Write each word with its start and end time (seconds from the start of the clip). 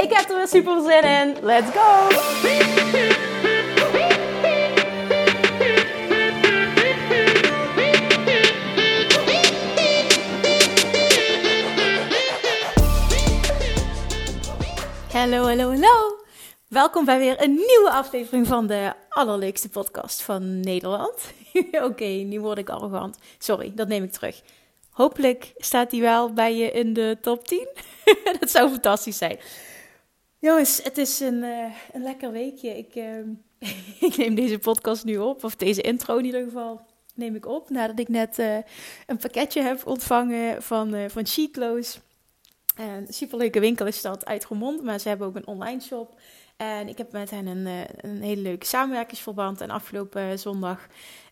Ik 0.00 0.12
heb 0.12 0.28
er 0.28 0.36
weer 0.36 0.48
super 0.48 0.82
zin 0.82 1.02
in. 1.02 1.36
Let's 1.42 1.70
go! 1.70 2.08
Hallo, 15.12 15.46
hallo, 15.46 15.70
hallo. 15.70 16.16
Welkom 16.68 17.04
bij 17.04 17.18
weer 17.18 17.42
een 17.42 17.54
nieuwe 17.54 17.90
aflevering 17.90 18.46
van 18.46 18.66
de 18.66 18.92
allerleukste 19.08 19.68
podcast 19.68 20.22
van 20.22 20.60
Nederland. 20.60 21.32
Oké, 21.88 22.04
nu 22.04 22.40
word 22.40 22.58
ik 22.58 22.68
arrogant. 22.68 23.18
Sorry, 23.38 23.72
dat 23.74 23.88
neem 23.88 24.02
ik 24.02 24.12
terug. 24.12 24.42
Hopelijk 24.90 25.52
staat 25.56 25.90
die 25.90 26.00
wel 26.00 26.32
bij 26.32 26.56
je 26.56 26.70
in 26.70 26.92
de 26.92 27.18
top 27.20 27.48
10. 27.48 27.68
dat 28.40 28.50
zou 28.50 28.70
fantastisch 28.70 29.18
zijn. 29.18 29.38
Jongens, 30.38 30.80
het 30.82 30.98
is 30.98 31.20
een, 31.20 31.42
uh, 31.42 31.74
een 31.92 32.02
lekker 32.02 32.32
weekje. 32.32 32.78
Ik, 32.78 32.94
uh, 32.94 33.18
ik 34.08 34.16
neem 34.16 34.34
deze 34.34 34.58
podcast 34.58 35.04
nu 35.04 35.16
op, 35.16 35.44
of 35.44 35.56
deze 35.56 35.80
intro 35.80 36.16
in 36.16 36.24
ieder 36.24 36.44
geval 36.44 36.80
neem 37.14 37.34
ik 37.34 37.46
op. 37.46 37.70
Nadat 37.70 37.98
ik 37.98 38.08
net 38.08 38.38
uh, 38.38 38.56
een 39.06 39.16
pakketje 39.16 39.62
heb 39.62 39.86
ontvangen 39.86 40.62
van, 40.62 41.10
van 41.10 41.26
Chiclo's. 41.26 42.00
Een 42.76 43.06
superleuke 43.08 43.60
winkel 43.60 43.86
is 43.86 44.02
dat 44.02 44.26
uit 44.26 44.46
Remond, 44.46 44.82
maar 44.82 45.00
ze 45.00 45.08
hebben 45.08 45.26
ook 45.26 45.36
een 45.36 45.46
online 45.46 45.80
shop. 45.80 46.20
En 46.58 46.88
ik 46.88 46.98
heb 46.98 47.12
met 47.12 47.30
hen 47.30 47.46
een, 47.46 47.66
een 47.96 48.22
hele 48.22 48.40
leuke 48.40 48.66
samenwerkingsverband. 48.66 49.60
En 49.60 49.70
afgelopen 49.70 50.38
zondag 50.38 50.86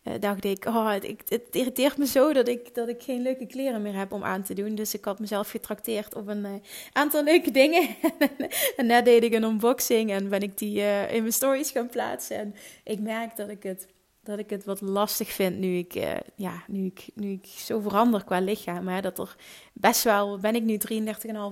uh, 0.04 0.14
dacht 0.20 0.44
ik, 0.44 0.64
oh, 0.64 0.92
het, 0.92 1.06
het, 1.28 1.42
irriteert 1.50 1.98
me 1.98 2.06
zo 2.06 2.32
dat 2.32 2.48
ik, 2.48 2.74
dat 2.74 2.88
ik 2.88 3.02
geen 3.02 3.22
leuke 3.22 3.46
kleren 3.46 3.82
meer 3.82 3.96
heb 3.96 4.12
om 4.12 4.24
aan 4.24 4.42
te 4.42 4.54
doen. 4.54 4.74
Dus 4.74 4.94
ik 4.94 5.04
had 5.04 5.18
mezelf 5.18 5.50
getrakteerd 5.50 6.14
op 6.14 6.28
een 6.28 6.62
aantal 6.92 7.24
leuke 7.24 7.50
dingen. 7.50 7.88
en 8.76 8.86
net 8.86 9.04
deed 9.04 9.22
ik 9.22 9.32
een 9.32 9.42
unboxing 9.42 10.10
en 10.10 10.28
ben 10.28 10.40
ik 10.40 10.58
die 10.58 10.80
in 11.08 11.20
mijn 11.20 11.32
stories 11.32 11.70
gaan 11.70 11.88
plaatsen. 11.88 12.36
En 12.36 12.54
ik 12.84 13.00
merk 13.00 13.36
dat 13.36 13.48
ik 13.48 13.62
het, 13.62 13.86
dat 14.22 14.38
ik 14.38 14.50
het 14.50 14.64
wat 14.64 14.80
lastig 14.80 15.32
vind 15.32 15.58
nu 15.58 15.76
ik, 15.76 15.92
ja, 16.34 16.62
nu 16.66 16.84
ik, 16.84 17.06
nu 17.14 17.30
ik 17.32 17.46
zo 17.46 17.80
verander 17.80 18.24
qua 18.24 18.40
lichaam. 18.40 18.88
Hè, 18.88 19.00
dat 19.00 19.18
er 19.18 19.36
best 19.72 20.02
wel, 20.02 20.38
ben 20.38 20.54
ik 20.54 20.62
nu 20.62 20.78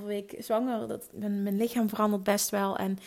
33,5 0.01 0.07
week 0.07 0.35
zwanger, 0.39 0.89
dat 0.89 1.09
mijn, 1.13 1.43
mijn 1.43 1.57
lichaam 1.57 1.89
verandert 1.89 2.23
best 2.23 2.51
wel. 2.51 2.77
En 2.77 2.99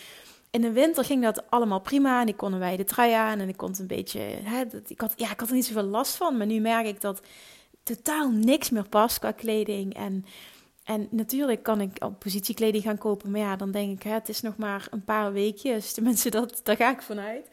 in 0.49 0.61
de 0.61 0.71
winter 0.71 1.05
ging 1.05 1.23
dat 1.23 1.49
allemaal 1.49 1.79
prima. 1.79 2.21
En 2.21 2.27
ik 2.27 2.37
kon 2.37 2.53
een 2.53 2.59
wijde 2.59 2.83
trui 2.83 3.13
aan 3.13 3.39
en 3.39 3.49
ik 3.49 3.57
kon 3.57 3.73
een 3.79 3.87
beetje. 3.87 4.19
Hè, 4.19 4.63
ik, 4.87 5.01
had, 5.01 5.13
ja, 5.15 5.31
ik 5.31 5.39
had 5.39 5.49
er 5.49 5.55
niet 5.55 5.65
zoveel 5.65 5.83
last 5.83 6.15
van. 6.15 6.37
Maar 6.37 6.47
nu 6.47 6.59
merk 6.59 6.85
ik 6.85 7.01
dat 7.01 7.21
totaal 7.83 8.29
niks 8.29 8.69
meer 8.69 8.89
past 8.89 9.19
qua 9.19 9.31
kleding. 9.31 9.93
En, 9.93 10.25
en 10.83 11.07
natuurlijk 11.11 11.63
kan 11.63 11.81
ik 11.81 12.03
op 12.03 12.19
positiekleding 12.19 12.83
gaan 12.83 12.97
kopen. 12.97 13.31
Maar 13.31 13.39
ja, 13.39 13.55
dan 13.55 13.71
denk 13.71 13.91
ik, 13.91 14.03
hè, 14.03 14.11
het 14.11 14.29
is 14.29 14.41
nog 14.41 14.57
maar 14.57 14.87
een 14.91 15.03
paar 15.03 15.33
weekjes. 15.33 15.93
Tenminste, 15.93 16.29
dat, 16.29 16.59
daar 16.63 16.75
ga 16.75 16.91
ik 16.91 17.01
vanuit. 17.01 17.49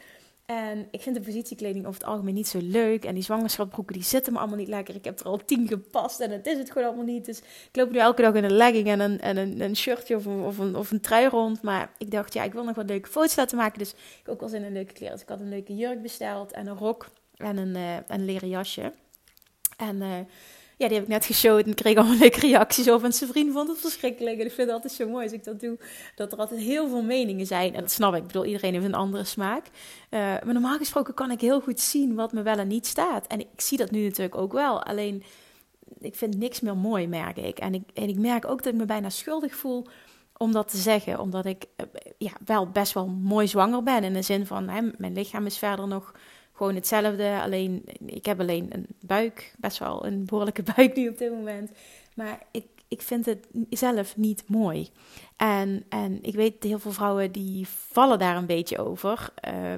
En 0.47 0.89
ik 0.91 1.03
vind 1.03 1.17
de 1.17 1.23
positiekleding 1.23 1.87
over 1.87 2.01
het 2.01 2.11
algemeen 2.11 2.35
niet 2.35 2.49
zo 2.49 2.59
leuk. 2.63 3.05
En 3.05 3.15
die 3.15 3.23
zwangerschapsbroeken 3.23 3.95
die 3.95 4.05
zitten 4.05 4.33
me 4.33 4.39
allemaal 4.39 4.59
niet 4.59 4.69
lekker. 4.69 4.95
Ik 4.95 5.05
heb 5.05 5.21
er 5.21 5.27
al 5.27 5.45
tien 5.45 5.69
gepast 5.69 6.21
en 6.21 6.31
het 6.31 6.47
is 6.47 6.59
het 6.59 6.71
gewoon 6.71 6.89
allemaal 6.89 7.05
niet. 7.05 7.25
Dus 7.25 7.39
ik 7.39 7.77
loop 7.77 7.91
nu 7.91 7.99
elke 7.99 8.23
dag 8.23 8.35
in 8.35 8.45
een 8.45 8.57
legging 8.57 8.89
en 8.89 9.01
een, 9.01 9.21
en 9.21 9.37
een, 9.37 9.61
een 9.61 9.77
shirtje 9.77 10.17
of 10.17 10.25
een, 10.25 10.41
of, 10.41 10.59
een, 10.59 10.77
of 10.77 10.91
een 10.91 11.01
trui 11.01 11.29
rond. 11.29 11.63
Maar 11.63 11.93
ik 11.99 12.11
dacht, 12.11 12.35
ja, 12.35 12.43
ik 12.43 12.53
wil 12.53 12.65
nog 12.65 12.77
wat 12.77 12.89
leuke 12.89 13.09
foto's 13.09 13.37
laten 13.37 13.57
maken. 13.57 13.79
Dus 13.79 13.95
ik 14.21 14.29
ook 14.29 14.41
wel 14.41 14.49
zin 14.49 14.65
in 14.65 14.73
leuke 14.73 14.93
kleren. 14.93 15.13
Dus 15.13 15.23
ik 15.23 15.29
had 15.29 15.41
een 15.41 15.49
leuke 15.49 15.77
jurk 15.77 16.03
besteld 16.03 16.53
en 16.53 16.67
een 16.67 16.79
rok 16.79 17.09
en 17.37 17.57
een, 17.57 17.77
uh, 17.77 17.97
een 18.07 18.25
leren 18.25 18.49
jasje. 18.49 18.93
En... 19.77 19.97
Uh, 19.97 20.19
ja, 20.77 20.87
die 20.87 20.97
heb 20.97 21.03
ik 21.03 21.13
net 21.13 21.25
geshowd 21.25 21.67
en 21.67 21.75
kreeg 21.75 21.97
allemaal 21.97 22.19
leuke 22.25 22.41
reacties 22.41 22.91
over. 22.91 23.07
En 23.07 23.13
zijn 23.13 23.31
vriend 23.31 23.53
vond 23.53 23.69
het 23.69 23.79
verschrikkelijk. 23.79 24.39
En 24.39 24.47
ik 24.47 24.53
vind 24.53 24.67
het 24.67 24.77
altijd 24.77 24.93
zo 24.93 25.09
mooi 25.09 25.25
als 25.25 25.33
ik 25.33 25.45
dat 25.45 25.61
doe. 25.61 25.79
Dat 26.15 26.33
er 26.33 26.39
altijd 26.39 26.61
heel 26.61 26.89
veel 26.89 27.03
meningen 27.03 27.47
zijn. 27.47 27.75
En 27.75 27.81
dat 27.81 27.91
snap 27.91 28.15
ik. 28.15 28.21
Ik 28.21 28.27
bedoel, 28.27 28.45
iedereen 28.45 28.73
heeft 28.73 28.85
een 28.85 28.95
andere 28.95 29.25
smaak. 29.25 29.67
Uh, 29.67 30.21
maar 30.21 30.53
normaal 30.53 30.79
gesproken 30.79 31.15
kan 31.15 31.31
ik 31.31 31.41
heel 31.41 31.61
goed 31.61 31.81
zien 31.81 32.15
wat 32.15 32.33
me 32.33 32.43
wel 32.43 32.59
en 32.59 32.69
niet 32.69 32.87
staat. 32.87 33.27
En 33.27 33.41
ik 33.41 33.61
zie 33.61 33.79
dat 33.79 33.91
nu 33.91 34.05
natuurlijk 34.05 34.37
ook 34.37 34.53
wel. 34.53 34.83
Alleen, 34.83 35.23
ik 35.99 36.15
vind 36.15 36.39
niks 36.39 36.61
meer 36.61 36.77
mooi, 36.77 37.07
merk 37.07 37.37
ik. 37.37 37.59
En 37.59 37.75
ik, 37.75 37.83
en 37.95 38.09
ik 38.09 38.19
merk 38.19 38.47
ook 38.47 38.63
dat 38.63 38.73
ik 38.73 38.79
me 38.79 38.85
bijna 38.85 39.11
schuldig 39.11 39.57
voel 39.57 39.87
om 40.37 40.53
dat 40.53 40.69
te 40.69 40.77
zeggen. 40.77 41.21
Omdat 41.21 41.47
ik 41.47 41.65
uh, 41.77 41.87
ja, 42.19 42.33
wel 42.45 42.69
best 42.69 42.93
wel 42.93 43.07
mooi 43.07 43.49
zwanger 43.49 43.83
ben. 43.83 44.05
In 44.05 44.13
de 44.13 44.23
zin 44.23 44.47
van, 44.47 44.69
hè, 44.69 44.81
mijn 44.99 45.13
lichaam 45.13 45.47
is 45.47 45.59
verder 45.59 45.89
nog 45.89 46.13
gewoon 46.55 46.75
hetzelfde. 46.75 47.41
Alleen, 47.43 47.85
ik 48.07 48.27
heb 48.27 48.41
alleen 48.41 48.67
een 48.71 48.87
buik, 49.01 49.55
best 49.59 49.79
wel 49.79 50.07
een 50.07 50.25
behoorlijke 50.25 50.63
buik 50.77 50.97
nu 50.97 51.09
op 51.09 51.19
dit 51.19 51.31
moment. 51.31 51.71
Maar 52.15 52.43
ik, 52.51 52.67
ik 52.89 53.03
vind 53.03 53.27
het 53.27 53.47
zelf 53.71 54.17
niet 54.17 54.45
mooi. 54.49 54.91
En, 55.37 55.85
en 55.89 56.19
ik 56.23 56.35
weet 56.35 56.63
heel 56.63 56.79
veel 56.79 56.93
vrouwen 56.93 57.33
die 57.33 57.69
vallen 57.69 58.19
daar 58.19 58.37
een 58.37 58.47
beetje 58.47 58.79
over. 58.79 59.33
Uh, 59.49 59.73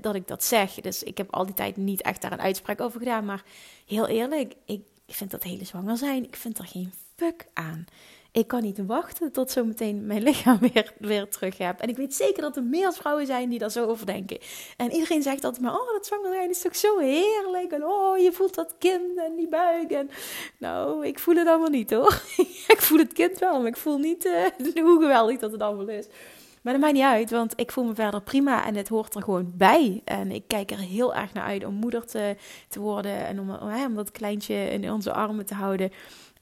dat 0.00 0.14
ik 0.14 0.28
dat 0.28 0.44
zeg. 0.44 0.74
Dus 0.74 1.02
ik 1.02 1.16
heb 1.16 1.32
al 1.32 1.46
die 1.46 1.54
tijd 1.54 1.76
niet 1.76 2.02
echt 2.02 2.22
daar 2.22 2.32
een 2.32 2.40
uitspraak 2.40 2.80
over 2.80 2.98
gedaan. 2.98 3.24
Maar 3.24 3.44
heel 3.86 4.06
eerlijk, 4.06 4.54
ik 4.64 4.82
vind 5.06 5.30
dat 5.30 5.42
hele 5.42 5.64
zwanger 5.64 5.96
zijn, 5.96 6.24
ik 6.24 6.36
vind 6.36 6.58
er 6.58 6.66
geen 6.66 6.92
fuck 7.16 7.46
aan 7.52 7.84
ik 8.34 8.46
kan 8.46 8.62
niet 8.62 8.86
wachten 8.86 9.32
tot 9.32 9.50
zometeen 9.50 10.06
mijn 10.06 10.22
lichaam 10.22 10.58
weer, 10.72 10.92
weer 10.98 11.28
terug 11.28 11.58
heb. 11.58 11.80
En 11.80 11.88
ik 11.88 11.96
weet 11.96 12.14
zeker 12.14 12.42
dat 12.42 12.56
er 12.56 12.62
meer 12.62 12.92
vrouwen 12.92 13.26
zijn 13.26 13.48
die 13.48 13.58
daar 13.58 13.70
zo 13.70 13.86
over 13.86 14.06
denken. 14.06 14.38
En 14.76 14.92
iedereen 14.92 15.22
zegt 15.22 15.44
altijd 15.44 15.62
maar, 15.62 15.74
oh, 15.74 15.92
dat 15.92 16.06
zwanger 16.06 16.32
zijn 16.32 16.50
is 16.50 16.60
toch 16.60 16.76
zo 16.76 16.98
heerlijk. 16.98 17.72
En 17.72 17.84
oh, 17.84 18.18
je 18.18 18.32
voelt 18.32 18.54
dat 18.54 18.74
kind 18.78 19.18
en 19.18 19.34
die 19.36 19.48
buik. 19.48 19.90
En 19.90 20.10
nou, 20.58 21.06
ik 21.06 21.18
voel 21.18 21.34
het 21.34 21.48
allemaal 21.48 21.68
niet 21.68 21.90
hoor. 21.90 22.22
ik 22.74 22.78
voel 22.78 22.98
het 22.98 23.12
kind 23.12 23.38
wel, 23.38 23.58
maar 23.58 23.68
ik 23.68 23.76
voel 23.76 23.98
niet 23.98 24.24
uh, 24.24 24.44
hoe 24.86 25.00
geweldig 25.00 25.38
dat 25.38 25.52
het 25.52 25.60
allemaal 25.60 25.88
is. 25.88 26.06
Maar 26.62 26.72
dat 26.72 26.82
maakt 26.82 26.94
niet 26.94 27.02
uit, 27.02 27.30
want 27.30 27.52
ik 27.56 27.72
voel 27.72 27.84
me 27.84 27.94
verder 27.94 28.22
prima 28.22 28.66
en 28.66 28.74
het 28.74 28.88
hoort 28.88 29.14
er 29.14 29.22
gewoon 29.22 29.52
bij. 29.56 30.02
En 30.04 30.30
ik 30.30 30.44
kijk 30.46 30.70
er 30.70 30.78
heel 30.78 31.14
erg 31.14 31.32
naar 31.32 31.44
uit 31.44 31.64
om 31.64 31.74
moeder 31.74 32.06
te, 32.06 32.36
te 32.68 32.80
worden 32.80 33.26
en 33.26 33.40
om, 33.40 33.50
om 33.50 33.94
dat 33.94 34.10
kleintje 34.10 34.54
in 34.54 34.92
onze 34.92 35.12
armen 35.12 35.46
te 35.46 35.54
houden. 35.54 35.90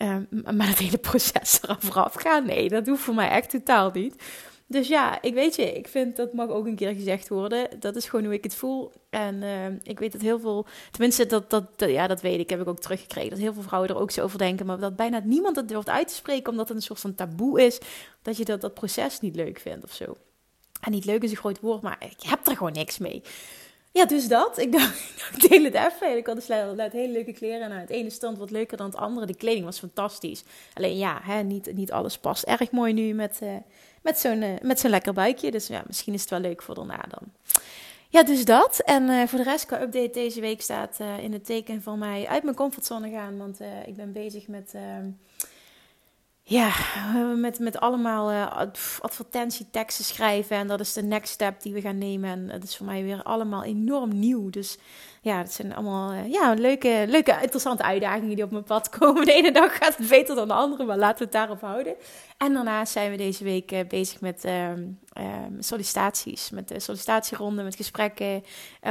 Um, 0.02 0.56
maar 0.56 0.68
het 0.68 0.78
hele 0.78 0.98
proces 1.10 1.62
eraf 1.62 1.76
vooraf 1.80 2.14
gaan, 2.14 2.46
nee, 2.46 2.68
dat 2.68 2.86
hoeft 2.86 3.02
voor 3.02 3.14
mij 3.14 3.28
echt 3.28 3.50
totaal 3.50 3.90
niet. 3.90 4.22
Dus 4.66 4.88
ja, 4.88 5.22
ik 5.22 5.34
weet 5.34 5.56
je, 5.56 5.72
ik 5.72 5.88
vind 5.88 6.16
dat 6.16 6.32
mag 6.32 6.48
ook 6.48 6.66
een 6.66 6.76
keer 6.76 6.94
gezegd 6.94 7.28
worden. 7.28 7.80
Dat 7.80 7.96
is 7.96 8.08
gewoon 8.08 8.24
hoe 8.24 8.34
ik 8.34 8.44
het 8.44 8.54
voel. 8.54 8.92
En 9.10 9.42
uh, 9.42 9.66
ik 9.82 9.98
weet 9.98 10.12
dat 10.12 10.20
heel 10.20 10.40
veel, 10.40 10.66
tenminste, 10.90 11.26
dat, 11.26 11.50
dat, 11.50 11.64
ja, 11.76 12.06
dat 12.06 12.20
weet 12.20 12.38
ik, 12.38 12.50
heb 12.50 12.60
ik 12.60 12.68
ook 12.68 12.80
teruggekregen. 12.80 13.30
Dat 13.30 13.38
heel 13.38 13.52
veel 13.52 13.62
vrouwen 13.62 13.90
er 13.90 13.98
ook 13.98 14.10
zo 14.10 14.22
over 14.22 14.38
denken. 14.38 14.66
Maar 14.66 14.78
dat 14.78 14.96
bijna 14.96 15.20
niemand 15.24 15.56
het 15.56 15.68
durft 15.68 15.88
uit 15.88 16.08
te 16.08 16.14
spreken, 16.14 16.50
omdat 16.50 16.68
het 16.68 16.76
een 16.76 16.82
soort 16.82 17.00
van 17.00 17.14
taboe 17.14 17.62
is. 17.62 17.80
Dat 18.22 18.36
je 18.36 18.44
dat, 18.44 18.60
dat 18.60 18.74
proces 18.74 19.20
niet 19.20 19.36
leuk 19.36 19.58
vindt 19.58 19.84
of 19.84 19.92
zo. 19.92 20.16
En 20.80 20.92
niet 20.92 21.04
leuk 21.04 21.22
is 21.22 21.30
een 21.30 21.36
groot 21.36 21.60
woord, 21.60 21.82
maar 21.82 21.96
ik 22.00 22.22
heb 22.28 22.46
er 22.46 22.56
gewoon 22.56 22.72
niks 22.72 22.98
mee. 22.98 23.22
Ja, 23.92 24.04
dus 24.04 24.28
dat. 24.28 24.58
Ik 24.64 24.72
dacht, 24.72 25.00
ik 25.34 25.48
deel 25.48 25.64
het 25.64 25.74
even. 25.74 26.16
Ik 26.16 26.26
had 26.26 26.34
dus 26.34 26.46
net 26.76 26.92
hele 26.92 27.12
leuke 27.12 27.32
kleren. 27.32 27.70
En 27.70 27.80
het 27.80 27.90
ene 27.90 28.10
stond 28.10 28.38
wat 28.38 28.50
leuker 28.50 28.76
dan 28.76 28.86
het 28.86 28.96
andere. 28.96 29.26
De 29.26 29.36
kleding 29.36 29.64
was 29.64 29.78
fantastisch. 29.78 30.44
Alleen 30.74 30.96
ja, 30.96 31.20
hè, 31.22 31.42
niet, 31.42 31.74
niet 31.74 31.92
alles 31.92 32.18
past 32.18 32.42
erg 32.42 32.70
mooi 32.70 32.92
nu 32.92 33.12
met, 33.14 33.38
uh, 33.42 33.50
met 34.02 34.18
zo'n 34.18 34.42
uh, 34.42 34.60
met 34.62 34.80
zo'n 34.80 34.90
lekker 34.90 35.12
buikje. 35.12 35.50
Dus 35.50 35.66
ja, 35.66 35.82
misschien 35.86 36.14
is 36.14 36.20
het 36.20 36.30
wel 36.30 36.40
leuk 36.40 36.62
voor 36.62 36.74
daarna 36.74 37.04
dan. 37.08 37.32
Ja, 38.08 38.22
dus 38.22 38.44
dat. 38.44 38.78
En 38.78 39.02
uh, 39.02 39.26
voor 39.26 39.38
de 39.38 39.44
rest, 39.44 39.66
qua 39.66 39.82
update 39.82 40.10
deze 40.12 40.40
week 40.40 40.62
staat 40.62 40.98
in 41.20 41.32
het 41.32 41.44
teken 41.44 41.82
van 41.82 41.98
mij 41.98 42.26
uit 42.28 42.42
mijn 42.42 42.56
comfortzone 42.56 43.10
gaan. 43.10 43.38
Want 43.38 43.60
ik 43.86 43.96
ben 43.96 44.12
bezig 44.12 44.48
met 44.48 44.72
ehm, 44.74 45.06
ja, 46.44 46.72
met, 47.36 47.58
met 47.58 47.80
allemaal 47.80 48.30
uh, 48.32 48.56
advertentieteksten 49.00 50.04
schrijven. 50.04 50.56
En 50.56 50.66
dat 50.66 50.80
is 50.80 50.92
de 50.92 51.02
next 51.02 51.32
step 51.32 51.62
die 51.62 51.72
we 51.72 51.80
gaan 51.80 51.98
nemen. 51.98 52.30
En 52.30 52.48
dat 52.48 52.62
is 52.62 52.76
voor 52.76 52.86
mij 52.86 53.02
weer 53.02 53.22
allemaal 53.22 53.64
enorm 53.64 54.18
nieuw. 54.18 54.50
Dus 54.50 54.78
ja, 55.20 55.38
het 55.38 55.52
zijn 55.52 55.74
allemaal 55.74 56.12
uh, 56.12 56.32
ja, 56.32 56.54
leuke, 56.54 57.04
leuke, 57.08 57.38
interessante 57.42 57.82
uitdagingen 57.82 58.34
die 58.34 58.44
op 58.44 58.50
mijn 58.50 58.64
pad 58.64 58.88
komen. 58.88 59.24
De 59.26 59.32
ene 59.32 59.52
dag 59.52 59.76
gaat 59.76 59.96
het 59.96 60.08
beter 60.08 60.34
dan 60.34 60.48
de 60.48 60.54
andere, 60.54 60.84
maar 60.84 60.98
laten 60.98 61.18
we 61.18 61.24
het 61.24 61.32
daarop 61.32 61.60
houden. 61.60 61.94
En 62.38 62.52
daarnaast 62.52 62.92
zijn 62.92 63.10
we 63.10 63.16
deze 63.16 63.44
week 63.44 63.72
uh, 63.72 63.80
bezig 63.88 64.20
met 64.20 64.44
ehm, 64.44 64.82
ehm, 65.12 65.52
sollicitaties. 65.58 66.50
Met 66.50 66.68
de 66.68 66.80
sollicitatieronde, 66.80 67.62
met 67.62 67.76
gesprekken. 67.76 68.44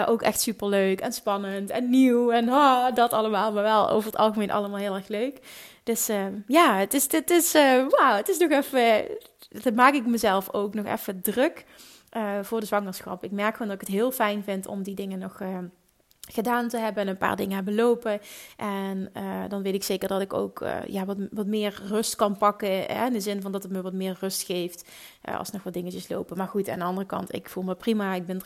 ook 0.08 0.22
echt 0.22 0.42
super 0.42 0.68
leuk 0.68 1.02
en 1.02 1.14
spannend 1.14 1.70
en 1.70 1.90
nieuw. 1.90 2.32
En 2.32 2.46
dat 2.94 3.14
allemaal, 3.14 3.52
maar 3.52 3.64
wel 3.64 3.90
over 3.90 4.12
het 4.12 4.20
algemeen 4.20 4.52
allemaal 4.52 4.80
heel 4.80 4.96
erg 4.96 5.08
leuk. 5.08 5.40
Dus 5.92 6.10
uh, 6.10 6.26
ja, 6.48 6.78
het 6.78 6.94
is, 6.94 7.12
het 7.12 7.30
is, 7.30 7.56
uh, 7.56 7.86
wow, 7.88 8.16
het 8.16 8.30
is 8.30 8.38
nog 8.38 8.52
even, 8.52 9.06
dat 9.64 9.74
maak 9.74 9.94
ik 9.94 10.06
mezelf 10.06 10.54
ook 10.54 10.74
nog 10.74 10.86
even 10.86 11.22
druk 11.22 11.66
uh, 12.18 12.40
voor 12.42 12.60
de 12.60 12.66
zwangerschap. 12.66 13.24
Ik 13.24 13.32
merk 13.32 13.52
gewoon 13.52 13.68
dat 13.68 13.82
ik 13.82 13.88
het 13.88 13.96
heel 13.96 14.12
fijn 14.12 14.44
vind 14.44 14.68
om 14.68 14.84
die 14.84 14.96
dingen 14.96 15.20
nog 15.20 15.42
gedaan 16.32 16.68
te 16.68 16.78
hebben 16.78 17.04
en 17.04 17.10
een 17.10 17.18
paar 17.18 17.36
dingen 17.36 17.56
hebben 17.56 17.76
lopen. 17.76 18.20
En 18.58 19.10
uh, 19.18 19.44
dan 19.48 19.62
weet 19.62 19.74
ik 19.74 19.84
zeker 19.84 20.08
dat 20.08 20.22
ik 20.22 20.34
ook 20.34 20.66
ja, 20.88 21.06
wat, 21.06 21.18
wat 21.32 21.46
meer 21.46 21.82
rust 21.88 22.16
kan 22.16 22.38
pakken. 22.38 22.70
Hè, 22.70 23.06
in 23.06 23.14
de 23.14 23.20
zin 23.20 23.42
van 23.42 23.52
dat 23.52 23.64
het 23.64 23.72
me 23.72 23.82
wat 23.82 23.94
meer 23.94 24.18
rust 24.20 24.44
geeft 24.44 24.90
als 25.22 25.52
nog 25.52 25.64
wat 25.64 25.74
dingetjes 25.74 26.10
lopen. 26.10 26.38
Maar 26.38 26.48
goed, 26.48 26.70
aan 26.70 26.80
de 26.80 26.86
andere 26.86 27.08
kant, 27.08 27.34
ik 27.34 27.50
voel 27.50 27.64
me 27.64 27.76
prima. 27.76 28.14
Ik 28.14 28.26
ben 28.26 28.42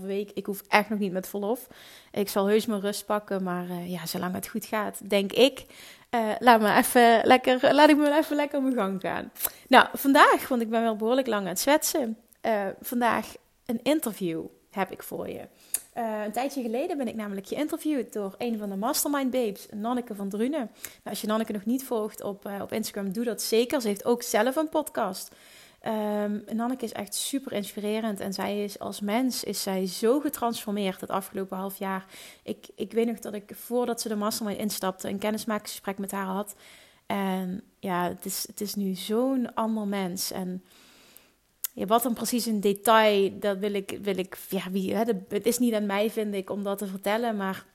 33,5 0.00 0.06
week. 0.06 0.30
Ik 0.30 0.46
hoef 0.46 0.62
echt 0.68 0.88
nog 0.88 0.98
niet 0.98 1.12
met 1.12 1.28
verlof. 1.28 1.66
Ik 2.12 2.28
zal 2.28 2.46
heus 2.46 2.66
mijn 2.66 2.80
rust 2.80 3.06
pakken. 3.06 3.42
Maar 3.42 3.66
ja, 3.86 4.06
zolang 4.06 4.34
het 4.34 4.48
goed 4.48 4.64
gaat, 4.64 5.10
denk 5.10 5.32
ik. 5.32 5.66
Laat, 6.38 6.60
me 6.60 6.74
even 6.74 7.26
lekker, 7.26 7.74
laat 7.74 7.88
ik 7.88 7.96
me 7.96 8.16
even 8.16 8.36
lekker 8.36 8.62
mijn 8.62 8.74
gang 8.74 9.00
gaan. 9.00 9.32
Nou, 9.68 9.86
vandaag, 9.92 10.48
want 10.48 10.62
ik 10.62 10.70
ben 10.70 10.82
wel 10.82 10.96
behoorlijk 10.96 11.26
lang 11.26 11.42
aan 11.42 11.48
het 11.48 11.60
zwetsen. 11.60 12.16
vandaag 12.80 13.34
een 13.66 13.80
interview 13.82 14.44
heb 14.70 14.90
ik 14.90 15.02
voor 15.02 15.28
je. 15.28 15.46
Uh, 15.98 16.24
een 16.24 16.32
tijdje 16.32 16.62
geleden 16.62 16.96
ben 16.96 17.08
ik 17.08 17.14
namelijk 17.14 17.46
geïnterviewd 17.46 18.12
door 18.12 18.34
een 18.38 18.58
van 18.58 18.68
de 18.68 18.76
Mastermind 18.76 19.30
Babes, 19.30 19.66
Nanneke 19.74 20.14
van 20.14 20.28
Drunen. 20.28 20.70
Nou, 20.70 20.70
als 21.02 21.20
je 21.20 21.26
Nanneke 21.26 21.52
nog 21.52 21.64
niet 21.64 21.84
volgt 21.84 22.22
op, 22.22 22.46
uh, 22.46 22.62
op 22.62 22.72
Instagram, 22.72 23.12
doe 23.12 23.24
dat 23.24 23.42
zeker. 23.42 23.80
Ze 23.80 23.88
heeft 23.88 24.04
ook 24.04 24.22
zelf 24.22 24.56
een 24.56 24.68
podcast. 24.68 25.34
Um, 25.86 26.44
Nanneke 26.52 26.84
is 26.84 26.92
echt 26.92 27.14
super 27.14 27.52
inspirerend 27.52 28.20
en 28.20 28.32
zij 28.32 28.64
is 28.64 28.78
als 28.78 29.00
mens 29.00 29.44
is 29.44 29.62
zij 29.62 29.86
zo 29.86 30.20
getransformeerd 30.20 31.00
het 31.00 31.10
afgelopen 31.10 31.56
half 31.56 31.78
jaar. 31.78 32.06
Ik, 32.42 32.68
ik 32.74 32.92
weet 32.92 33.06
nog 33.06 33.18
dat 33.18 33.34
ik 33.34 33.50
voordat 33.54 34.00
ze 34.00 34.08
de 34.08 34.16
Mastermind 34.16 34.58
instapte 34.58 35.08
een 35.08 35.18
kennismakingsgesprek 35.18 35.98
met 35.98 36.10
haar 36.10 36.26
had. 36.26 36.54
En 37.06 37.62
ja, 37.78 38.08
het 38.08 38.24
is, 38.24 38.44
het 38.46 38.60
is 38.60 38.74
nu 38.74 38.94
zo'n 38.94 39.54
ander 39.54 39.86
mens. 39.86 40.30
En 40.30 40.64
ja, 41.72 41.86
wat 41.86 42.02
dan 42.02 42.14
precies 42.14 42.46
in 42.46 42.60
detail, 42.60 43.38
dat 43.38 43.58
wil 43.58 43.74
ik, 43.74 43.98
wil 44.02 44.18
ik 44.18 44.38
ja, 44.48 44.70
wie, 44.70 44.94
hè, 44.94 45.02
het 45.28 45.46
is 45.46 45.58
niet 45.58 45.74
aan 45.74 45.86
mij, 45.86 46.10
vind 46.10 46.34
ik, 46.34 46.50
om 46.50 46.62
dat 46.62 46.78
te 46.78 46.86
vertellen. 46.86 47.36
Maar 47.36 47.66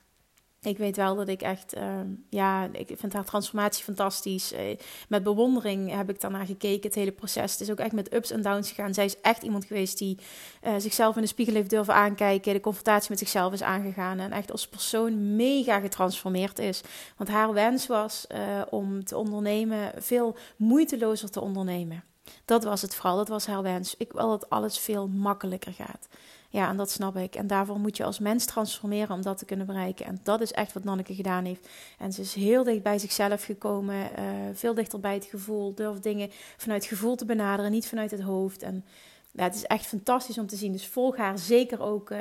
ik 0.65 0.77
weet 0.77 0.95
wel 0.95 1.15
dat 1.15 1.27
ik 1.27 1.42
echt, 1.42 1.77
uh, 1.77 1.81
ja, 2.30 2.69
ik 2.71 2.94
vind 2.98 3.13
haar 3.13 3.25
transformatie 3.25 3.83
fantastisch. 3.83 4.54
Uh, 4.54 4.60
met 5.07 5.24
bewondering 5.24 5.95
heb 5.95 6.10
ik 6.10 6.21
daarnaar 6.21 6.45
gekeken, 6.45 6.81
het 6.81 6.95
hele 6.95 7.12
proces. 7.12 7.51
Het 7.51 7.62
is 7.62 7.71
ook 7.71 7.80
echt 7.80 7.92
met 7.92 8.13
ups 8.13 8.31
en 8.31 8.42
downs 8.42 8.69
gegaan. 8.69 8.94
Zij 8.94 9.06
is 9.06 9.21
echt 9.21 9.44
iemand 9.44 9.65
geweest 9.65 9.98
die 9.98 10.18
uh, 10.63 10.74
zichzelf 10.77 11.15
in 11.15 11.21
de 11.21 11.27
spiegel 11.27 11.54
heeft 11.54 11.69
durven 11.69 11.94
aankijken, 11.94 12.54
de 12.54 12.60
confrontatie 12.60 13.10
met 13.10 13.19
zichzelf 13.19 13.54
is 13.54 13.63
aangegaan 13.63 14.19
en 14.19 14.31
echt 14.31 14.51
als 14.51 14.68
persoon 14.68 15.36
mega 15.36 15.80
getransformeerd 15.80 16.60
is. 16.60 16.81
Want 17.18 17.30
haar 17.30 17.54
wens 17.54 17.88
was 17.88 18.27
eh, 18.27 18.62
om 18.69 19.04
te 19.04 19.18
ondernemen, 19.18 19.92
veel 19.98 20.36
moeitelozer 20.57 21.30
te 21.30 21.42
ondernemen. 21.42 22.04
Dat 22.46 22.64
was 22.64 22.81
het 22.81 22.96
vooral, 22.96 23.18
dat 23.18 23.28
was 23.28 23.46
haar 23.46 23.62
wens. 23.62 23.96
Ik 23.98 24.14
wil 24.14 24.30
dat 24.30 24.50
alles 24.50 24.78
veel 24.78 25.08
makkelijker 25.08 25.74
gaat. 25.74 26.08
Ja, 26.54 26.70
en 26.70 26.78
dat 26.78 26.92
snap 26.92 27.18
ik. 27.18 27.36
En 27.36 27.48
daarvoor 27.48 27.80
moet 27.80 27.98
je 27.98 28.04
als 28.04 28.20
mens 28.20 28.46
transformeren 28.46 29.16
om 29.16 29.22
dat 29.22 29.38
te 29.38 29.46
kunnen 29.46 29.66
bereiken. 29.66 30.06
En 30.06 30.20
dat 30.24 30.42
is 30.42 30.52
echt 30.52 30.74
wat 30.74 30.84
Nanneke 30.84 31.16
gedaan 31.16 31.46
heeft. 31.46 31.68
En 31.98 32.14
ze 32.14 32.22
is 32.22 32.34
heel 32.34 32.64
dicht 32.64 32.84
bij 32.84 33.00
zichzelf 33.00 33.44
gekomen. 33.44 33.96
Uh, 33.96 34.25
veel 34.54 34.74
dichter 34.74 35.00
bij 35.00 35.14
het 35.14 35.25
gevoel. 35.25 35.75
Durft 35.75 36.04
dingen 36.04 36.30
vanuit 36.58 36.86
gevoel 36.86 37.16
te 37.16 37.25
benaderen, 37.25 37.72
niet 37.72 37.88
vanuit 37.88 38.12
het 38.12 38.22
hoofd. 38.22 38.62
En 38.62 38.86
ja, 39.31 39.44
het 39.44 39.56
is 39.56 39.66
echt 39.66 39.86
fantastisch 39.86 40.38
om 40.38 40.48
te 40.48 40.56
zien. 40.56 40.72
Dus 40.72 40.88
volg 40.88 41.18
haar 41.18 41.38
zeker 41.38 41.81
ook 41.81 42.10
uh, 42.10 42.20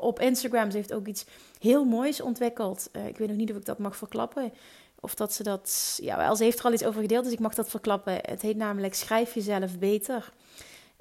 op 0.00 0.20
Instagram. 0.20 0.70
Ze 0.70 0.76
heeft 0.76 0.92
ook 0.92 1.06
iets 1.06 1.26
heel 1.60 1.84
moois 1.84 2.20
ontwikkeld. 2.20 2.88
Uh, 2.92 3.06
ik 3.06 3.18
weet 3.18 3.28
nog 3.28 3.36
niet 3.36 3.50
of 3.50 3.56
ik 3.56 3.64
dat 3.64 3.78
mag 3.78 3.96
verklappen. 3.96 4.52
Of 5.04 5.14
dat 5.14 5.32
ze 5.32 5.42
dat. 5.42 5.98
Ja, 6.02 6.34
ze 6.34 6.44
heeft 6.44 6.58
er 6.58 6.64
al 6.64 6.72
iets 6.72 6.84
over 6.84 7.00
gedeeld, 7.00 7.24
dus 7.24 7.32
ik 7.32 7.38
mag 7.38 7.54
dat 7.54 7.70
verklappen. 7.70 8.14
Het 8.20 8.42
heet 8.42 8.56
namelijk 8.56 8.94
Schrijf 8.94 9.34
jezelf 9.34 9.78
beter. 9.78 10.32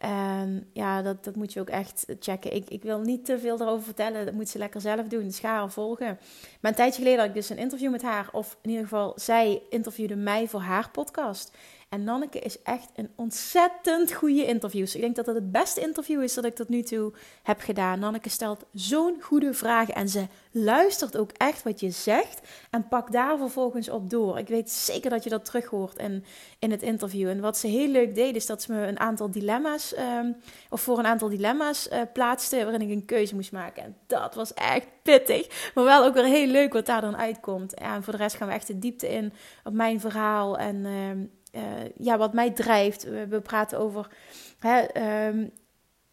En 0.02 0.70
ja, 0.74 1.02
dat, 1.02 1.24
dat 1.24 1.36
moet 1.36 1.54
je 1.54 1.60
ook 1.60 1.70
echt 1.70 2.06
checken. 2.20 2.56
Ik, 2.56 2.70
ik 2.70 2.84
wil 2.84 3.00
niet 3.00 3.26
te 3.26 3.40
veel 3.40 3.62
erover 3.62 3.84
vertellen. 3.84 4.26
Dat 4.26 4.34
moet 4.34 4.50
ze 4.50 4.58
lekker 4.58 4.82
zelf 4.82 5.08
doen. 5.08 5.24
Dus 5.24 5.40
ga 5.40 5.70
volgen. 5.70 6.20
Maar 6.60 6.72
een 6.72 6.78
tijdje 6.78 7.02
geleden 7.02 7.20
had 7.20 7.30
ik 7.30 7.34
dus 7.36 7.50
een 7.50 7.58
interview 7.58 7.92
met 7.92 8.02
haar. 8.02 8.30
Of 8.32 8.58
in 8.62 8.70
ieder 8.70 8.84
geval, 8.86 9.14
zij 9.16 9.62
interviewde 9.70 10.16
mij 10.16 10.48
voor 10.48 10.62
haar 10.62 10.92
podcast. 10.92 11.52
En 11.92 12.04
Nanneke 12.04 12.40
is 12.40 12.62
echt 12.62 12.90
een 12.96 13.10
ontzettend 13.16 14.14
goede 14.14 14.46
interview. 14.46 14.88
Ik 14.88 15.02
denk 15.02 15.16
dat 15.16 15.26
dat 15.26 15.36
het 15.36 15.52
beste 15.52 15.82
interview 15.82 16.22
is 16.24 16.34
dat 16.34 16.46
ik 16.46 16.56
tot 16.56 16.70
nu 16.70 16.82
toe 16.82 17.14
heb 17.44 17.60
gedaan. 17.60 18.00
Nanneke 18.00 18.30
stelt 18.30 18.66
zo'n 18.74 19.22
goede 19.22 19.54
vragen 19.54 19.94
en 19.96 20.10
ze 20.10 20.26
luistert 20.52 21.18
ook 21.18 21.32
echt 21.32 21.64
wat 21.64 21.80
je 21.80 21.90
zegt 21.90 22.42
en 22.70 22.88
pak 22.88 23.12
daar 23.12 23.38
vervolgens 23.38 23.90
op 23.90 24.10
door. 24.10 24.38
Ik 24.38 24.48
weet 24.48 24.72
zeker 24.72 25.10
dat 25.10 25.24
je 25.24 25.30
dat 25.30 25.46
terug 25.46 25.66
hoort 25.66 25.98
in, 25.98 26.26
in 26.60 26.72
het 26.72 26.82
interview. 26.82 27.30
En 27.30 27.40
wat 27.40 27.58
ze 27.58 27.68
heel 27.68 27.88
leuk 27.88 28.16
deed, 28.16 28.36
is 28.36 28.46
dat 28.46 28.62
ze 28.62 28.72
me 28.72 28.88
een 28.88 29.00
aantal 29.00 29.32
dilemma's, 29.32 29.98
um, 29.98 30.36
of 30.70 30.82
voor 30.82 31.00
een 31.00 31.06
aantal 31.06 31.30
dilemma's 31.30 31.88
uh, 31.92 32.02
plaatste 32.14 32.64
waarin 32.64 32.82
ik 32.82 32.90
een 32.90 33.06
keuze 33.06 33.36
moest 33.36 33.52
maken. 33.52 33.84
En 33.84 33.96
dat 34.08 34.36
was 34.36 34.54
echt 34.54 34.88
pittig, 35.02 35.72
maar 35.74 35.84
wel 35.84 36.06
ook 36.06 36.14
weer 36.14 36.24
heel 36.24 36.48
leuk 36.48 36.74
wat 36.74 36.86
daar 36.86 37.02
dan 37.02 37.18
uitkomt. 37.18 37.74
en 37.74 38.04
voor 38.04 38.14
de 38.14 38.20
rest 38.20 38.36
gaan 38.36 38.48
we 38.48 38.54
echt 38.54 38.68
de 38.68 38.80
diepte 38.80 39.10
in 39.10 39.34
op 39.64 39.74
mijn 39.74 40.00
verhaal 40.00 40.58
en... 40.58 40.76
Uh, 40.76 41.40
uh, 41.52 41.62
ja, 41.98 42.18
wat 42.18 42.34
mij 42.34 42.52
drijft. 42.52 43.04
We, 43.04 43.42
praten 43.42 43.80
over 43.80 44.08
hè, 44.60 44.84
um, 45.28 45.52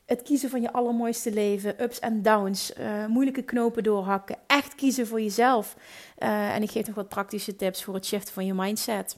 het 0.07 0.23
kiezen 0.23 0.51
van 0.51 0.63
je 0.63 0.73
allermooiste 0.73 1.33
leven, 1.33 1.83
ups 1.83 1.99
en 1.99 2.23
downs, 2.23 2.73
uh, 2.79 3.07
moeilijke 3.07 3.43
knopen 3.43 3.83
doorhakken, 3.83 4.37
echt 4.47 4.75
kiezen 4.75 5.07
voor 5.07 5.21
jezelf. 5.21 5.77
Uh, 6.19 6.55
en 6.55 6.63
ik 6.63 6.71
geef 6.71 6.87
nog 6.87 6.95
wat 6.95 7.09
praktische 7.09 7.57
tips 7.57 7.85
voor 7.85 7.95
het 7.95 8.07
shiften 8.07 8.35
van 8.35 8.47
je 8.47 8.55
mindset. 8.55 9.17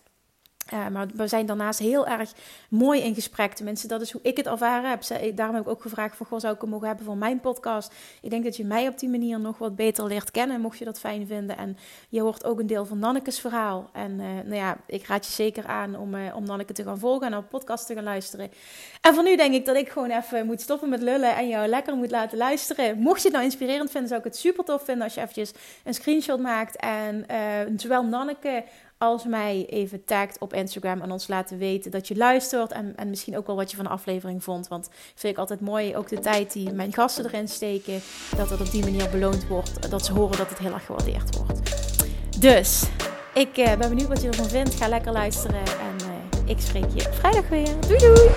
Uh, 0.73 0.89
maar 0.89 1.07
we 1.15 1.27
zijn 1.27 1.47
daarnaast 1.47 1.79
heel 1.79 2.07
erg 2.07 2.33
mooi 2.69 3.01
in 3.01 3.15
gesprek. 3.15 3.53
Tenminste, 3.53 3.87
dat 3.87 4.01
is 4.01 4.13
hoe 4.13 4.21
ik 4.23 4.37
het 4.37 4.47
ervaren 4.47 4.91
heb. 4.91 5.03
Daarom 5.37 5.55
heb 5.55 5.65
ik 5.65 5.71
ook 5.71 5.83
gevraagd 5.83 6.17
van, 6.17 6.27
goh, 6.27 6.41
zou 6.41 6.55
ik 6.55 6.61
hem 6.61 6.71
mogen 6.71 6.87
hebben 6.87 7.05
voor 7.05 7.17
mijn 7.17 7.41
podcast? 7.41 7.93
Ik 8.23 8.31
denk 8.31 8.45
dat 8.45 8.57
je 8.57 8.65
mij 8.65 8.89
op 8.89 8.99
die 8.99 9.09
manier 9.09 9.41
nog 9.41 9.59
wat 9.59 9.77
beter 9.77 10.07
leert 10.07 10.31
kennen, 10.31 10.61
mocht 10.61 10.79
je 10.79 10.85
dat 10.85 11.01
fijn 11.01 11.27
vinden. 11.27 11.57
En 11.57 11.77
je 12.09 12.21
hoort 12.21 12.45
ook 12.45 12.59
een 12.59 12.67
deel 12.67 12.87
van 12.87 12.99
Nannekes 12.99 13.41
verhaal. 13.41 13.91
En 13.93 14.11
uh, 14.11 14.27
nou 14.45 14.55
ja, 14.55 14.77
ik 14.87 15.07
raad 15.07 15.27
je 15.27 15.33
zeker 15.33 15.67
aan 15.67 15.97
om, 15.97 16.15
uh, 16.15 16.37
om 16.37 16.45
Nanneke 16.45 16.73
te 16.73 16.83
gaan 16.83 16.99
volgen 16.99 17.27
en 17.27 17.37
op 17.37 17.49
podcast 17.49 17.87
te 17.87 17.95
gaan 17.95 18.05
luisteren. 18.05 18.51
En 19.01 19.15
voor 19.15 19.25
nu 19.25 19.37
denk 19.37 19.55
ik 19.55 19.67
dat 19.67 19.77
ik 19.77 19.89
gewoon 19.89 20.11
even 20.11 20.47
moet 20.47 20.61
stoppen 20.61 20.89
met 20.89 21.03
lullen 21.03 21.37
en 21.37 21.49
jou 21.49 21.69
lekker 21.69 21.97
moet 21.97 22.11
laten 22.11 22.39
luisteren. 22.39 22.99
Mocht 22.99 23.19
je 23.19 23.25
het 23.25 23.33
nou 23.33 23.45
inspirerend 23.45 23.91
vinden, 23.91 24.09
zou 24.09 24.21
ik 24.21 24.27
het 24.27 24.37
super 24.37 24.65
tof 24.65 24.85
vinden 24.85 25.05
als 25.05 25.15
je 25.15 25.21
eventjes 25.21 25.53
een 25.85 25.95
screenshot 25.95 26.41
maakt. 26.41 26.77
En 26.77 27.27
zowel 27.77 28.05
Nanneke 28.05 28.65
als 29.03 29.25
mij 29.25 29.67
even 29.69 30.05
tagt 30.05 30.39
op 30.39 30.55
Instagram 30.55 31.01
en 31.01 31.11
ons 31.11 31.29
laten 31.29 31.59
weten 31.59 31.91
dat 31.91 32.09
je 32.09 32.17
luistert. 32.17 32.73
En, 32.73 32.93
en 32.97 33.11
misschien 33.11 33.37
ook 33.37 33.47
wel 33.47 33.57
wat 33.57 33.71
je 33.71 33.77
van 33.77 33.85
de 33.85 33.91
aflevering 33.91 34.45
vond. 34.45 34.69
Want 34.69 34.89
vind 35.15 35.33
ik 35.33 35.39
altijd 35.39 35.61
mooi, 35.61 35.97
ook 35.97 36.09
de 36.09 36.19
tijd 36.19 36.53
die 36.53 36.73
mijn 36.73 36.93
gasten 36.93 37.25
erin 37.25 37.49
steken. 37.49 38.01
Dat 38.37 38.51
het 38.51 38.61
op 38.61 38.71
die 38.71 38.83
manier 38.83 39.11
beloond 39.11 39.47
wordt. 39.47 39.91
Dat 39.91 40.05
ze 40.05 40.13
horen 40.13 40.37
dat 40.37 40.49
het 40.49 40.59
heel 40.59 40.73
erg 40.73 40.87
gewaardeerd 40.87 41.37
wordt. 41.37 41.61
Dus, 42.41 42.83
ik 43.35 43.59
uh, 43.59 43.77
ben 43.77 43.89
benieuwd 43.89 44.09
wat 44.09 44.23
je 44.23 44.29
ervan 44.29 44.49
vindt. 44.49 44.75
Ga 44.75 44.89
lekker 44.89 45.13
luisteren. 45.13 45.61
En 45.61 45.97
uh, 46.05 46.51
ik 46.51 46.61
spreek 46.61 46.91
je 46.95 47.13
vrijdag 47.13 47.49
weer. 47.49 47.81
Doei 47.81 47.99
doei! 47.99 48.29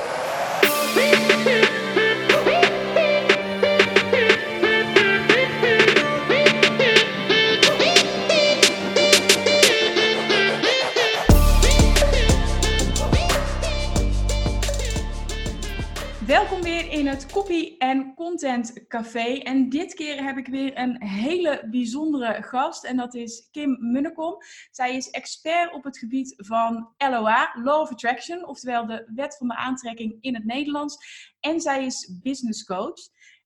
Het 17.14 17.32
Copy 17.32 17.76
en 17.78 18.14
Content 18.16 18.88
Café. 18.88 19.38
En 19.38 19.70
dit 19.70 19.94
keer 19.94 20.24
heb 20.24 20.38
ik 20.38 20.48
weer 20.48 20.78
een 20.78 21.04
hele 21.04 21.68
bijzondere 21.72 22.44
gast. 22.44 22.84
En 22.84 22.98
dat 22.98 23.14
is 23.16 23.50
Kim 23.52 23.78
Munnekom. 23.80 24.38
Zij 24.72 24.96
is 24.96 25.10
expert 25.10 25.74
op 25.74 25.84
het 25.84 25.98
gebied 25.98 26.34
van 26.38 26.94
LOA, 26.98 27.52
Law 27.64 27.82
of 27.82 27.92
Attraction. 27.92 28.48
Oftewel 28.48 28.86
de 28.86 29.12
wet 29.16 29.38
van 29.38 29.48
de 29.48 29.56
aantrekking 29.56 30.18
in 30.22 30.36
het 30.36 30.46
Nederlands. 30.46 30.98
En 31.40 31.62
zij 31.62 31.86
is 31.86 32.18
business 32.22 32.64
coach. 32.64 33.00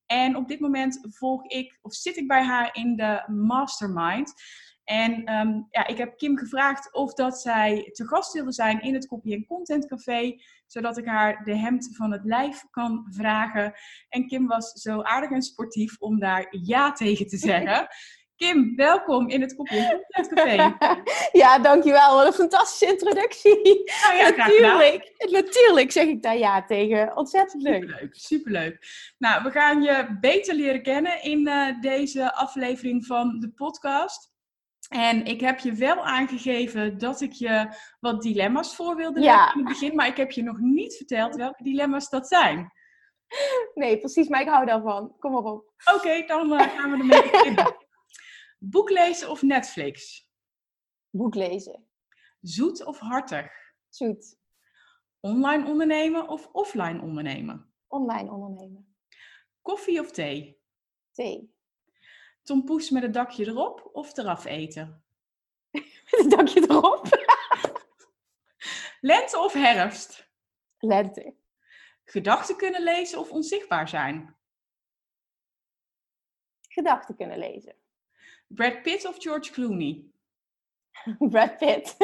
En 0.06 0.36
op 0.36 0.48
dit 0.48 0.60
moment 0.60 1.08
volg 1.10 1.46
ik, 1.46 1.80
of 1.82 1.94
zit 1.94 2.18
ik 2.18 2.28
bij 2.28 2.44
haar 2.44 2.76
in 2.76 2.96
de 2.96 3.24
mastermind. 3.28 4.34
En 4.84 5.34
um, 5.34 5.68
ja, 5.70 5.88
ik 5.88 5.98
heb 5.98 6.18
Kim 6.18 6.38
gevraagd 6.38 6.94
of 6.94 7.14
dat 7.14 7.42
zij 7.42 7.90
te 7.94 8.08
gast 8.08 8.34
wilde 8.34 8.52
zijn 8.52 8.82
in 8.82 8.94
het 8.94 9.08
Copy 9.08 9.46
Content 9.46 9.88
Café, 9.88 10.36
zodat 10.68 10.98
ik 10.98 11.06
haar 11.06 11.44
de 11.44 11.58
hemd 11.58 11.90
van 11.96 12.12
het 12.12 12.24
lijf 12.24 12.64
kan 12.70 13.08
vragen. 13.10 13.74
En 14.10 14.28
Kim 14.28 14.48
was 14.48 14.72
zo 14.72 15.02
aardig 15.02 15.30
en 15.30 15.42
sportief 15.42 15.96
om 16.00 16.20
daar 16.20 16.48
ja 16.50 16.92
tegen 16.92 17.28
te 17.28 17.38
zeggen. 17.38 17.88
Kim, 18.38 18.76
welkom 18.76 19.30
in 19.30 19.42
het 19.42 19.56
Content 19.56 20.04
Café. 20.34 20.78
ja, 21.42 21.60
dankjewel. 21.60 22.16
Wat 22.16 22.26
een 22.26 22.34
fantastische 22.34 22.86
introductie. 22.86 23.92
Nou 24.04 24.16
ja, 24.16 24.30
natuurlijk, 24.30 25.14
natuurlijk 25.32 25.92
zeg 25.92 26.06
ik 26.06 26.24
daar 26.24 26.38
ja 26.38 26.66
tegen. 26.66 27.18
Ontzettend 27.18 27.64
leuk. 27.64 27.82
Superleuk, 27.84 28.16
superleuk. 28.16 28.88
Nou, 29.18 29.44
we 29.44 29.52
gaan 29.52 29.82
je 29.82 30.18
beter 30.20 30.56
leren 30.56 30.82
kennen 30.82 31.24
in 31.24 31.48
uh, 31.48 31.82
deze 31.82 32.34
aflevering 32.34 33.06
van 33.06 33.40
de 33.40 33.50
podcast. 33.50 34.32
En 34.88 35.26
ik 35.26 35.42
heb 35.42 35.60
je 35.60 35.74
wel 35.74 36.06
aangegeven 36.06 36.98
dat 36.98 37.22
ik 37.22 37.32
je 37.32 37.76
wat 38.00 38.22
dilemma's 38.22 38.76
voor 38.76 38.96
wilde 38.96 39.22
Ja. 39.22 39.36
leggen 39.36 39.60
in 39.60 39.66
het 39.66 39.74
begin, 39.80 39.96
maar 39.96 40.08
ik 40.08 40.18
heb 40.18 40.32
je 40.32 40.44
nog 40.44 40.58
niet 40.60 40.96
verteld 40.96 41.36
welke 41.36 41.64
dilemma's 41.64 42.10
dat 42.10 42.28
zijn. 42.28 42.72
Nee, 43.74 43.98
precies, 44.00 44.28
maar 44.28 44.42
ik 44.42 44.48
hou 44.48 44.66
daarvan. 44.66 45.16
Kom 45.20 45.32
maar 45.32 45.44
op. 45.44 45.74
Oké, 45.96 46.26
dan 46.26 46.54
eh, 46.54 46.68
gaan 46.68 46.92
we 46.92 46.98
ermee 46.98 47.22
beginnen. 47.32 47.76
Boek 48.60 48.90
lezen 48.90 49.30
of 49.30 49.42
Netflix? 49.42 50.28
Boek 51.10 51.36
lezen. 51.36 51.88
Zoet 52.42 52.86
of 52.86 53.00
hartig? 53.00 53.52
Zoet. 53.90 54.38
Online 55.20 55.66
ondernemen 55.68 56.28
of 56.28 56.48
offline 56.52 57.02
ondernemen? 57.02 57.74
Online 57.88 58.32
ondernemen. 58.32 58.96
Koffie 59.62 60.00
of 60.00 60.12
thee? 60.12 60.62
Thee. 61.12 61.56
Tompoes 62.48 62.90
met 62.90 63.04
het 63.04 63.14
dakje 63.14 63.46
erop 63.46 63.90
of 63.94 64.18
eraf 64.18 64.46
eten? 64.46 65.04
Met 66.12 66.20
een 66.20 66.30
dakje 66.30 66.62
erop. 66.62 67.08
Lente 69.02 69.40
of 69.40 69.54
herfst? 69.54 70.30
Lente. 70.78 71.36
Gedachten 72.04 72.58
kunnen 72.58 72.84
lezen 72.84 73.20
of 73.20 73.32
onzichtbaar 73.32 73.90
zijn? 73.90 74.36
Gedachten 76.68 77.16
kunnen 77.16 77.38
lezen. 77.38 77.76
Brad 78.48 78.82
Pitt 78.82 79.08
of 79.08 79.18
George 79.18 79.52
Clooney? 79.52 80.06
Brad 81.32 81.58
Pitt. 81.58 81.96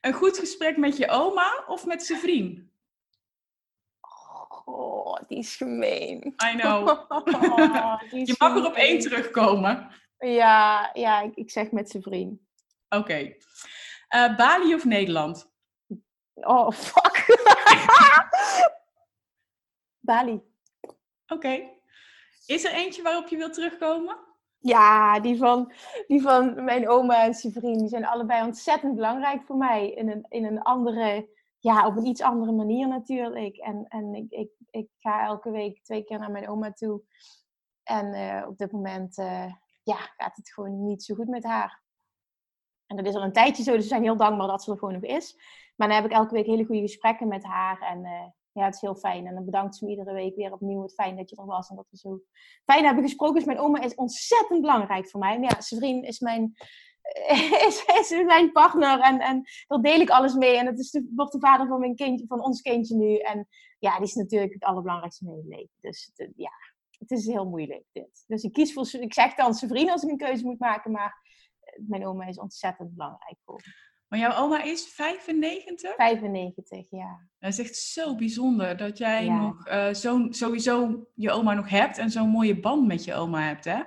Een 0.00 0.12
goed 0.12 0.38
gesprek 0.38 0.76
met 0.76 0.96
je 0.96 1.08
oma 1.08 1.64
of 1.66 1.86
met 1.86 2.02
zijn 2.02 2.18
vriend? 2.18 2.68
Oh, 4.70 5.18
die 5.26 5.38
is 5.38 5.56
gemeen. 5.56 6.34
I 6.52 6.56
know. 6.56 6.88
Oh, 7.10 8.00
Je 8.10 8.34
mag 8.38 8.56
er 8.56 8.66
op 8.66 8.74
één 8.74 8.98
terugkomen. 8.98 9.88
Ja, 10.18 10.90
ja 10.92 11.20
ik, 11.20 11.34
ik 11.34 11.50
zeg 11.50 11.70
met 11.70 11.90
zijn 11.90 12.02
vriend. 12.02 12.40
Oké. 12.88 13.36
Eh, 14.08 14.36
Bali 14.36 14.74
of 14.74 14.84
Nederland? 14.84 15.52
Oh, 16.34 16.70
fuck. 16.70 17.26
Bali. 20.08 20.42
Oké. 21.26 21.70
Is 22.46 22.64
er 22.64 22.72
eentje 22.72 23.02
waarop 23.02 23.28
je 23.28 23.36
wilt 23.36 23.54
terugkomen? 23.54 24.16
Ja, 24.58 25.20
die 25.20 25.36
van, 25.36 25.72
die 26.06 26.22
van 26.22 26.64
mijn 26.64 26.88
oma 26.88 27.22
en 27.22 27.34
zijn 27.34 27.52
vriend. 27.52 27.78
Die 27.78 27.88
zijn 27.88 28.06
allebei 28.06 28.44
ontzettend 28.44 28.94
belangrijk 28.94 29.42
voor 29.42 29.56
mij. 29.56 29.90
In 29.90 30.10
een, 30.10 30.26
in 30.28 30.44
een 30.44 30.62
andere, 30.62 31.28
ja, 31.58 31.86
op 31.86 31.96
een 31.96 32.06
iets 32.06 32.22
andere 32.22 32.52
manier 32.52 32.88
natuurlijk. 32.88 33.56
En, 33.56 33.86
en 33.88 34.14
ik, 34.14 34.30
ik, 34.30 34.50
ik 34.70 34.88
ga 34.98 35.26
elke 35.26 35.50
week 35.50 35.82
twee 35.82 36.04
keer 36.04 36.18
naar 36.18 36.30
mijn 36.30 36.48
oma 36.48 36.72
toe. 36.72 37.02
En 37.82 38.12
eh, 38.12 38.48
op 38.48 38.58
dit 38.58 38.72
moment 38.72 39.18
eh, 39.18 39.52
ja, 39.82 39.96
gaat 39.96 40.36
het 40.36 40.52
gewoon 40.52 40.84
niet 40.84 41.02
zo 41.02 41.14
goed 41.14 41.28
met 41.28 41.44
haar. 41.44 41.82
En 42.86 42.96
dat 42.96 43.06
is 43.06 43.14
al 43.14 43.22
een 43.22 43.32
tijdje 43.32 43.62
zo, 43.62 43.72
dus 43.72 43.82
we 43.82 43.88
zijn 43.88 44.02
heel 44.02 44.16
dankbaar 44.16 44.46
dat 44.46 44.62
ze 44.62 44.70
er 44.70 44.78
gewoon 44.78 44.94
nog 44.94 45.02
is. 45.02 45.36
Maar 45.76 45.88
dan 45.88 45.96
heb 45.96 46.06
ik 46.06 46.12
elke 46.12 46.34
week 46.34 46.46
hele 46.46 46.64
goede 46.64 46.80
gesprekken 46.80 47.28
met 47.28 47.44
haar. 47.44 47.80
En 47.80 48.04
eh, 48.04 48.26
ja, 48.52 48.64
het 48.64 48.74
is 48.74 48.80
heel 48.80 48.94
fijn. 48.94 49.26
En 49.26 49.34
dan 49.34 49.44
bedankt 49.44 49.76
ze 49.76 49.84
me 49.84 49.90
iedere 49.90 50.12
week 50.12 50.36
weer 50.36 50.52
opnieuw. 50.52 50.82
Het 50.82 50.94
fijn 50.94 51.16
dat 51.16 51.30
je 51.30 51.36
er 51.36 51.46
was 51.46 51.68
en 51.68 51.76
dat 51.76 51.86
we 51.90 51.96
zo 51.96 52.20
fijn 52.64 52.84
hebben 52.84 53.04
gesproken. 53.04 53.34
Dus 53.34 53.44
mijn 53.44 53.58
oma 53.58 53.80
is 53.80 53.94
ontzettend 53.94 54.60
belangrijk 54.60 55.08
voor 55.08 55.20
mij. 55.20 55.38
Maar 55.38 55.50
ja, 55.50 55.60
zijn 55.60 55.80
vriend 55.80 56.04
is 56.04 56.20
mijn, 56.20 56.54
is, 57.68 57.84
is 58.10 58.24
mijn 58.24 58.52
partner. 58.52 59.00
En, 59.00 59.20
en 59.20 59.44
daar 59.66 59.80
deel 59.80 60.00
ik 60.00 60.10
alles 60.10 60.34
mee. 60.34 60.56
En 60.56 60.66
het 60.66 60.78
is 60.78 60.90
de, 60.90 61.12
wordt 61.14 61.32
de 61.32 61.38
vader 61.38 61.66
van, 61.66 61.80
mijn 61.80 61.94
kindje, 61.94 62.26
van 62.26 62.42
ons 62.42 62.60
kindje 62.60 62.96
nu. 62.96 63.16
En 63.16 63.48
ja, 63.78 63.96
die 63.96 64.06
is 64.06 64.14
natuurlijk 64.14 64.52
het 64.52 64.64
allerbelangrijkste 64.64 65.24
in 65.24 65.30
mijn 65.30 65.48
leven. 65.48 65.76
Dus 65.80 66.12
ja, 66.36 66.52
het 66.98 67.10
is 67.10 67.26
heel 67.26 67.48
moeilijk 67.48 67.84
dit. 67.92 68.24
Dus 68.26 68.42
ik 68.42 68.52
kies 68.52 68.72
voor, 68.72 68.88
ik 69.00 69.14
zeg 69.14 69.34
dan 69.34 69.54
zijn 69.54 69.70
vriend 69.70 69.90
als 69.90 70.02
ik 70.02 70.10
een 70.10 70.16
keuze 70.16 70.44
moet 70.44 70.58
maken. 70.58 70.90
Maar 70.90 71.22
eh, 71.60 71.82
mijn 71.86 72.06
oma 72.06 72.26
is 72.26 72.38
ontzettend 72.38 72.94
belangrijk 72.94 73.36
voor 73.44 73.60
me. 73.64 73.86
Maar 74.08 74.18
jouw 74.18 74.34
oma 74.42 74.62
is 74.62 74.86
95? 74.86 75.94
95, 75.94 76.86
ja. 76.90 77.28
Dat 77.38 77.50
is 77.52 77.58
echt 77.58 77.76
zo 77.76 78.14
bijzonder 78.14 78.76
dat 78.76 78.98
jij 78.98 79.24
Ja. 79.24 79.40
nog 79.40 79.66
eh, 79.66 79.92
zo'n 79.92 80.34
sowieso 80.34 81.06
je 81.14 81.30
oma 81.30 81.54
nog 81.54 81.68
hebt 81.68 81.98
en 81.98 82.10
zo'n 82.10 82.28
mooie 82.28 82.60
band 82.60 82.86
met 82.86 83.04
je 83.04 83.14
oma 83.14 83.42
hebt. 83.42 83.64
Hè? 83.64 83.82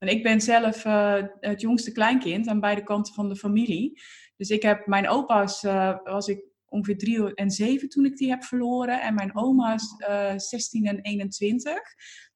En 0.00 0.08
ik 0.08 0.22
ben 0.22 0.40
zelf 0.40 0.84
eh, 0.84 1.22
het 1.40 1.60
jongste 1.60 1.92
kleinkind 1.92 2.48
aan 2.48 2.60
beide 2.60 2.82
kanten 2.82 3.14
van 3.14 3.28
de 3.28 3.36
familie. 3.36 4.00
Dus 4.36 4.48
ik 4.48 4.62
heb 4.62 4.86
mijn 4.86 5.08
opa's, 5.08 5.62
eh, 5.62 5.96
was 6.04 6.28
ik 6.28 6.44
ongeveer 6.68 6.98
drie 6.98 7.34
en 7.34 7.50
zeven 7.50 7.88
toen 7.88 8.04
ik 8.04 8.16
die 8.16 8.28
heb 8.28 8.44
verloren. 8.44 9.02
En 9.02 9.14
mijn 9.14 9.36
oma's 9.36 9.94
eh 9.98 10.32
16 10.36 10.86
en 10.86 11.00
21. 11.00 11.72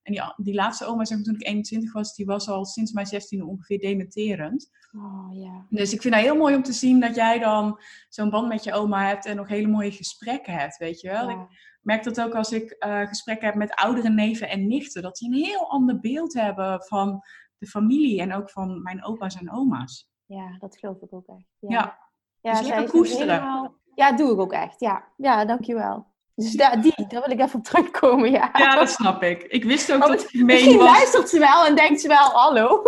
En 0.02 0.12
die, 0.12 0.23
die 0.37 0.54
laatste 0.54 0.85
oma, 0.85 1.04
zeg 1.04 1.16
maar, 1.16 1.26
toen 1.26 1.35
ik 1.35 1.47
21 1.47 1.92
was, 1.92 2.14
die 2.14 2.26
was 2.26 2.49
al 2.49 2.64
sinds 2.64 2.92
mijn 2.92 3.06
16 3.06 3.44
ongeveer 3.44 3.78
dementerend. 3.78 4.71
Oh. 4.92 5.66
Dus 5.68 5.92
ik 5.92 6.02
vind 6.02 6.14
het 6.14 6.23
heel 6.23 6.37
mooi 6.37 6.54
om 6.54 6.62
te 6.62 6.73
zien 6.73 7.00
dat 7.00 7.14
jij 7.14 7.38
dan 7.38 7.80
zo'n 8.09 8.30
band 8.30 8.49
met 8.49 8.64
je 8.64 8.73
oma 8.73 9.06
hebt 9.06 9.26
en 9.26 9.37
nog 9.37 9.49
hele 9.49 9.66
mooie 9.66 9.92
gesprekken 9.92 10.52
hebt, 10.52 10.76
weet 10.76 11.00
je 11.00 11.09
wel. 11.09 11.30
Ik 11.30 11.38
merk 11.83 12.04
dat 12.04 12.21
ook 12.21 12.35
als 12.35 12.52
ik 12.52 12.76
gesprekken 13.09 13.47
heb 13.47 13.56
met 13.56 13.75
oudere 13.75 14.11
neven 14.11 14.49
en 14.49 14.66
nichten, 14.66 15.02
dat 15.02 15.16
die 15.16 15.28
een 15.28 15.44
heel 15.44 15.71
ander 15.71 16.00
beeld 16.00 16.35
hebben 16.35 16.83
van 16.83 17.23
de 17.64 17.71
familie 17.71 18.21
en 18.21 18.35
ook 18.35 18.50
van 18.50 18.83
mijn 18.83 19.04
opa's 19.04 19.37
en 19.37 19.52
oma's. 19.52 20.09
Ja, 20.26 20.56
dat 20.59 20.76
geloof 20.76 20.97
ik 21.00 21.12
ook 21.12 21.26
echt. 21.26 21.47
Ja. 21.59 21.99
ja 22.40 22.50
Dus 22.52 22.61
lekker 22.61 22.80
nog 22.83 22.90
koesteren. 22.90 23.35
helemaal- 23.35 23.75
Ja, 23.94 24.12
doe 24.12 24.33
ik 24.33 24.38
ook 24.38 24.52
echt. 24.52 24.80
Ja, 24.80 25.04
ja 25.16 25.44
dankjewel. 25.44 26.12
Dus 26.35 26.52
daar, 26.52 26.80
die, 26.83 26.92
daar 27.09 27.21
wil 27.26 27.30
ik 27.30 27.40
even 27.40 27.59
op 27.59 27.64
terugkomen, 27.64 28.30
ja. 28.30 28.50
Ja, 28.52 28.75
dat 28.75 28.90
snap 28.90 29.23
ik. 29.23 29.42
Ik 29.42 29.64
wist 29.64 29.92
ook 29.92 30.02
Oh, 30.02 30.09
dat 30.09 30.18
hij 30.21 30.28
gemeen 30.28 30.47
Misschien 30.47 30.76
was. 30.78 30.87
luistert 30.90 31.28
ze 31.28 31.38
wel 31.38 31.66
en 31.66 31.75
denkt 31.75 32.00
ze 32.00 32.09
wel, 32.09 32.30
hallo. 32.30 32.83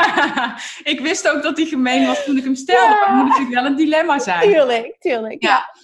ik 0.92 1.00
wist 1.02 1.28
ook 1.28 1.42
dat 1.42 1.56
hij 1.56 1.66
gemeen 1.66 2.06
was 2.06 2.24
toen 2.24 2.36
ik 2.36 2.44
hem 2.44 2.54
stelde. 2.54 2.94
Ja. 2.94 3.00
Maar 3.08 3.16
moet 3.16 3.28
natuurlijk 3.28 3.54
wel 3.54 3.64
een 3.66 3.76
dilemma 3.76 4.18
zijn. 4.18 4.50
Tuurlijk, 4.50 4.96
tuurlijk. 4.98 5.42
Ja. 5.42 5.48
Ja. 5.48 5.74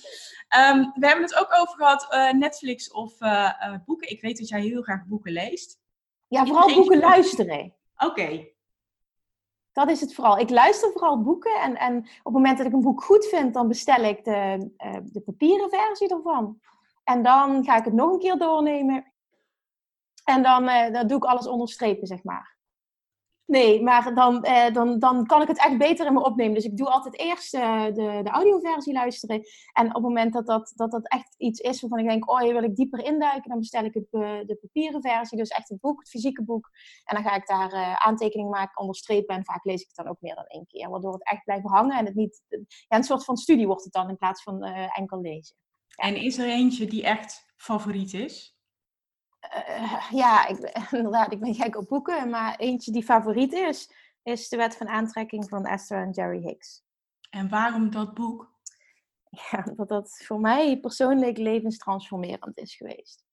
Ehm, 0.49 0.79
we 0.95 1.07
hebben 1.07 1.25
het 1.25 1.37
ook 1.39 1.55
over 1.61 1.77
gehad, 1.77 2.07
eh, 2.13 2.33
Netflix 2.33 2.91
of 2.93 3.21
eh, 3.21 3.45
eh, 3.61 3.75
boeken. 3.85 4.11
Ik 4.11 4.21
weet 4.21 4.39
dat 4.39 4.49
jij 4.49 4.61
heel 4.61 4.83
graag 4.83 5.05
boeken 5.07 5.33
leest. 5.33 5.79
ja, 6.29 6.47
vooral 6.47 6.75
boeken 6.75 6.99
luisteren. 6.99 7.75
Oké, 8.05 8.49
Dat 9.73 9.91
is 9.91 10.01
het 10.01 10.15
vooral. 10.15 10.39
Ik 10.39 10.51
luister 10.51 10.93
vooral 10.93 11.23
boeken 11.23 11.61
en, 11.61 11.77
en 11.77 11.97
op 11.99 12.25
het 12.25 12.33
moment 12.33 12.59
dat 12.59 12.67
ik 12.67 12.73
een 12.73 12.81
boek 12.81 13.03
goed 13.03 13.27
vind, 13.27 13.55
dan 13.55 13.69
bestel 13.69 14.03
ik 14.05 14.25
de, 14.25 14.71
eh, 14.77 14.97
de 15.03 15.21
papieren 15.21 15.71
versie 15.71 16.09
ervan. 16.09 16.61
En 17.05 17.23
dan 17.23 17.65
ga 17.65 17.77
ik 17.77 17.85
het 17.85 17.95
nog 17.95 18.13
een 18.13 18.19
keer 18.19 18.39
doornemen. 18.39 19.13
En 20.25 20.43
dan, 20.43 20.69
eh, 20.69 20.93
dan 20.93 21.07
doe 21.07 21.17
ik 21.17 21.25
alles 21.25 21.47
onderstrepen, 21.47 22.07
zeg 22.07 22.23
maar. 22.23 22.52
Nee, 23.47 23.83
maar 23.83 24.15
dan, 24.15 24.43
eh, 24.43 24.73
dan, 24.73 24.99
dan 24.99 25.27
kan 25.27 25.43
ik 25.43 25.49
het 25.49 25.59
echt 25.59 25.79
beter 25.79 26.07
in 26.07 26.13
me 26.13 26.25
opnemen. 26.25 26.55
Dus 26.55 26.65
ik 26.65 26.77
doe 26.77 26.91
altijd 26.91 27.19
eerst 27.19 27.55
eh, 27.55 27.85
de, 27.85 28.21
de 28.23 28.31
audioversie 28.31 28.93
luisteren. 28.93 29.43
En 29.73 29.87
op 29.87 29.95
het 29.95 30.03
moment 30.03 30.33
dat 30.33 30.47
dat, 30.47 30.73
dat 30.75 30.91
dat 30.91 31.09
echt 31.09 31.35
iets 31.37 31.61
is 31.61 31.81
waarvan 31.81 31.99
ik 31.99 32.09
denk, 32.09 32.31
oh, 32.31 32.41
hier 32.41 32.53
wil 32.53 32.63
ik 32.63 32.77
dieper 32.77 33.05
induiken, 33.05 33.49
dan 33.49 33.59
bestel 33.59 33.85
ik 33.85 33.95
het, 33.95 34.07
de 34.11 34.59
papieren 34.61 35.03
versie. 35.03 35.39
Dus 35.39 35.49
echt 35.49 35.69
het 35.69 35.81
boek, 35.81 35.99
het 35.99 36.09
fysieke 36.09 36.43
boek. 36.43 36.71
En 37.05 37.15
dan 37.15 37.25
ga 37.25 37.37
ik 37.37 37.47
daar 37.47 37.73
eh, 37.73 37.95
aantekeningen 37.95 38.51
maken, 38.51 38.81
onderstrepen. 38.81 39.37
En 39.37 39.45
vaak 39.45 39.65
lees 39.65 39.81
ik 39.81 39.87
het 39.87 39.97
dan 39.97 40.09
ook 40.09 40.21
meer 40.21 40.35
dan 40.35 40.47
één 40.47 40.67
keer. 40.67 40.91
Waardoor 40.91 41.13
het 41.13 41.25
echt 41.29 41.45
blijft 41.45 41.67
hangen 41.67 41.99
en 41.99 42.05
het 42.05 42.15
niet... 42.15 42.43
Ja, 42.49 42.97
een 42.97 43.05
soort 43.05 43.25
van 43.25 43.37
studie 43.37 43.67
wordt 43.67 43.85
het 43.85 43.93
dan 43.93 44.09
in 44.09 44.17
plaats 44.17 44.43
van 44.43 44.63
enkel 44.93 45.21
lezen. 45.21 45.57
en 45.97 46.17
is 46.17 46.39
er 46.39 46.49
eentje 46.49 46.87
die 46.87 47.03
echt 47.03 47.53
favoriet 47.57 48.15
is? 48.15 48.57
Eh, 49.51 50.11
ja, 50.11 50.47
ik, 50.47 50.59
inderdaad, 50.91 51.33
ik 51.33 51.41
ben 51.41 51.55
gek 51.55 51.77
op 51.77 51.89
boeken. 51.89 52.31
Maar 52.31 52.57
eentje 52.57 52.93
die 52.93 53.05
favoriet 53.05 53.53
is, 53.53 53.93
is 54.23 54.49
de 54.49 54.57
wet 54.57 54.77
van 54.77 54.89
aantrekking 54.89 55.49
van 55.49 55.67
Esther 55.67 56.03
en 56.03 56.11
Jerry 56.11 56.41
Hicks. 56.41 56.83
En 57.31 57.49
waarom 57.49 57.91
dat 57.91 58.15
boek? 58.15 58.51
Ja, 59.51 59.63
dat 59.77 59.89
dat 59.89 60.23
voor 60.25 60.41
mij 60.41 60.81
persoonlijk 60.81 61.39
levenstransformerend 61.39 62.59
is 62.59 62.75
geweest. 62.75 63.25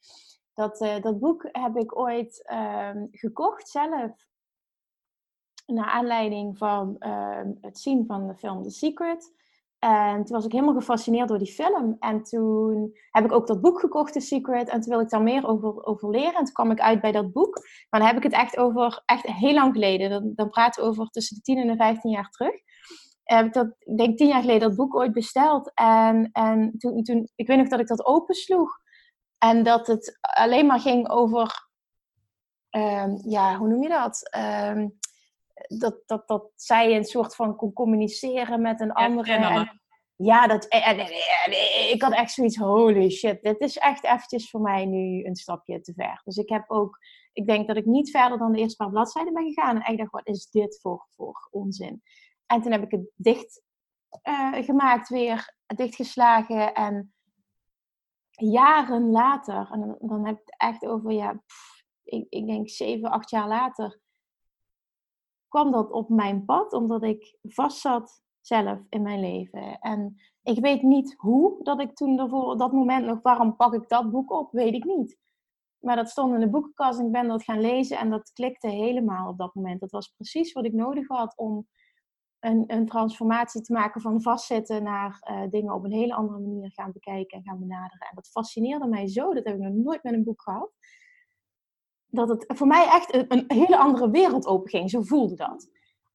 Dat, 0.53 0.81
eh, 0.81 1.01
dat 1.01 1.19
boek 1.19 1.49
heb 1.51 1.75
ik 1.75 1.97
ooit 1.97 2.47
ehm, 2.47 3.05
gekocht 3.11 3.69
zelf. 3.69 4.27
Naar 5.65 5.89
aanleiding 5.89 6.57
van 6.57 6.95
ehm, 6.99 7.51
het 7.61 7.79
zien 7.79 8.05
van 8.05 8.27
de 8.27 8.35
film 8.35 8.63
The 8.63 8.69
Secret. 8.69 9.33
En 9.79 10.25
toen 10.25 10.35
was 10.35 10.45
ik 10.45 10.51
helemaal 10.51 10.73
gefascineerd 10.73 11.27
door 11.27 11.37
die 11.37 11.53
film. 11.53 11.95
En 11.99 12.23
toen 12.23 12.97
heb 13.11 13.25
ik 13.25 13.31
ook 13.31 13.47
dat 13.47 13.61
boek 13.61 13.79
gekocht, 13.79 14.13
The 14.13 14.19
Secret. 14.19 14.69
En 14.69 14.79
toen 14.79 14.89
wilde 14.89 15.03
ik 15.03 15.09
daar 15.09 15.21
meer 15.21 15.47
over, 15.47 15.85
over 15.85 16.09
leren. 16.09 16.33
En 16.33 16.43
toen 16.43 16.53
kwam 16.53 16.71
ik 16.71 16.79
uit 16.79 17.01
bij 17.01 17.11
dat 17.11 17.31
boek. 17.31 17.53
Maar 17.89 17.99
dan 17.99 18.09
heb 18.09 18.17
ik 18.17 18.23
het 18.23 18.33
echt 18.33 18.57
over, 18.57 19.01
echt 19.05 19.25
heel 19.25 19.53
lang 19.53 19.73
geleden. 19.73 20.09
Dan, 20.09 20.31
dan 20.35 20.49
praten 20.49 20.83
we 20.83 20.89
over 20.89 21.07
tussen 21.07 21.35
de 21.35 21.41
10 21.41 21.57
en 21.57 21.67
de 21.67 21.75
15 21.75 22.11
jaar 22.11 22.29
terug. 22.29 22.53
Heb 23.23 23.45
ik 23.45 23.53
dat, 23.53 23.75
denk 23.95 24.17
tien 24.17 24.27
jaar 24.27 24.41
geleden, 24.41 24.67
dat 24.67 24.77
boek 24.77 24.95
ooit 24.95 25.13
besteld. 25.13 25.71
En, 25.73 26.29
en 26.31 26.77
toen, 26.77 27.03
toen, 27.03 27.29
ik 27.35 27.47
weet 27.47 27.57
nog 27.57 27.67
dat 27.67 27.79
ik 27.79 27.87
dat 27.87 28.05
opensloeg. 28.05 28.79
En 29.37 29.63
dat 29.63 29.87
het 29.87 30.17
alleen 30.21 30.65
maar 30.65 30.79
ging 30.79 31.09
over, 31.09 31.69
ehm, 32.69 33.11
ja, 33.21 33.57
hoe 33.57 33.67
noem 33.67 33.83
je 33.83 33.89
dat? 33.89 34.29
Ehm, 34.29 34.87
dat, 35.67 36.01
dat, 36.05 36.27
dat 36.27 36.51
zij 36.55 36.95
een 36.95 37.05
soort 37.05 37.35
van 37.35 37.55
kon 37.55 37.73
communiceren 37.73 38.61
met 38.61 38.81
een 38.81 38.91
andere. 38.91 39.33
En, 39.33 39.81
ja, 40.15 40.47
dat, 40.47 40.67
en, 40.67 40.99
ik 41.91 42.01
had 42.01 42.13
echt 42.13 42.31
zoiets, 42.31 42.57
holy 42.57 43.09
shit, 43.09 43.41
dit 43.41 43.59
is 43.59 43.77
echt 43.77 44.03
eventjes 44.03 44.49
voor 44.49 44.61
mij 44.61 44.85
nu 44.85 45.25
een 45.25 45.35
stapje 45.35 45.81
te 45.81 45.93
ver. 45.93 46.21
Dus 46.23 46.37
ik 46.37 46.49
heb 46.49 46.63
ook 46.67 46.97
ik 47.39 47.47
denk 47.47 47.67
dat 47.67 47.77
ik 47.77 47.85
niet 47.85 48.11
verder 48.11 48.37
dan 48.37 48.51
de 48.51 48.59
eerste 48.59 48.75
paar 48.75 48.89
bladzijden 48.89 49.33
ben 49.33 49.53
gegaan. 49.53 49.75
En 49.75 49.81
echt 49.81 49.97
dacht, 49.97 50.11
wat 50.11 50.27
is 50.27 50.49
dit 50.49 50.79
voor, 50.81 51.07
voor 51.09 51.47
onzin? 51.51 52.01
En 52.45 52.61
toen 52.61 52.71
heb 52.71 52.83
ik 52.83 52.91
het 52.91 53.11
dicht 53.15 53.61
uh, 54.23 54.53
gemaakt 54.53 55.09
weer, 55.09 55.55
dichtgeslagen. 55.65 56.73
En 56.73 57.13
jaren 58.29 59.09
later, 59.09 59.69
en 59.71 59.79
dan, 59.79 59.97
dan 59.99 60.25
heb 60.25 60.35
ik 60.35 60.41
het 60.45 60.59
echt 60.59 60.85
over, 60.85 61.11
ja, 61.11 61.43
ik, 62.03 62.25
ik 62.29 62.47
denk 62.47 62.69
zeven, 62.69 63.11
acht 63.11 63.29
jaar 63.29 63.47
later, 63.47 63.99
kwam 65.49 65.71
dat 65.71 65.91
op 65.91 66.09
mijn 66.09 66.45
pad, 66.45 66.73
omdat 66.73 67.03
ik 67.03 67.37
vast 67.41 67.77
zat 67.77 68.21
zelf 68.41 68.79
in 68.89 69.01
mijn 69.01 69.19
leven. 69.19 69.79
En 69.79 70.15
ik 70.43 70.59
weet 70.59 70.81
niet 70.81 71.13
hoe 71.17 71.63
dat 71.63 71.81
ik 71.81 71.95
toen 71.95 72.19
ervoor, 72.19 72.57
dat 72.57 72.71
moment 72.71 73.05
nog, 73.05 73.21
waarom 73.21 73.55
pak 73.55 73.73
ik 73.73 73.89
dat 73.89 74.11
boek 74.11 74.31
op, 74.31 74.51
weet 74.51 74.73
ik 74.73 74.83
niet. 74.83 75.17
Maar 75.79 75.95
dat 75.95 76.09
stond 76.09 76.33
in 76.33 76.39
de 76.39 76.49
boekenkast 76.49 76.99
en 76.99 77.05
ik 77.05 77.11
ben 77.11 77.27
dat 77.27 77.43
gaan 77.43 77.61
lezen 77.61 77.97
en 77.97 78.09
dat 78.09 78.31
klikte 78.33 78.67
helemaal 78.67 79.29
op 79.29 79.37
dat 79.37 79.55
moment. 79.55 79.79
Dat 79.79 79.91
was 79.91 80.07
precies 80.07 80.53
wat 80.53 80.65
ik 80.65 80.73
nodig 80.73 81.07
had 81.07 81.37
om 81.37 81.67
een, 82.39 82.63
een 82.67 82.85
transformatie 82.85 83.61
te 83.61 83.73
maken 83.73 84.01
van 84.01 84.21
vastzitten 84.21 84.83
naar 84.83 85.21
uh, 85.31 85.49
dingen 85.49 85.73
op 85.73 85.83
een 85.83 85.91
hele 85.91 86.13
andere 86.13 86.39
manier 86.39 86.71
gaan 86.71 86.91
bekijken 86.91 87.37
en 87.37 87.43
gaan 87.43 87.59
benaderen. 87.59 88.07
En 88.07 88.15
dat 88.15 88.29
fascineerde 88.29 88.87
mij 88.87 89.07
zo, 89.07 89.33
dat 89.33 89.45
heb 89.45 89.55
ik 89.55 89.61
nog 89.61 89.73
nooit 89.73 90.03
met 90.03 90.13
een 90.13 90.23
boek 90.23 90.41
gehad. 90.41 90.71
Dat 92.09 92.29
het 92.29 92.45
voor 92.47 92.67
mij 92.67 92.87
echt 92.87 93.13
een, 93.13 93.25
een 93.27 93.43
hele 93.47 93.77
andere 93.77 94.09
wereld 94.09 94.45
openging, 94.45 94.89
zo 94.89 95.01
voelde 95.01 95.35
dat. 95.35 95.69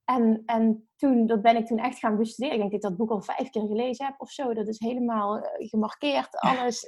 En, 0.05 0.43
en 0.47 0.89
toen, 0.97 1.27
dat 1.27 1.43
ben 1.43 1.57
ik 1.57 1.67
toen 1.67 1.79
echt 1.79 1.99
gaan 1.99 2.17
bestuderen. 2.17 2.55
Ik 2.55 2.61
denk 2.61 2.73
dat 2.73 2.83
ik 2.83 2.89
dat 2.89 2.99
boek 2.99 3.11
al 3.11 3.23
vijf 3.23 3.51
keer 3.51 3.67
gelezen 3.67 4.07
heb 4.07 4.15
of 4.19 4.31
zo. 4.31 4.55
Dat 4.55 4.69
is 4.69 4.79
helemaal 4.79 5.37
uh, 5.37 5.45
gemarkeerd, 5.57 6.37
alles. 6.37 6.87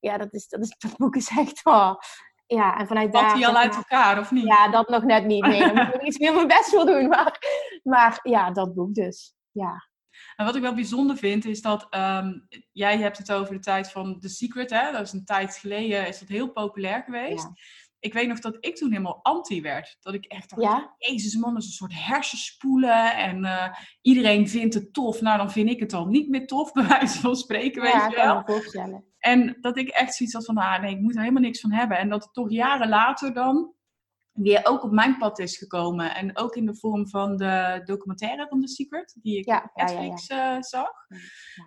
Ja, 0.00 0.18
dat, 0.18 0.34
is, 0.34 0.48
dat, 0.48 0.60
is, 0.60 0.76
dat 0.88 0.96
boek 0.96 1.16
is 1.16 1.28
echt... 1.28 1.60
Oh, 1.66 1.94
ja, 2.46 2.78
en 2.78 2.86
vanuit 2.86 3.12
daar... 3.12 3.32
hij 3.32 3.46
al 3.46 3.56
uit 3.56 3.74
elkaar, 3.74 4.18
of 4.18 4.30
niet? 4.30 4.46
Ja, 4.46 4.68
dat 4.68 4.88
nog 4.88 5.02
net 5.02 5.26
niet. 5.26 5.46
Nee, 5.46 5.60
daar 5.60 5.86
moet 5.86 5.94
ik 5.94 6.02
iets 6.08 6.18
meer 6.18 6.34
mijn 6.34 6.46
best 6.46 6.68
voor 6.68 6.86
doen. 6.86 7.08
Maar, 7.08 7.38
maar 7.82 8.20
ja, 8.22 8.50
dat 8.50 8.74
boek 8.74 8.94
dus. 8.94 9.34
Ja. 9.50 9.88
En 10.36 10.44
wat 10.44 10.56
ik 10.56 10.62
wel 10.62 10.74
bijzonder 10.74 11.16
vind, 11.16 11.44
is 11.44 11.62
dat 11.62 11.86
um, 11.90 12.46
jij 12.72 12.98
hebt 12.98 13.18
het 13.18 13.32
over 13.32 13.54
de 13.54 13.60
tijd 13.60 13.90
van 13.90 14.20
The 14.20 14.28
Secret. 14.28 14.70
Hè? 14.70 14.92
Dat 14.92 15.00
is 15.00 15.12
een 15.12 15.24
tijd 15.24 15.56
geleden, 15.56 16.08
is 16.08 16.18
dat 16.18 16.28
heel 16.28 16.52
populair 16.52 17.02
geweest. 17.02 17.42
Ja 17.42 17.52
ik 18.04 18.12
weet 18.12 18.28
nog 18.28 18.40
dat 18.40 18.56
ik 18.60 18.76
toen 18.76 18.90
helemaal 18.90 19.20
anti 19.22 19.60
werd. 19.60 19.96
Dat 20.00 20.14
ik 20.14 20.24
echt 20.24 20.50
dacht, 20.50 20.62
ja? 20.62 20.94
jezus 20.98 21.36
man, 21.36 21.54
dat 21.54 21.62
is 21.62 21.68
een 21.68 21.74
soort 21.74 21.94
hersenspoelen. 21.94 23.16
En 23.16 23.44
uh, 23.44 23.68
iedereen 24.00 24.48
vindt 24.48 24.74
het 24.74 24.92
tof. 24.92 25.20
Nou, 25.20 25.38
dan 25.38 25.50
vind 25.50 25.70
ik 25.70 25.80
het 25.80 25.92
al 25.92 26.06
niet 26.06 26.28
meer 26.28 26.46
tof, 26.46 26.72
bij 26.72 26.86
wijze 26.86 27.20
van 27.20 27.36
spreken, 27.36 27.82
weet 27.82 27.92
ja, 27.92 28.08
je 28.08 28.16
wel. 28.16 28.42
Kan 28.42 28.54
voorstellen. 28.54 29.04
En 29.18 29.56
dat 29.60 29.76
ik 29.76 29.88
echt 29.88 30.14
zoiets 30.14 30.34
had 30.34 30.44
van, 30.44 30.56
ah 30.56 30.80
nee, 30.80 30.94
ik 30.94 31.00
moet 31.00 31.14
er 31.14 31.20
helemaal 31.20 31.42
niks 31.42 31.60
van 31.60 31.72
hebben. 31.72 31.98
En 31.98 32.08
dat 32.08 32.24
het 32.24 32.32
toch 32.32 32.50
jaren 32.50 32.88
later 32.88 33.34
dan 33.34 33.74
weer 34.32 34.60
ook 34.62 34.82
op 34.82 34.90
mijn 34.90 35.18
pad 35.18 35.38
is 35.38 35.58
gekomen. 35.58 36.14
En 36.14 36.36
ook 36.36 36.56
in 36.56 36.66
de 36.66 36.76
vorm 36.76 37.08
van 37.08 37.36
de 37.36 37.82
documentaire 37.84 38.46
van 38.48 38.60
The 38.60 38.68
Secret, 38.68 39.16
die 39.22 39.38
ik 39.38 39.46
op 39.46 39.70
Netflix 39.74 40.30
uh, 40.30 40.56
zag. 40.60 40.90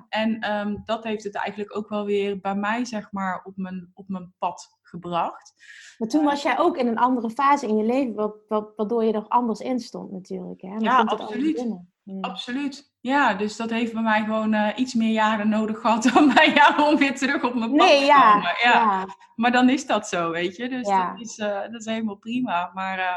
En 0.10 0.51
um, 0.51 0.82
dat 0.86 1.03
heeft 1.03 1.24
het 1.24 1.36
eigenlijk 1.36 1.77
ook 1.77 1.89
wel 1.89 2.06
weer 2.06 2.39
bij 2.39 2.56
mij, 2.56 2.86
zeg 2.86 3.12
maar, 3.12 3.44
op 3.44 3.58
mijn, 3.58 3.91
op 3.94 4.08
mijn 4.08 4.34
pad 4.38 4.76
gebracht. 4.88 5.53
Maar 5.98 6.08
toen 6.08 6.24
was 6.24 6.41
jij 6.41 6.60
ook 6.60 6.77
in 6.77 6.88
een 6.88 6.98
andere 6.98 7.29
fase 7.29 7.67
in 7.67 7.77
je 7.77 7.84
leven, 7.84 8.15
wat, 8.48 8.74
waardoor 8.75 9.03
je 9.03 9.13
er 9.13 9.27
anders 9.27 9.60
in 9.60 9.79
stond 9.79 10.12
natuurlijk. 10.12 10.62
Hè? 10.62 10.75
ja, 10.77 11.01
absoluut. 11.01 11.60
Hmm. 12.03 12.22
Absoluut. 12.22 12.94
Ja, 13.00 13.34
dus 13.34 13.56
dat 13.56 13.70
heeft 13.70 13.94
bij 13.94 14.01
mij 14.01 14.24
gewoon 14.24 14.53
uh, 14.53 14.70
iets 14.75 14.94
meer 14.94 15.12
jaren 15.12 15.50
nodig 15.50 15.79
gehad 15.79 16.03
dan 16.13 16.34
bij 16.34 16.53
jou 16.53 16.91
om 16.91 16.98
weer 16.98 17.15
terug 17.15 17.44
op 17.44 17.53
mijn 17.53 17.75
pad 17.75 17.88
nee, 17.88 18.00
te 18.00 18.06
ja, 18.06 18.34
komen. 18.34 18.56
Ja. 18.63 18.72
ja. 18.72 19.06
Maar 19.36 19.51
dan 19.51 19.70
is 19.70 19.86
dat 19.86 20.08
zo, 20.08 20.32
weet 20.32 20.56
je. 20.56 20.70
Dus 20.70 20.88
ja. 20.88 21.12
dat, 21.12 21.22
is, 21.22 21.38
uh, 21.38 21.62
dat 21.62 21.79
is 21.79 21.86
helemaal 21.86 22.15
prima. 22.15 22.72
Maar 22.74 22.98
uh, 22.98 23.15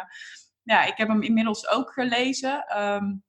ja, 0.62 0.84
ik 0.84 0.96
heb 0.96 1.08
hem 1.08 1.22
inmiddels 1.22 1.68
ook 1.68 1.92
gelezen. 1.92 2.80
Um, 2.82 3.22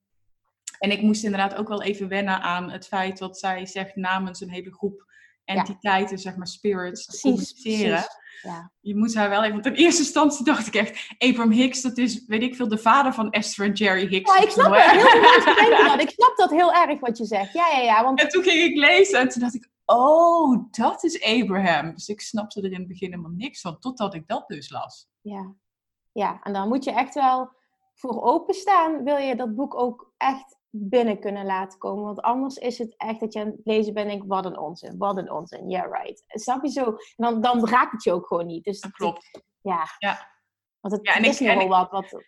en 0.79 0.91
ik 0.91 1.01
moest 1.01 1.23
inderdaad 1.23 1.55
ook 1.55 1.67
wel 1.67 1.81
even 1.81 2.07
wennen 2.07 2.41
aan 2.41 2.71
het 2.71 2.87
feit 2.87 3.19
wat 3.19 3.39
zij 3.39 3.65
zegt 3.65 3.95
namens 3.95 4.41
een 4.41 4.51
hele 4.51 4.73
groep 4.73 5.10
entiteiten, 5.45 6.17
zeg 6.17 6.35
maar 6.35 6.47
spirits, 6.47 7.05
te 7.05 7.19
communiceren. 7.21 8.03
Ja. 8.41 8.71
Je 8.79 8.95
moet 8.95 9.15
haar 9.15 9.29
wel 9.29 9.41
even, 9.43 9.53
want 9.53 9.65
in 9.65 9.73
eerste 9.73 10.01
instantie 10.01 10.45
dacht 10.51 10.67
ik 10.67 10.75
echt, 10.75 11.15
Abraham 11.17 11.51
Hicks, 11.51 11.81
dat 11.81 11.97
is, 11.97 12.25
weet 12.25 12.41
ik 12.41 12.55
veel, 12.55 12.67
de 12.67 12.77
vader 12.77 13.13
van 13.13 13.29
Esther 13.31 13.65
en 13.65 13.73
Jerry 13.73 14.07
Hicks. 14.07 14.35
Ja, 14.35 14.41
ik 14.41 14.49
snap 14.49 14.73
dat 14.73 14.81
heel 14.81 15.87
dat. 15.87 16.01
Ik 16.07 16.09
snap 16.09 16.37
dat 16.37 16.49
heel 16.49 16.73
erg 16.73 16.99
wat 16.99 17.17
je 17.17 17.25
zegt. 17.25 17.53
Ja, 17.53 17.67
ja, 17.67 17.79
ja. 17.79 18.03
Want... 18.03 18.21
En 18.21 18.29
toen 18.29 18.43
ging 18.43 18.63
ik 18.63 18.75
lezen 18.75 19.19
en 19.19 19.29
toen 19.29 19.41
dacht 19.41 19.55
ik, 19.55 19.69
oh, 19.85 20.63
dat 20.71 21.03
is 21.03 21.23
Abraham. 21.23 21.93
Dus 21.93 22.07
ik 22.07 22.21
snapte 22.21 22.61
er 22.61 22.71
in 22.71 22.79
het 22.79 22.87
begin 22.87 23.09
helemaal 23.09 23.31
niks 23.31 23.61
van, 23.61 23.79
totdat 23.79 24.13
ik 24.13 24.27
dat 24.27 24.47
dus 24.47 24.69
las. 24.69 25.07
Ja, 25.21 25.53
ja. 26.11 26.39
en 26.43 26.53
dan 26.53 26.67
moet 26.67 26.83
je 26.83 26.91
echt 26.91 27.13
wel 27.13 27.51
voor 27.93 28.23
openstaan, 28.23 29.03
wil 29.03 29.17
je 29.17 29.35
dat 29.35 29.55
boek 29.55 29.75
ook 29.75 30.13
echt 30.17 30.57
binnen 30.71 31.19
kunnen 31.19 31.45
laten 31.45 31.79
komen. 31.79 32.03
Want 32.03 32.21
anders 32.21 32.55
is 32.55 32.77
het 32.77 32.93
echt 32.97 33.19
dat 33.19 33.33
je 33.33 33.39
aan 33.39 33.45
het 33.45 33.61
lezen 33.63 33.93
bent 33.93 34.09
en 34.09 34.17
denk 34.17 34.29
wat 34.29 34.45
een 34.45 34.57
onzin, 34.57 34.97
wat 34.97 35.17
een 35.17 35.31
onzin. 35.31 35.69
Yeah, 35.69 35.91
right. 35.91 36.23
Snap 36.27 36.63
je 36.63 36.71
zo? 36.71 36.85
En 36.85 36.97
dan, 37.15 37.41
dan 37.41 37.67
raakt 37.67 37.91
het 37.91 38.03
je 38.03 38.11
ook 38.11 38.27
gewoon 38.27 38.45
niet. 38.45 38.63
Dus 38.63 38.79
dat 38.79 38.91
klopt. 38.91 39.41
ja. 39.61 39.85
ja. 39.97 40.29
Want 40.79 40.93
het 40.93 41.07
ja, 41.07 41.15
en 41.15 41.23
is 41.23 41.41
ik, 41.41 41.47
nogal 41.47 41.67
wat, 41.67 41.91
wat... 41.91 42.23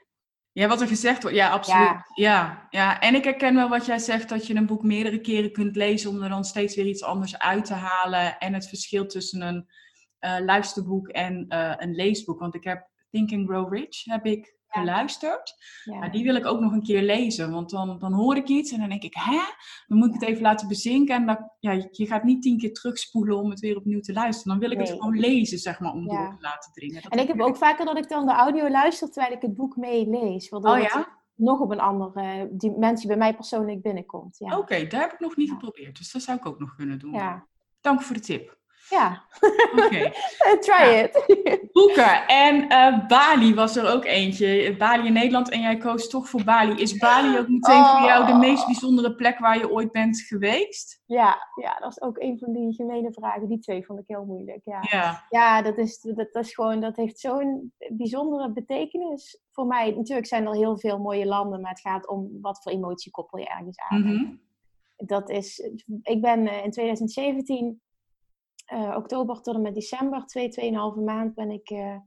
Ja, 0.52 0.68
wat 0.68 0.82
er 0.82 0.88
gezegd 0.88 1.22
wordt. 1.22 1.38
Ja, 1.38 1.50
absoluut. 1.50 1.88
Ja. 1.88 2.04
ja. 2.14 2.68
Ja, 2.70 3.00
en 3.00 3.16
ik 3.16 3.24
herken 3.24 3.56
wel 3.56 3.70
wat 3.70 3.86
jij 3.86 4.00
zegt, 4.00 4.30
dat 4.30 4.48
je 4.48 4.56
een 4.56 4.66
boek 4.66 4.84
meerdere 4.84 5.22
keren 5.22 5.52
kunt 5.52 5.76
lezen 5.76 6.10
om 6.10 6.22
er 6.24 6.30
dan 6.30 6.44
steeds 6.44 6.76
weer 6.76 6.86
iets 6.86 7.04
anders 7.04 7.40
uit 7.40 7.66
te 7.66 7.74
halen. 7.74 8.38
En 8.40 8.54
het 8.54 8.68
verschil 8.68 9.08
tussen 9.08 9.42
een 9.42 9.68
uh, 10.20 10.46
luisterboek 10.46 11.08
en 11.08 11.46
uh, 11.50 11.74
een 11.78 11.96
leesboek. 11.96 12.40
Want 12.40 12.56
ik 12.56 12.64
heb 12.64 12.90
Think 13.12 13.32
and 13.32 13.48
Grow 13.48 13.74
Rich, 13.74 14.04
heb 14.04 14.26
ik 14.26 14.56
geluisterd. 14.74 15.54
Ja. 15.84 16.00
Maar 16.00 16.12
die 16.12 16.24
wil 16.24 16.36
ik 16.36 16.46
ook 16.46 16.60
nog 16.60 16.72
een 16.72 16.84
keer 16.84 17.02
lezen. 17.02 17.52
Want 17.52 17.70
dan, 17.70 18.00
dan 18.00 18.14
hoor 18.14 18.36
ik 18.36 18.48
iets 18.48 18.72
en 18.72 18.80
dan 18.80 18.90
denk 18.90 19.04
ik, 19.04 19.16
hè? 19.16 19.40
Dan 19.88 19.98
moet 19.98 20.08
ik 20.08 20.14
het 20.14 20.30
even 20.30 20.42
laten 20.42 20.68
bezinken. 20.68 21.16
En 21.16 21.26
dan, 21.26 21.50
ja, 21.60 21.72
je 21.92 22.06
gaat 22.06 22.24
niet 22.24 22.42
tien 22.42 22.58
keer 22.58 22.74
terugspoelen 22.74 23.38
om 23.38 23.50
het 23.50 23.60
weer 23.60 23.78
opnieuw 23.78 24.00
te 24.00 24.14
luisteren. 24.14 24.52
Dan 24.52 24.70
wil 24.70 24.78
ik 24.78 24.88
het 24.88 24.98
gewoon 24.98 25.20
lezen, 25.20 25.58
zeg 25.58 25.80
maar, 25.80 25.92
om 25.92 26.08
door 26.08 26.30
te 26.30 26.42
laten 26.42 26.72
dringen. 26.72 27.02
Dat 27.02 27.12
en 27.12 27.20
ik 27.20 27.28
heb 27.28 27.42
ook 27.42 27.58
vaker 27.58 27.86
dat 27.86 27.98
ik 27.98 28.10
dan 28.10 28.26
de 28.26 28.34
audio 28.34 28.70
luister 28.70 29.12
terwijl 29.12 29.34
ik 29.34 29.42
het 29.42 29.56
boek 29.56 29.76
meelees. 29.76 30.50
Oh 30.50 30.80
ja? 30.80 31.22
nog 31.36 31.60
op 31.60 31.72
een 31.72 31.80
andere 31.80 32.50
dimensie 32.52 33.08
bij 33.08 33.18
mij 33.18 33.36
persoonlijk 33.36 33.82
binnenkomt. 33.82 34.38
Ja. 34.38 34.58
Oké, 34.58 34.88
daar 34.88 35.02
heb 35.02 35.14
ik 35.14 35.20
nog 35.20 35.36
niet 35.36 35.50
geprobeerd. 35.50 35.98
Dus 35.98 36.12
dat 36.12 36.22
zou 36.22 36.38
ik 36.38 36.46
ook 36.46 36.60
nog 36.60 36.76
kunnen 36.76 37.00
doen. 37.00 37.14
Ja. 37.14 37.48
Dank 37.82 38.02
voor 38.02 38.16
de 38.16 38.22
tip. 38.22 38.58
Ja. 38.94 39.24
Oké. 39.76 40.12
Try 40.66 40.88
it. 41.04 41.12
Boeken. 41.74 42.28
En 42.28 42.64
uh, 42.64 43.08
Bali 43.08 43.54
was 43.54 43.76
er 43.76 43.94
ook 43.94 44.06
eentje. 44.06 44.76
Bali 44.78 45.08
in 45.08 45.14
Nederland 45.14 45.50
en 45.50 45.62
jij 45.62 45.78
koos 45.78 46.10
toch 46.10 46.30
voor 46.30 46.44
Bali. 46.44 46.82
Is 46.82 46.98
Bali 46.98 47.38
ook 47.38 47.48
meteen 47.48 47.86
voor 47.86 48.08
jou 48.08 48.26
de 48.26 48.32
oh. 48.32 48.40
meest 48.40 48.66
bijzondere 48.66 49.16
plek 49.16 49.40
waar 49.40 49.58
je 49.58 49.72
ooit 49.72 49.92
bent 49.92 50.20
geweest? 50.22 51.02
Ja, 51.06 51.38
ja, 51.62 51.80
dat 51.80 51.92
is 51.92 52.02
ook 52.02 52.18
een 52.18 52.40
van 52.40 52.54
die 52.54 52.74
gemene 52.74 53.12
vragen. 53.14 53.48
Die 53.48 53.60
twee 53.60 53.86
vond 53.86 54.00
ik 54.00 54.08
heel 54.08 54.26
moeilijk. 54.26 54.62
Ja, 54.64 54.80
ja. 54.90 55.26
ja 55.30 55.62
dat, 55.62 55.78
is, 55.78 56.00
dat, 56.00 56.16
dat, 56.16 56.46
is 56.46 56.54
gewoon, 56.54 56.80
dat 56.80 56.96
heeft 56.96 57.20
zo'n 57.20 57.74
bijzondere 57.90 58.52
betekenis 58.52 59.42
voor 59.52 59.66
mij. 59.66 59.92
Natuurlijk 59.92 60.28
zijn 60.28 60.46
er 60.46 60.54
heel 60.54 60.78
veel 60.78 61.00
mooie 61.00 61.26
landen, 61.26 61.62
maar 61.62 61.72
het 61.72 61.82
gaat 61.82 62.08
om 62.08 62.30
wat 62.42 62.62
voor 62.64 62.72
emotie 62.72 63.12
koppel 63.12 63.40
je 63.40 63.48
ergens 63.48 63.80
aan. 63.90 64.02
Mm 64.02 64.42
Dat 64.98 65.30
is, 65.30 65.70
ik 66.02 66.22
ben 66.22 66.48
eh, 66.48 66.64
in 66.64 66.72
2017 66.72 67.82
uh, 68.74 68.96
oktober 68.98 69.42
tot 69.42 69.56
en 69.56 69.62
met 69.62 69.74
december, 69.74 70.26
twee, 70.26 70.50
tweeënhalve 70.50 71.00
maand, 71.00 71.36
ben 71.36 71.52
ik 71.52 71.70
uh, 71.70 71.98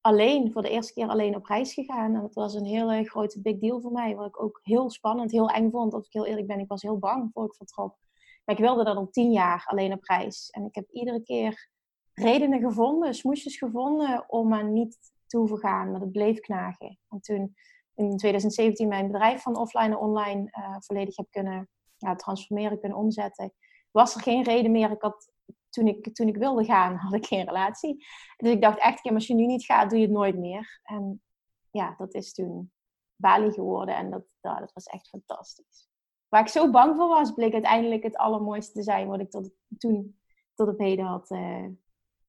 alleen, 0.00 0.52
voor 0.52 0.62
de 0.62 0.70
eerste 0.70 0.92
keer 0.92 1.08
alleen 1.08 1.36
op 1.36 1.46
reis 1.46 1.74
gegaan. 1.74 2.14
En 2.14 2.20
dat 2.20 2.34
was 2.34 2.54
een 2.54 2.64
hele 2.64 3.04
grote 3.04 3.40
big 3.40 3.58
deal 3.58 3.80
voor 3.80 3.92
mij. 3.92 4.16
Wat 4.16 4.26
ik 4.26 4.42
ook 4.42 4.60
heel 4.62 4.90
spannend, 4.90 5.30
heel 5.30 5.48
eng 5.48 5.70
vond. 5.70 5.94
Als 5.94 6.06
ik 6.06 6.12
heel 6.12 6.26
eerlijk 6.26 6.46
ben, 6.46 6.58
ik 6.58 6.68
was 6.68 6.82
heel 6.82 6.98
bang 6.98 7.30
voor 7.32 7.44
ik 7.44 7.54
vertrok. 7.54 7.96
Maar 8.44 8.54
ik 8.54 8.64
wilde 8.64 8.84
dat 8.84 8.96
al 8.96 9.08
tien 9.10 9.32
jaar 9.32 9.64
alleen 9.66 9.92
op 9.92 10.04
reis. 10.04 10.50
En 10.50 10.64
ik 10.64 10.74
heb 10.74 10.90
iedere 10.90 11.22
keer 11.22 11.68
redenen 12.12 12.60
gevonden, 12.60 13.14
smoesjes 13.14 13.56
gevonden 13.56 14.24
om 14.28 14.52
er 14.52 14.64
niet 14.64 14.98
te 15.26 15.36
hoeven 15.36 15.58
gaan. 15.58 15.90
Maar 15.90 16.00
het 16.00 16.12
bleef 16.12 16.40
knagen. 16.40 16.98
En 17.08 17.20
toen 17.20 17.54
in 17.94 18.16
2017 18.16 18.88
mijn 18.88 19.06
bedrijf 19.06 19.42
van 19.42 19.56
offline 19.56 19.88
naar 19.88 19.98
online 19.98 20.50
volledig 20.78 21.16
heb 21.16 21.26
kunnen 21.30 21.68
ja, 21.96 22.14
transformeren, 22.14 22.80
kunnen 22.80 22.98
omzetten, 22.98 23.52
was 23.90 24.14
er 24.14 24.20
geen 24.20 24.42
reden 24.42 24.70
meer. 24.70 24.90
Ik 24.90 25.02
had 25.02 25.31
toen 25.72 25.86
ik, 25.86 26.14
toen 26.14 26.28
ik 26.28 26.36
wilde 26.36 26.64
gaan, 26.64 26.96
had 27.06 27.12
ik 27.12 27.26
geen 27.26 27.46
relatie. 27.46 28.06
Dus 28.36 28.50
ik 28.50 28.60
dacht 28.60 28.78
echt, 28.78 29.10
als 29.10 29.26
je 29.26 29.34
nu 29.34 29.46
niet 29.46 29.64
gaat, 29.64 29.90
doe 29.90 29.98
je 29.98 30.04
het 30.04 30.14
nooit 30.14 30.38
meer. 30.38 30.80
En 30.82 31.22
ja, 31.70 31.94
dat 31.98 32.14
is 32.14 32.32
toen 32.32 32.72
Bali 33.16 33.52
geworden. 33.52 33.96
En 33.96 34.10
dat, 34.10 34.24
dat 34.40 34.72
was 34.72 34.84
echt 34.84 35.08
fantastisch. 35.08 35.90
Waar 36.28 36.40
ik 36.40 36.48
zo 36.48 36.70
bang 36.70 36.96
voor 36.96 37.08
was, 37.08 37.32
bleek 37.32 37.52
uiteindelijk 37.52 38.02
het 38.02 38.16
allermooiste 38.16 38.72
te 38.72 38.82
zijn 38.82 39.08
wat 39.08 39.20
ik 39.20 39.30
tot, 39.30 39.50
toen 39.78 40.18
tot 40.54 40.68
op 40.68 40.78
heden 40.78 41.04
had. 41.04 41.30
Uh, 41.30 41.66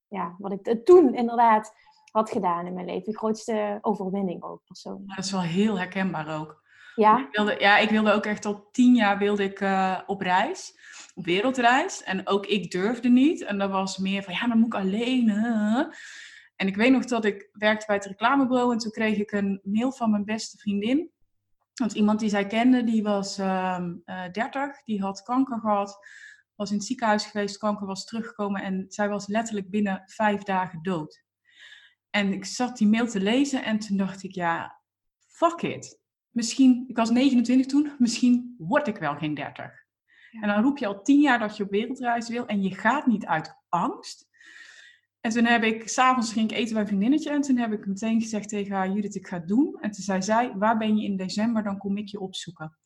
ja, 0.08 0.36
wat 0.38 0.52
ik 0.52 0.86
toen 0.86 1.16
inderdaad 1.16 1.74
had 2.12 2.30
gedaan 2.30 2.66
in 2.66 2.74
mijn 2.74 2.86
leven. 2.86 3.12
De 3.12 3.18
grootste 3.18 3.78
overwinning 3.82 4.44
ook 4.44 4.62
persoonlijk. 4.66 5.16
dat 5.16 5.26
is 5.26 5.32
wel 5.32 5.42
heel 5.42 5.78
herkenbaar 5.78 6.40
ook. 6.40 6.63
Ja? 6.96 7.20
Ik 7.20 7.28
wilde, 7.32 7.56
ja, 7.60 7.78
ik 7.78 7.90
wilde 7.90 8.12
ook 8.12 8.26
echt 8.26 8.46
al 8.46 8.70
tien 8.72 8.96
jaar 8.96 9.18
wilde 9.18 9.44
ik, 9.44 9.62
uh, 9.62 10.00
op 10.06 10.22
reis 10.22 10.82
op 11.16 11.26
wereldreis. 11.26 12.04
En 12.04 12.28
ook 12.28 12.46
ik 12.46 12.72
durfde 12.72 13.10
niet. 13.10 13.44
En 13.44 13.58
dat 13.58 13.70
was 13.70 13.98
meer 13.98 14.24
van, 14.24 14.34
ja, 14.34 14.48
dan 14.48 14.58
moet 14.58 14.74
ik 14.74 14.80
alleen. 14.80 15.30
En 16.56 16.68
ik 16.68 16.76
weet 16.76 16.92
nog 16.92 17.06
dat 17.06 17.26
ik 17.26 17.50
werkte 17.52 17.86
bij 17.86 17.96
het 17.96 18.06
reclamebureau 18.06 18.72
en 18.72 18.78
toen 18.78 18.92
kreeg 18.92 19.18
ik 19.18 19.32
een 19.32 19.60
mail 19.64 19.92
van 19.92 20.12
mijn 20.12 20.26
beste 20.26 20.58
vriendin. 20.58 21.12
Want 21.74 21.94
iemand 21.94 22.20
die 22.20 22.30
zij 22.30 22.48
kende, 22.48 22.84
die 22.84 23.04
was 23.04 23.38
um, 23.38 24.02
uh, 24.06 24.32
30, 24.32 24.84
die 24.84 25.02
had 25.02 25.24
kanker 25.24 25.60
gehad, 25.60 25.98
was 26.56 26.70
in 26.70 26.76
het 26.76 26.86
ziekenhuis 26.86 27.26
geweest, 27.26 27.58
kanker 27.58 27.88
was 27.88 28.06
teruggekomen 28.06 28.62
en 28.62 28.86
zij 28.88 29.10
was 29.10 29.28
letterlijk 29.28 29.70
binnen 29.70 30.04
vijf 30.06 30.44
dagen 30.44 30.82
dood. 30.82 31.24
En 32.10 32.34
ik 32.34 32.46
zat 32.46 32.78
die 32.78 32.88
mail 32.88 33.08
te 33.08 33.20
lezen 33.20 33.64
en 33.64 33.80
toen 33.80 33.98
dacht 33.98 34.24
ik, 34.24 34.32
ja, 34.32 34.80
fuck 35.28 35.62
it. 35.62 36.02
Misschien, 36.34 36.86
ik 36.88 36.98
was 36.98 37.10
29 37.10 37.66
toen, 37.66 37.92
misschien 37.98 38.56
word 38.58 38.88
ik 38.88 38.98
wel 38.98 39.16
geen 39.16 39.34
30. 39.34 39.72
En 40.42 40.48
dan 40.48 40.64
roep 40.64 40.78
je 40.78 40.88
al 40.88 41.02
tien 41.02 41.22
jaar 41.22 41.40
dat 41.40 41.58
je 41.58 41.64
op 41.64 41.70
wereldreis 41.70 42.30
wil 42.30 42.46
en 42.46 42.62
je 42.62 42.76
gaat 42.76 43.06
niet 43.06 43.26
uit 43.26 43.56
angst. 43.70 44.28
En 45.22 45.32
toen 45.32 45.46
heb 45.46 45.64
ik, 45.64 45.88
s'avonds 45.88 46.34
ging 46.34 46.52
ik 46.52 46.58
eten 46.58 46.74
bij 46.74 46.82
een 46.82 46.88
vriendinnetje 46.88 47.30
en 47.30 47.42
toen 47.42 47.58
heb 47.58 47.72
ik 47.72 47.86
meteen 47.86 48.22
gezegd 48.22 48.50
tegen 48.50 48.76
haar, 48.76 48.92
Judith, 48.92 49.16
ik 49.16 49.28
ga 49.28 49.38
het 49.38 49.48
doen. 49.48 49.78
En 49.82 49.92
toen 49.92 50.04
zei 50.04 50.22
zij, 50.22 50.54
waar 50.56 50.78
ben 50.78 50.98
je 50.98 51.06
in 51.06 51.18
december, 51.18 51.64
dan 51.64 51.78
kom 51.78 51.98
ik 51.98 52.08
je 52.08 52.20
opzoeken. 52.20 52.78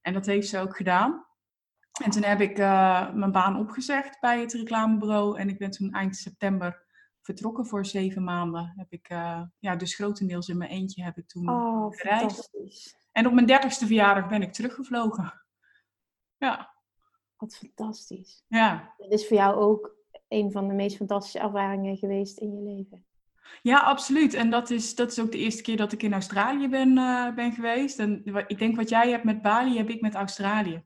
En 0.00 0.12
dat 0.12 0.26
heeft 0.26 0.48
ze 0.48 0.58
ook 0.58 0.76
gedaan. 0.76 1.26
En 2.04 2.10
toen 2.10 2.22
heb 2.22 2.40
ik 2.40 2.58
uh, 2.58 3.12
mijn 3.12 3.32
baan 3.32 3.58
opgezegd 3.58 4.20
bij 4.20 4.40
het 4.40 4.52
reclamebureau 4.52 5.38
en 5.38 5.48
ik 5.48 5.58
ben 5.58 5.70
toen 5.70 5.92
eind 5.92 6.16
september 6.16 6.86
vertrokken 7.30 7.66
voor 7.66 7.86
zeven 7.86 8.24
maanden. 8.24 8.72
Heb 8.76 8.92
ik, 8.92 9.10
uh, 9.10 9.42
ja, 9.58 9.76
dus 9.76 9.94
grotendeels 9.94 10.48
in 10.48 10.58
mijn 10.58 10.70
eentje 10.70 11.02
heb 11.02 11.18
ik 11.18 11.28
toen 11.28 11.48
oh, 11.48 11.96
gereisd. 11.96 12.50
En 13.12 13.26
op 13.26 13.32
mijn 13.32 13.46
dertigste 13.46 13.86
verjaardag 13.86 14.28
ben 14.28 14.42
ik 14.42 14.52
teruggevlogen. 14.52 15.42
Ja. 16.36 16.74
Wat 17.36 17.56
fantastisch. 17.56 18.44
Ja. 18.48 18.94
Dat 18.96 19.12
is 19.12 19.26
voor 19.26 19.36
jou 19.36 19.56
ook 19.56 19.96
een 20.28 20.52
van 20.52 20.68
de 20.68 20.74
meest 20.74 20.96
fantastische 20.96 21.38
ervaringen 21.38 21.96
geweest 21.96 22.38
in 22.38 22.54
je 22.54 22.62
leven. 22.62 23.04
Ja, 23.62 23.78
absoluut. 23.78 24.34
En 24.34 24.50
dat 24.50 24.70
is, 24.70 24.94
dat 24.94 25.10
is 25.10 25.20
ook 25.20 25.32
de 25.32 25.38
eerste 25.38 25.62
keer 25.62 25.76
dat 25.76 25.92
ik 25.92 26.02
in 26.02 26.12
Australië 26.12 26.68
ben, 26.68 26.96
uh, 26.96 27.34
ben 27.34 27.52
geweest. 27.52 27.98
En 27.98 28.22
ik 28.46 28.58
denk 28.58 28.76
wat 28.76 28.88
jij 28.88 29.10
hebt 29.10 29.24
met 29.24 29.42
Bali, 29.42 29.76
heb 29.76 29.88
ik 29.88 30.00
met 30.00 30.14
Australië. 30.14 30.84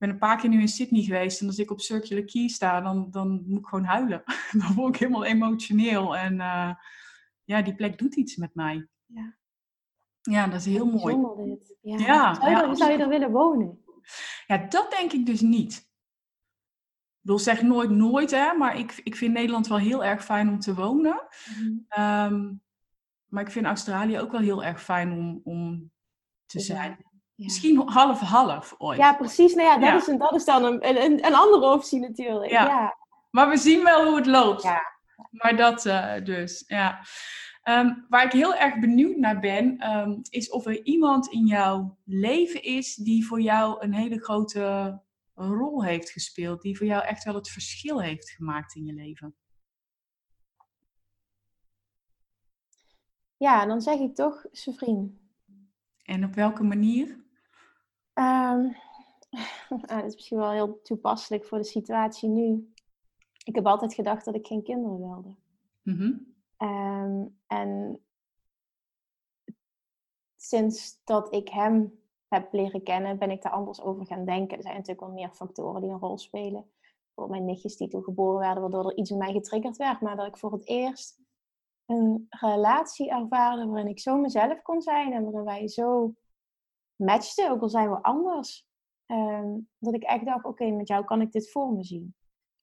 Ik 0.00 0.06
ben 0.06 0.14
een 0.14 0.20
paar 0.20 0.40
keer 0.40 0.50
nu 0.50 0.60
in 0.60 0.68
Sydney 0.68 1.02
geweest. 1.02 1.40
En 1.40 1.46
als 1.46 1.58
ik 1.58 1.70
op 1.70 1.80
Circular 1.80 2.24
Quay 2.24 2.48
sta, 2.48 2.80
dan, 2.80 3.10
dan 3.10 3.42
moet 3.46 3.58
ik 3.58 3.66
gewoon 3.66 3.84
huilen. 3.84 4.22
dan 4.60 4.74
word 4.74 4.94
ik 4.94 5.00
helemaal 5.00 5.24
emotioneel. 5.24 6.16
En 6.16 6.34
uh, 6.34 6.74
ja, 7.44 7.62
die 7.62 7.74
plek 7.74 7.98
doet 7.98 8.14
iets 8.14 8.36
met 8.36 8.54
mij. 8.54 8.88
Ja, 9.06 9.36
ja 10.20 10.46
dat 10.46 10.60
is 10.60 10.66
heel 10.66 10.86
mooi. 10.86 11.16
Dit. 11.44 11.76
Ja. 11.80 11.98
ja. 11.98 12.34
Zou, 12.34 12.50
je 12.50 12.56
er, 12.56 12.76
zou 12.76 12.90
je 12.90 12.98
er 12.98 13.08
willen 13.08 13.30
wonen? 13.30 13.84
Ja, 14.46 14.56
dat 14.56 14.90
denk 14.90 15.12
ik 15.12 15.26
dus 15.26 15.40
niet. 15.40 15.76
Ik 17.20 17.26
wil 17.26 17.38
zeg 17.38 17.62
nooit 17.62 17.90
nooit, 17.90 18.30
hè, 18.30 18.52
maar 18.52 18.78
ik, 18.78 19.00
ik 19.04 19.16
vind 19.16 19.32
Nederland 19.34 19.66
wel 19.66 19.78
heel 19.78 20.04
erg 20.04 20.24
fijn 20.24 20.48
om 20.48 20.58
te 20.58 20.74
wonen. 20.74 21.22
Mm 21.56 21.86
um, 21.98 22.62
maar 23.26 23.42
ik 23.42 23.50
vind 23.50 23.66
Australië 23.66 24.18
ook 24.18 24.32
wel 24.32 24.40
heel 24.40 24.64
erg 24.64 24.82
fijn 24.82 25.12
om, 25.12 25.40
om 25.44 25.90
te 26.46 26.60
zijn. 26.60 27.09
Ja. 27.40 27.46
Misschien 27.46 27.88
half-half 27.88 28.74
ooit. 28.78 28.98
Ja, 28.98 29.14
precies. 29.14 29.54
Nou 29.54 29.68
ja, 29.68 29.74
dat, 29.74 29.88
ja. 29.88 29.96
Is, 29.96 30.06
een, 30.06 30.18
dat 30.18 30.34
is 30.34 30.44
dan 30.44 30.64
een, 30.64 30.88
een, 30.88 31.26
een 31.26 31.34
andere 31.34 31.72
optie 31.72 32.00
natuurlijk. 32.00 32.50
Ja. 32.50 32.64
ja. 32.64 32.96
Maar 33.30 33.48
we 33.48 33.56
zien 33.56 33.84
wel 33.84 34.06
hoe 34.06 34.16
het 34.16 34.26
loopt. 34.26 34.62
Ja. 34.62 34.82
Maar 35.30 35.56
dat 35.56 35.86
uh, 35.86 36.24
dus, 36.24 36.64
ja. 36.66 37.00
Um, 37.64 38.06
waar 38.08 38.24
ik 38.24 38.32
heel 38.32 38.54
erg 38.54 38.78
benieuwd 38.78 39.16
naar 39.16 39.40
ben, 39.40 39.90
um, 39.90 40.20
is 40.30 40.50
of 40.50 40.66
er 40.66 40.84
iemand 40.84 41.28
in 41.28 41.46
jouw 41.46 41.98
leven 42.04 42.62
is 42.62 42.94
die 42.94 43.26
voor 43.26 43.40
jou 43.40 43.82
een 43.84 43.94
hele 43.94 44.18
grote 44.18 45.00
rol 45.34 45.84
heeft 45.84 46.10
gespeeld, 46.10 46.62
die 46.62 46.76
voor 46.76 46.86
jou 46.86 47.04
echt 47.04 47.24
wel 47.24 47.34
het 47.34 47.50
verschil 47.50 48.00
heeft 48.00 48.30
gemaakt 48.30 48.74
in 48.74 48.84
je 48.84 48.92
leven. 48.92 49.34
Ja, 53.36 53.66
dan 53.66 53.80
zeg 53.80 53.98
ik 53.98 54.14
toch 54.14 54.44
zijn 54.52 54.76
vriend. 54.76 55.12
En 56.04 56.24
op 56.24 56.34
welke 56.34 56.62
manier? 56.62 57.28
Um, 58.14 58.76
dat 59.86 60.04
is 60.04 60.14
misschien 60.14 60.38
wel 60.38 60.50
heel 60.50 60.80
toepasselijk 60.82 61.44
voor 61.44 61.58
de 61.58 61.64
situatie 61.64 62.28
nu. 62.28 62.72
Ik 63.44 63.54
heb 63.54 63.66
altijd 63.66 63.94
gedacht 63.94 64.24
dat 64.24 64.34
ik 64.34 64.46
geen 64.46 64.62
kinderen 64.62 64.98
wilde. 64.98 65.34
Mm 65.82 65.96
-hmm. 65.96 66.34
um, 66.68 67.38
en 67.46 68.00
sinds 70.36 71.00
dat 71.04 71.34
ik 71.34 71.48
hem 71.48 71.98
heb 72.28 72.52
leren 72.52 72.82
kennen, 72.82 73.18
ben 73.18 73.30
ik 73.30 73.42
daar 73.42 73.52
anders 73.52 73.80
over 73.80 74.06
gaan 74.06 74.24
denken. 74.24 74.56
Er 74.56 74.62
zijn 74.62 74.74
natuurlijk 74.74 75.06
wel 75.06 75.14
meer 75.14 75.30
factoren 75.30 75.80
die 75.80 75.90
een 75.90 75.98
rol 75.98 76.18
spelen. 76.18 76.70
Voor 77.14 77.30
mijn 77.30 77.44
nichtjes 77.44 77.76
die 77.76 77.88
toen 77.88 78.02
geboren 78.02 78.38
werden, 78.38 78.60
waardoor 78.62 78.86
er 78.86 78.96
iets 78.96 79.10
in 79.10 79.18
mij 79.18 79.32
getriggerd 79.32 79.76
werd. 79.76 80.00
Maar 80.00 80.16
dat 80.16 80.26
ik 80.26 80.36
voor 80.36 80.52
het 80.52 80.68
eerst 80.68 81.20
een 81.86 82.26
relatie 82.28 83.10
ervaarde 83.10 83.66
waarin 83.66 83.88
ik 83.88 84.00
zo 84.00 84.16
mezelf 84.16 84.62
kon 84.62 84.80
zijn 84.80 85.12
en 85.12 85.22
waarin 85.22 85.44
wij 85.44 85.68
zo 85.68 86.14
matchten, 87.00 87.50
ook 87.50 87.62
al 87.62 87.68
zijn 87.68 87.90
we 87.90 88.02
anders. 88.02 88.68
Um, 89.06 89.68
dat 89.78 89.94
ik 89.94 90.02
echt 90.02 90.24
dacht, 90.24 90.44
oké, 90.44 90.70
met 90.70 90.88
jou 90.88 91.04
kan 91.04 91.20
ik 91.20 91.32
dit 91.32 91.50
voor 91.50 91.72
me 91.72 91.84
zien. 91.84 92.14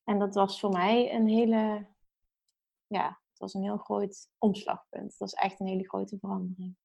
En 0.04 0.20
dat 0.20 0.36
was 0.36 0.60
voor 0.60 0.72
mij 0.72 1.14
een 1.14 1.28
hele, 1.28 1.88
ja, 2.88 3.08
het 3.08 3.40
was 3.40 3.54
een 3.54 3.64
heel 3.64 3.78
groot 3.78 4.30
omslagpunt. 4.38 5.10
Dat 5.10 5.18
was 5.18 5.34
echt 5.34 5.60
een 5.60 5.68
hele 5.68 5.88
grote 5.88 6.18
verandering. 6.20 6.76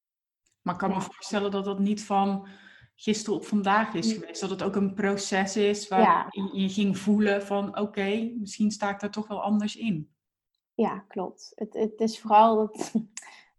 Maar 0.62 0.74
ik 0.74 0.80
kan 0.80 0.90
me 0.90 1.00
voorstellen 1.00 1.50
dat 1.50 1.64
dat 1.64 1.78
niet 1.78 2.04
van 2.04 2.48
gisteren 2.94 3.38
op 3.38 3.44
vandaag 3.44 3.94
is 3.94 4.12
geweest. 4.12 4.40
Dat 4.40 4.50
het 4.50 4.62
ook 4.62 4.76
een 4.76 4.94
proces 4.94 5.56
is 5.56 5.88
waar 5.88 6.00
ja. 6.00 6.26
je 6.52 6.68
ging 6.68 6.98
voelen 6.98 7.42
van 7.42 7.68
oké, 7.68 7.80
okay, 7.80 8.34
misschien 8.38 8.70
sta 8.70 8.90
ik 8.90 9.00
daar 9.00 9.10
toch 9.10 9.28
wel 9.28 9.42
anders 9.42 9.76
in. 9.76 10.14
Ja, 10.74 10.98
klopt. 10.98 11.52
Het, 11.54 11.74
het 11.74 12.00
is 12.00 12.20
vooral 12.20 12.56
dat 12.56 12.92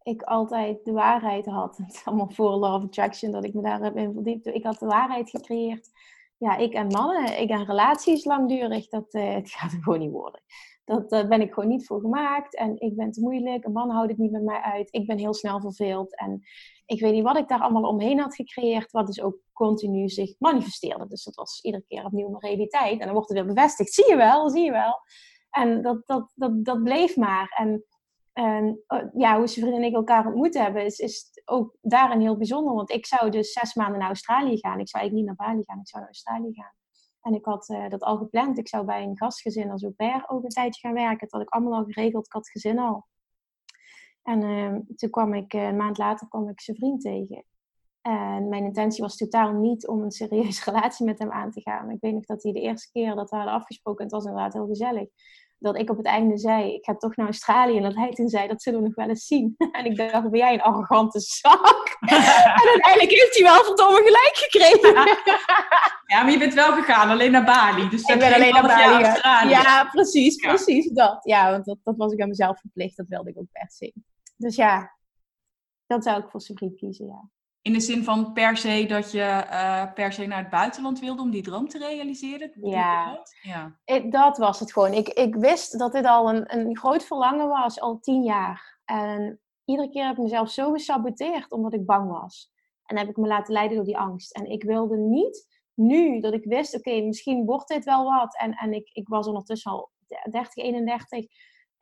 ik 0.03 0.21
altijd 0.21 0.85
de 0.85 0.91
waarheid 0.91 1.45
had. 1.45 1.77
Het 1.85 1.93
is 1.93 2.05
allemaal 2.05 2.29
voor 2.29 2.51
of 2.51 2.83
Attraction 2.83 3.31
dat 3.31 3.43
ik 3.43 3.53
me 3.53 3.61
daar 3.61 3.81
heb 3.81 3.95
in 3.95 4.13
verdiept. 4.13 4.45
Ik 4.45 4.63
had 4.63 4.79
de 4.79 4.85
waarheid 4.85 5.29
gecreëerd. 5.29 5.89
Ja, 6.37 6.57
ik 6.57 6.73
en 6.73 6.87
mannen, 6.87 7.41
ik 7.41 7.49
en 7.49 7.65
relaties 7.65 8.25
langdurig, 8.25 8.89
dat 8.89 9.13
uh, 9.13 9.33
het 9.33 9.51
gaat 9.55 9.71
gewoon 9.81 9.99
niet 9.99 10.11
worden. 10.11 10.41
Dat 10.85 11.09
ben 11.09 11.41
ik 11.41 11.53
gewoon 11.53 11.69
niet 11.69 11.85
voor 11.85 11.99
gemaakt. 11.99 12.55
En 12.55 12.79
ik 12.79 12.95
ben 12.95 13.11
te 13.11 13.21
moeilijk. 13.21 13.65
Een 13.65 13.71
man 13.71 13.89
houdt 13.89 14.09
het 14.09 14.17
niet 14.17 14.31
met 14.31 14.43
mij 14.43 14.59
uit. 14.59 14.93
Ik 14.93 15.07
ben 15.07 15.17
heel 15.17 15.33
snel 15.33 15.61
verveeld. 15.61 16.17
En 16.17 16.41
ik 16.85 16.99
weet 16.99 17.13
niet 17.13 17.23
wat 17.23 17.37
ik 17.37 17.47
daar 17.47 17.59
allemaal 17.59 17.89
omheen 17.89 18.19
had 18.19 18.35
gecreëerd, 18.35 18.91
wat 18.91 19.07
dus 19.07 19.21
ook 19.21 19.37
continu 19.53 20.09
zich 20.09 20.35
manifesteerde. 20.39 21.07
Dus 21.07 21.23
dat 21.23 21.35
was 21.35 21.61
iedere 21.61 21.83
keer 21.87 22.05
opnieuw 22.05 22.29
mijn 22.29 22.41
realiteit. 22.41 22.99
En 22.99 23.05
dan 23.05 23.13
wordt 23.13 23.29
het 23.29 23.37
weer 23.37 23.53
bevestigd. 23.53 23.93
Zie 23.93 24.09
je 24.09 24.15
wel, 24.15 24.49
zie 24.49 24.63
je 24.63 24.71
wel. 24.71 24.99
En 25.49 25.81
dat, 25.81 26.07
dat, 26.07 26.31
dat, 26.35 26.65
dat 26.65 26.83
bleef 26.83 27.15
maar. 27.15 27.53
En, 27.57 27.85
oh, 28.33 29.03
ja, 29.13 29.37
hoe 29.37 29.47
zijn 29.47 29.65
vrienden 29.65 29.81
en 29.81 29.87
ik 29.87 29.93
elkaar 29.95 30.25
ontmoet 30.25 30.53
hebben, 30.53 30.85
is, 30.85 30.99
is 30.99 31.41
ook 31.45 31.77
daarin 31.81 32.19
heel 32.19 32.37
bijzonder. 32.37 32.73
Want 32.73 32.91
ik 32.91 33.05
zou 33.05 33.31
dus 33.31 33.51
zes 33.51 33.73
maanden 33.73 33.99
naar 33.99 34.07
Australië 34.07 34.57
gaan. 34.57 34.79
Ik 34.79 34.89
zou 34.89 35.03
eigenlijk 35.03 35.13
niet 35.13 35.25
naar 35.25 35.47
Bali 35.47 35.63
gaan, 35.63 35.79
ik 35.79 35.87
zou 35.87 36.01
naar 36.01 36.11
Australië 36.11 36.53
gaan. 36.53 36.73
En 37.21 37.33
ik 37.33 37.45
had 37.45 37.69
uh, 37.69 37.89
dat 37.89 38.01
al 38.01 38.17
gepland. 38.17 38.57
Ik 38.57 38.67
zou 38.67 38.85
bij 38.85 39.03
een 39.03 39.17
gastgezin 39.17 39.71
als 39.71 39.83
au 39.83 39.93
pair 39.93 40.23
ook 40.27 40.43
een 40.43 40.49
tijdje 40.49 40.87
gaan 40.87 40.93
werken. 40.93 41.19
Dat 41.19 41.31
had 41.31 41.41
ik 41.41 41.49
allemaal 41.49 41.73
al 41.73 41.85
geregeld. 41.85 42.25
Ik 42.25 42.31
had 42.31 42.49
gezin 42.49 42.79
al. 42.79 43.05
En 44.23 44.41
uh, 44.41 44.75
toen 44.95 45.09
kwam 45.09 45.33
ik, 45.33 45.53
uh, 45.53 45.63
een 45.63 45.75
maand 45.75 45.97
later 45.97 46.27
kwam 46.27 46.49
ik 46.49 46.61
zijn 46.61 46.77
vriend 46.77 47.01
tegen. 47.01 47.45
En 48.01 48.49
mijn 48.49 48.63
intentie 48.63 49.03
was 49.03 49.17
totaal 49.17 49.53
niet 49.53 49.87
om 49.87 50.01
een 50.01 50.11
serieuze 50.11 50.63
relatie 50.71 51.05
met 51.05 51.19
hem 51.19 51.31
aan 51.31 51.51
te 51.51 51.61
gaan. 51.61 51.89
Ik 51.89 52.01
weet 52.01 52.13
nog 52.13 52.25
dat 52.25 52.43
hij 52.43 52.51
de 52.51 52.61
eerste 52.61 52.91
keer 52.91 53.15
dat 53.15 53.29
we 53.29 53.35
hadden 53.35 53.53
afgesproken, 53.53 54.03
het 54.03 54.13
was 54.13 54.25
inderdaad 54.25 54.53
heel 54.53 54.67
gezellig, 54.67 55.09
dat 55.63 55.77
ik 55.77 55.89
op 55.89 55.97
het 55.97 56.05
einde 56.05 56.37
zei, 56.37 56.73
ik 56.73 56.85
ga 56.85 56.95
toch 56.95 57.15
naar 57.15 57.25
Australië. 57.25 57.77
En 57.77 57.83
dat 57.83 57.95
hij 57.95 58.11
toen 58.11 58.29
zei, 58.29 58.47
dat 58.47 58.61
zullen 58.61 58.79
we 58.79 58.85
nog 58.85 58.95
wel 58.95 59.07
eens 59.07 59.25
zien. 59.25 59.55
En 59.71 59.85
ik 59.85 59.97
dacht, 59.97 60.29
ben 60.29 60.39
jij 60.39 60.53
een 60.53 60.61
arrogante 60.61 61.19
zak? 61.19 61.97
en 61.99 62.67
uiteindelijk 62.69 63.11
heeft 63.11 63.33
hij 63.33 63.43
wel 63.43 63.63
verdomme 63.63 63.97
gelijk 63.97 64.31
gekregen. 64.33 64.93
ja, 66.13 66.23
maar 66.23 66.31
je 66.31 66.37
bent 66.37 66.53
wel 66.53 66.73
gegaan, 66.73 67.09
alleen 67.09 67.31
naar 67.31 67.43
Bali. 67.43 67.89
Dus 67.89 68.03
ik 68.03 68.19
ben 68.19 68.33
alleen 68.33 68.53
naar 68.53 68.67
Bali. 68.67 69.49
Ja, 69.49 69.89
precies, 69.91 70.35
precies 70.35 70.89
dat. 70.89 71.19
Ja, 71.23 71.51
want 71.51 71.65
dat, 71.65 71.77
dat 71.83 71.97
was 71.97 72.13
ik 72.13 72.21
aan 72.21 72.27
mezelf 72.27 72.59
verplicht. 72.59 72.97
Dat 72.97 73.07
wilde 73.07 73.29
ik 73.29 73.37
ook 73.37 73.51
per 73.51 73.69
se. 73.71 73.93
Dus 74.35 74.55
ja, 74.55 74.97
dat 75.87 76.03
zou 76.03 76.23
ik 76.23 76.29
voor 76.29 76.41
vriend 76.41 76.75
kiezen, 76.75 77.05
ja. 77.05 77.29
In 77.63 77.73
de 77.73 77.79
zin 77.79 78.03
van 78.03 78.33
per 78.33 78.57
se 78.57 78.85
dat 78.85 79.11
je 79.11 79.45
uh, 79.51 79.93
per 79.93 80.13
se 80.13 80.25
naar 80.25 80.37
het 80.37 80.49
buitenland 80.49 80.99
wilde 80.99 81.21
om 81.21 81.31
die 81.31 81.41
droom 81.41 81.67
te 81.67 81.77
realiseren? 81.77 82.51
Ja, 82.61 83.23
ja. 83.41 83.79
Ik, 83.85 84.11
dat 84.11 84.37
was 84.37 84.59
het 84.59 84.73
gewoon. 84.73 84.93
Ik, 84.93 85.09
ik 85.09 85.35
wist 85.35 85.79
dat 85.79 85.91
dit 85.91 86.05
al 86.05 86.29
een, 86.29 86.57
een 86.57 86.77
groot 86.77 87.03
verlangen 87.03 87.47
was, 87.47 87.79
al 87.79 87.99
tien 87.99 88.23
jaar. 88.23 88.79
En 88.85 89.39
iedere 89.65 89.89
keer 89.89 90.05
heb 90.05 90.15
ik 90.15 90.21
mezelf 90.23 90.49
zo 90.49 90.71
gesaboteerd 90.71 91.51
omdat 91.51 91.73
ik 91.73 91.85
bang 91.85 92.09
was. 92.09 92.51
En 92.85 92.97
heb 92.97 93.09
ik 93.09 93.17
me 93.17 93.27
laten 93.27 93.53
leiden 93.53 93.75
door 93.75 93.85
die 93.85 93.97
angst. 93.97 94.35
En 94.35 94.45
ik 94.45 94.63
wilde 94.63 94.97
niet 94.97 95.47
nu 95.73 96.19
dat 96.19 96.33
ik 96.33 96.43
wist, 96.43 96.75
oké, 96.75 96.89
okay, 96.89 97.05
misschien 97.05 97.45
wordt 97.45 97.67
dit 97.67 97.85
wel 97.85 98.03
wat. 98.03 98.37
En, 98.37 98.53
en 98.53 98.73
ik, 98.73 98.89
ik 98.93 99.07
was 99.07 99.27
ondertussen 99.27 99.71
al 99.71 99.91
30, 100.29 100.55
31 100.55 101.25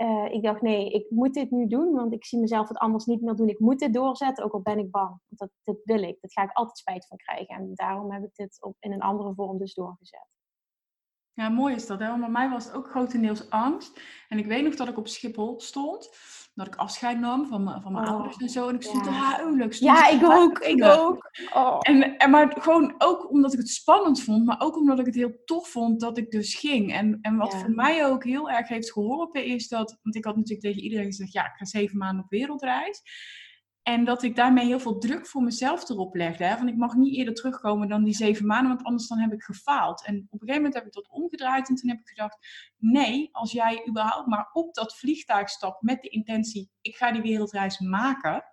uh, 0.02 0.34
ik 0.34 0.44
dacht, 0.44 0.62
nee, 0.62 0.90
ik 0.90 1.10
moet 1.10 1.34
dit 1.34 1.52
nu 1.52 1.68
doen, 1.68 1.94
want 1.94 2.14
ik 2.14 2.26
zie 2.26 2.40
mezelf 2.40 2.68
het 2.68 2.78
anders 2.78 3.06
niet 3.06 3.22
meer 3.22 3.36
doen. 3.36 3.50
Ik 3.50 3.60
moet 3.60 3.80
dit 3.80 3.94
doorzetten, 3.94 4.44
ook 4.44 4.54
al 4.54 4.62
ben 4.62 4.80
ik 4.80 4.92
bang. 4.92 5.10
Want 5.10 5.22
dat, 5.28 5.50
dat 5.64 5.78
wil 5.84 6.04
ik. 6.04 6.18
Dat 6.22 6.34
ga 6.34 6.44
ik 6.44 6.52
altijd 6.52 6.78
spijt 6.78 7.08
van 7.08 7.18
krijgen. 7.18 7.56
En 7.56 7.72
daarom 7.74 8.12
heb 8.12 8.24
ik 8.24 8.36
dit 8.36 8.58
op, 8.62 8.76
in 8.80 8.92
een 8.92 9.02
andere 9.02 9.34
vorm 9.34 9.58
dus 9.58 9.74
doorgezet. 9.74 10.28
Ja, 11.34 11.50
mooi 11.50 11.76
is 11.76 11.88
dat. 11.88 12.00
Hè? 12.00 12.18
Bij 12.20 12.30
mij 12.30 12.50
was 12.50 12.66
het 12.66 12.74
ook 12.74 12.90
grotendeels 12.90 13.50
angst. 13.50 14.02
En 14.28 14.38
ik 14.38 14.46
weet 14.46 14.64
nog 14.64 14.76
dat 14.76 14.88
ik 14.88 14.98
op 14.98 15.08
Schiphol 15.08 15.60
stond. 15.60 16.10
Dat 16.56 16.68
ik 16.68 16.76
afscheid 16.76 17.20
nam 17.20 17.48
van, 17.48 17.64
mijn- 17.64 17.82
van 17.82 17.92
mijn 17.92 18.06
Oh, 18.08 18.12
ouders 18.14 18.38
en 18.38 18.50
zo. 18.50 18.68
En 18.70 18.76
ik 18.76 18.82
stond 18.84 19.06
ja. 19.06 19.12
te 19.12 19.18
huilen. 19.18 19.68
Ja, 19.80 20.08
ik 20.10 20.24
ook. 20.24 20.60
Ik 20.60 20.84
ook. 20.84 21.30
Oh. 21.54 21.78
En, 21.82 22.18
en 22.18 22.30
maar 22.30 22.56
gewoon 22.60 22.96
ook 22.98 23.30
omdat 23.30 23.54
ik 23.54 23.60
het 23.60 23.70
spannend 23.70 24.22
vond, 24.24 24.46
maar 24.46 24.60
ook 24.62 24.76
omdat 24.78 25.00
ik 25.00 25.06
het 25.06 25.16
heel 25.16 25.42
tof 25.46 25.68
vond 25.70 26.00
dat 26.00 26.18
ik 26.18 26.32
dus 26.32 26.56
ging. 26.56 26.94
En, 26.94 27.18
en 27.22 27.38
wat 27.38 27.52
Ja. 27.52 27.60
voor 27.60 27.72
mij 27.72 28.06
ook 28.06 28.24
heel 28.24 28.50
erg 28.50 28.68
heeft 28.68 28.92
geholpen 28.92 29.46
is 29.46 29.68
dat, 29.68 29.98
want 30.02 30.16
ik 30.16 30.26
had 30.26 30.36
natuurlijk 30.36 30.66
tegen 30.66 30.82
iedereen 30.82 31.06
gezegd, 31.06 31.32
ja, 31.32 31.46
ik 31.46 31.56
ga 31.58 31.66
zeven 31.66 31.98
maanden 31.98 32.24
op 32.24 32.30
wereldreis. 32.30 33.02
En 33.84 34.06
dat 34.06 34.24
ik 34.24 34.36
daarmee 34.36 34.66
heel 34.66 34.80
veel 34.80 34.98
druk 34.98 35.28
voor 35.28 35.44
mezelf 35.44 35.90
erop 35.90 36.16
legde. 36.16 36.44
Hè? 36.44 36.58
Van 36.58 36.68
ik 36.68 36.76
mag 36.76 36.94
niet 36.94 37.16
eerder 37.16 37.34
terugkomen 37.34 37.88
dan 37.88 38.04
die 38.04 38.14
zeven 38.14 38.46
maanden, 38.46 38.68
want 38.68 38.84
anders 38.84 39.08
dan 39.08 39.20
heb 39.20 39.34
ik 39.34 39.44
gefaald. 39.44 40.06
En 40.06 40.16
op 40.16 40.42
een 40.42 40.48
gegeven 40.48 40.56
moment 40.56 40.74
heb 40.74 40.86
ik 40.86 40.94
dat 40.94 41.10
omgedraaid 41.10 41.70
en 41.70 41.76
toen 41.76 41.90
heb 41.90 42.00
ik 42.00 42.08
gedacht, 42.08 42.38
nee, 42.78 43.30
als 43.32 43.52
jij 43.52 43.86
überhaupt 43.90 44.28
maar 44.28 44.50
op 44.54 44.74
dat 44.74 44.98
vliegtuig 44.98 45.50
stapt 45.50 45.82
met 45.82 46.02
de 46.02 46.10
intentie, 46.10 46.72
ik 46.82 46.96
ga 46.96 47.12
die 47.12 47.22
wereldreis 47.22 47.80
maken, 47.80 48.44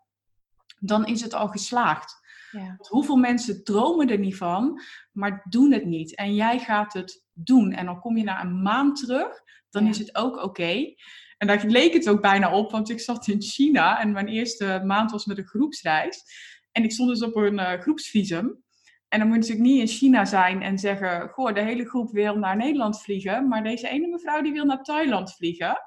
dan 0.78 1.06
is 1.06 1.20
het 1.20 1.34
al 1.34 1.48
geslaagd. 1.48 2.26
Ja. 2.52 2.76
Hoeveel 2.78 3.16
mensen 3.16 3.64
dromen 3.64 4.08
er 4.08 4.18
niet 4.18 4.36
van, 4.36 4.80
maar 5.12 5.46
doen 5.48 5.72
het 5.72 5.84
niet. 5.84 6.14
En 6.14 6.34
jij 6.34 6.58
gaat 6.58 6.92
het 6.92 7.26
doen. 7.44 7.72
En 7.72 7.86
dan 7.86 8.00
kom 8.00 8.16
je 8.16 8.24
na 8.24 8.40
een 8.40 8.62
maand 8.62 8.98
terug, 8.98 9.42
dan 9.70 9.84
Ja. 9.84 9.90
is 9.90 9.98
het 9.98 10.16
ook 10.16 10.42
oké. 10.42 10.94
En 11.38 11.46
daar 11.46 11.64
leek 11.66 11.92
het 11.92 12.08
ook 12.08 12.20
bijna 12.20 12.52
op, 12.52 12.70
want 12.70 12.90
ik 12.90 13.00
zat 13.00 13.28
in 13.28 13.42
China 13.42 14.00
en 14.00 14.12
mijn 14.12 14.28
eerste 14.28 14.82
maand 14.84 15.10
was 15.10 15.26
met 15.26 15.38
een 15.38 15.46
groepsreis. 15.46 16.22
En 16.72 16.84
ik 16.84 16.92
stond 16.92 17.08
dus 17.08 17.22
op 17.22 17.36
een 17.36 17.58
eh, 17.58 17.80
groepsvisum. 17.80 18.62
En 19.08 19.18
dan 19.18 19.28
moet 19.28 19.36
je 19.36 19.40
natuurlijk 19.52 19.68
niet 19.70 19.80
in 19.90 19.96
China 19.96 20.24
zijn 20.24 20.62
en 20.62 20.78
zeggen: 20.78 21.28
Goh, 21.28 21.54
de 21.54 21.60
hele 21.62 21.84
groep 21.88 22.10
wil 22.12 22.36
naar 22.36 22.56
Nederland 22.56 23.02
vliegen, 23.02 23.48
maar 23.48 23.62
deze 23.62 23.88
ene 23.88 24.08
mevrouw 24.08 24.42
die 24.42 24.52
wil 24.52 24.64
naar 24.64 24.82
Thailand 24.82 25.34
vliegen. 25.34 25.78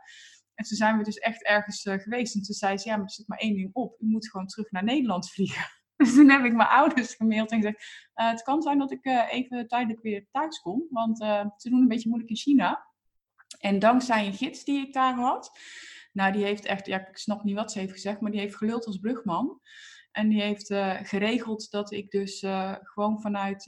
En 0.55 0.65
toen 0.67 0.77
zijn 0.77 0.97
we 0.97 1.03
dus 1.03 1.17
echt 1.17 1.43
ergens 1.43 1.83
eh, 1.83 1.99
geweest. 1.99 2.35
En 2.35 2.41
toen 2.41 2.55
zei 2.55 2.77
ze: 2.77 2.89
Ja, 2.89 2.95
maar 2.95 3.05
er 3.05 3.11
zit 3.11 3.27
maar 3.27 3.37
één 3.37 3.55
ding 3.55 3.69
op. 3.73 3.95
U 3.99 4.05
moet 4.05 4.29
gewoon 4.29 4.47
terug 4.47 4.71
naar 4.71 4.83
Nederland 4.83 5.31
vliegen. 5.31 5.80
Dus 6.01 6.13
toen 6.13 6.29
heb 6.29 6.43
ik 6.43 6.53
mijn 6.53 6.69
ouders 6.69 7.13
gemaild 7.13 7.51
en 7.51 7.57
gezegd: 7.61 8.09
"Eh, 8.13 8.29
Het 8.29 8.43
kan 8.43 8.61
zijn 8.61 8.77
dat 8.77 8.91
ik 8.91 9.03
eh, 9.03 9.33
even 9.33 9.67
tijdelijk 9.67 10.01
weer 10.01 10.27
thuis 10.31 10.59
kom, 10.59 10.87
want 10.89 11.21
eh, 11.21 11.45
ze 11.57 11.69
doen 11.69 11.81
een 11.81 11.87
beetje 11.87 12.09
moeilijk 12.09 12.31
in 12.31 12.37
China. 12.37 12.87
En 13.59 13.79
dankzij 13.79 14.25
een 14.25 14.33
gids 14.33 14.63
die 14.63 14.87
ik 14.87 14.93
daar 14.93 15.13
had, 15.13 15.51
nou, 16.13 16.31
die 16.31 16.43
heeft 16.43 16.65
echt, 16.65 16.85
ja, 16.85 17.07
ik 17.07 17.17
snap 17.17 17.43
niet 17.43 17.55
wat 17.55 17.71
ze 17.71 17.79
heeft 17.79 17.91
gezegd, 17.91 18.21
maar 18.21 18.31
die 18.31 18.39
heeft 18.39 18.55
geluld 18.55 18.85
als 18.85 18.97
brugman. 18.97 19.59
En 20.11 20.29
die 20.29 20.41
heeft 20.41 20.67
geregeld 21.07 21.71
dat 21.71 21.91
ik 21.91 22.11
dus 22.11 22.45
gewoon 22.81 23.21
vanuit 23.21 23.63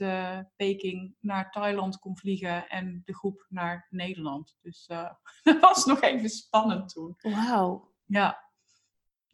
Peking 0.56 1.14
naar 1.20 1.50
Thailand 1.50 1.98
kon 1.98 2.18
vliegen 2.18 2.68
en 2.68 3.02
de 3.04 3.14
groep 3.14 3.46
naar 3.48 3.86
Nederland. 3.90 4.56
Dus 4.62 4.86
dat 5.42 5.60
was 5.60 5.84
nog 5.84 6.00
even 6.00 6.28
spannend 6.28 6.88
toen. 6.88 7.16
Wauw. 7.18 7.92
Ja. 8.06 8.43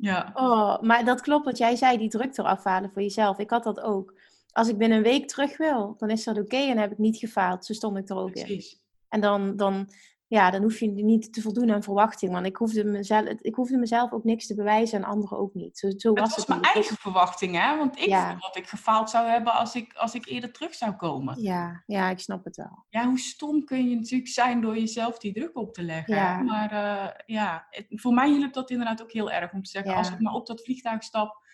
Ja. 0.00 0.30
Oh, 0.34 0.80
maar 0.80 1.04
dat 1.04 1.20
klopt 1.20 1.44
wat 1.44 1.58
jij 1.58 1.76
zei, 1.76 1.98
die 1.98 2.08
druk 2.08 2.38
eraf 2.38 2.64
halen 2.64 2.90
voor 2.90 3.02
jezelf. 3.02 3.38
Ik 3.38 3.50
had 3.50 3.64
dat 3.64 3.80
ook. 3.80 4.14
Als 4.52 4.68
ik 4.68 4.78
binnen 4.78 4.98
een 4.98 5.04
week 5.04 5.28
terug 5.28 5.56
wil, 5.56 5.94
dan 5.98 6.10
is 6.10 6.24
dat 6.24 6.38
oké 6.38 6.56
en 6.56 6.78
heb 6.78 6.92
ik 6.92 6.98
niet 6.98 7.16
gefaald. 7.16 7.64
Zo 7.64 7.72
stond 7.72 7.96
ik 7.96 8.08
er 8.08 8.16
ook 8.16 8.34
in. 8.34 8.44
Precies. 8.44 8.80
En 9.08 9.20
dan, 9.20 9.56
dan, 9.56 9.88
ja, 10.30 10.50
dan 10.50 10.62
hoef 10.62 10.78
je 10.80 10.86
niet 10.90 11.32
te 11.32 11.40
voldoen 11.40 11.72
aan 11.72 11.82
verwachting. 11.82 12.32
Want 12.32 12.46
ik 12.46 12.56
hoefde, 12.56 12.84
mezelf, 12.84 13.24
ik 13.28 13.54
hoefde 13.54 13.76
mezelf 13.78 14.12
ook 14.12 14.24
niks 14.24 14.46
te 14.46 14.54
bewijzen 14.54 14.98
en 14.98 15.04
anderen 15.04 15.38
ook 15.38 15.54
niet. 15.54 15.78
Zo, 15.78 15.90
zo 15.96 16.10
Het 16.10 16.18
was 16.20 16.36
het 16.36 16.48
mijn 16.48 16.60
niet. 16.60 16.74
eigen 16.74 16.96
verwachting, 16.96 17.56
hè? 17.56 17.76
Want 17.76 17.98
ik 17.98 18.04
Ja. 18.06 18.28
vond 18.28 18.42
dat 18.42 18.56
ik 18.56 18.66
gefaald 18.66 19.10
zou 19.10 19.28
hebben 19.28 19.52
als 19.52 19.74
ik, 19.74 19.92
als 19.94 20.14
ik 20.14 20.26
eerder 20.26 20.52
terug 20.52 20.74
zou 20.74 20.92
komen. 20.92 21.42
Ja, 21.42 21.82
ja, 21.86 22.10
ik 22.10 22.18
snap 22.18 22.44
het 22.44 22.56
wel. 22.56 22.84
Ja, 22.88 23.06
hoe 23.06 23.18
stom 23.18 23.64
kun 23.64 23.88
je 23.88 23.96
natuurlijk 23.96 24.30
zijn 24.30 24.60
door 24.60 24.74
jezelf 24.78 25.18
die 25.18 25.32
druk 25.32 25.56
op 25.56 25.74
te 25.74 25.82
leggen. 25.82 26.14
Ja. 26.14 26.38
Maar 26.42 26.70
eh, 26.72 27.08
ja, 27.26 27.66
het- 27.70 27.86
voor 27.88 28.12
mij 28.14 28.30
hielp 28.30 28.52
dat 28.52 28.70
inderdaad 28.70 29.02
ook 29.02 29.12
heel 29.12 29.30
erg 29.30 29.52
om 29.52 29.62
te 29.62 29.70
zeggen, 29.70 29.90
Ja. 29.92 29.98
als 29.98 30.10
ik 30.10 30.20
maar 30.20 30.34
op 30.34 30.46
dat 30.46 30.62
vliegtuig 30.62 31.02
stap, 31.02 31.44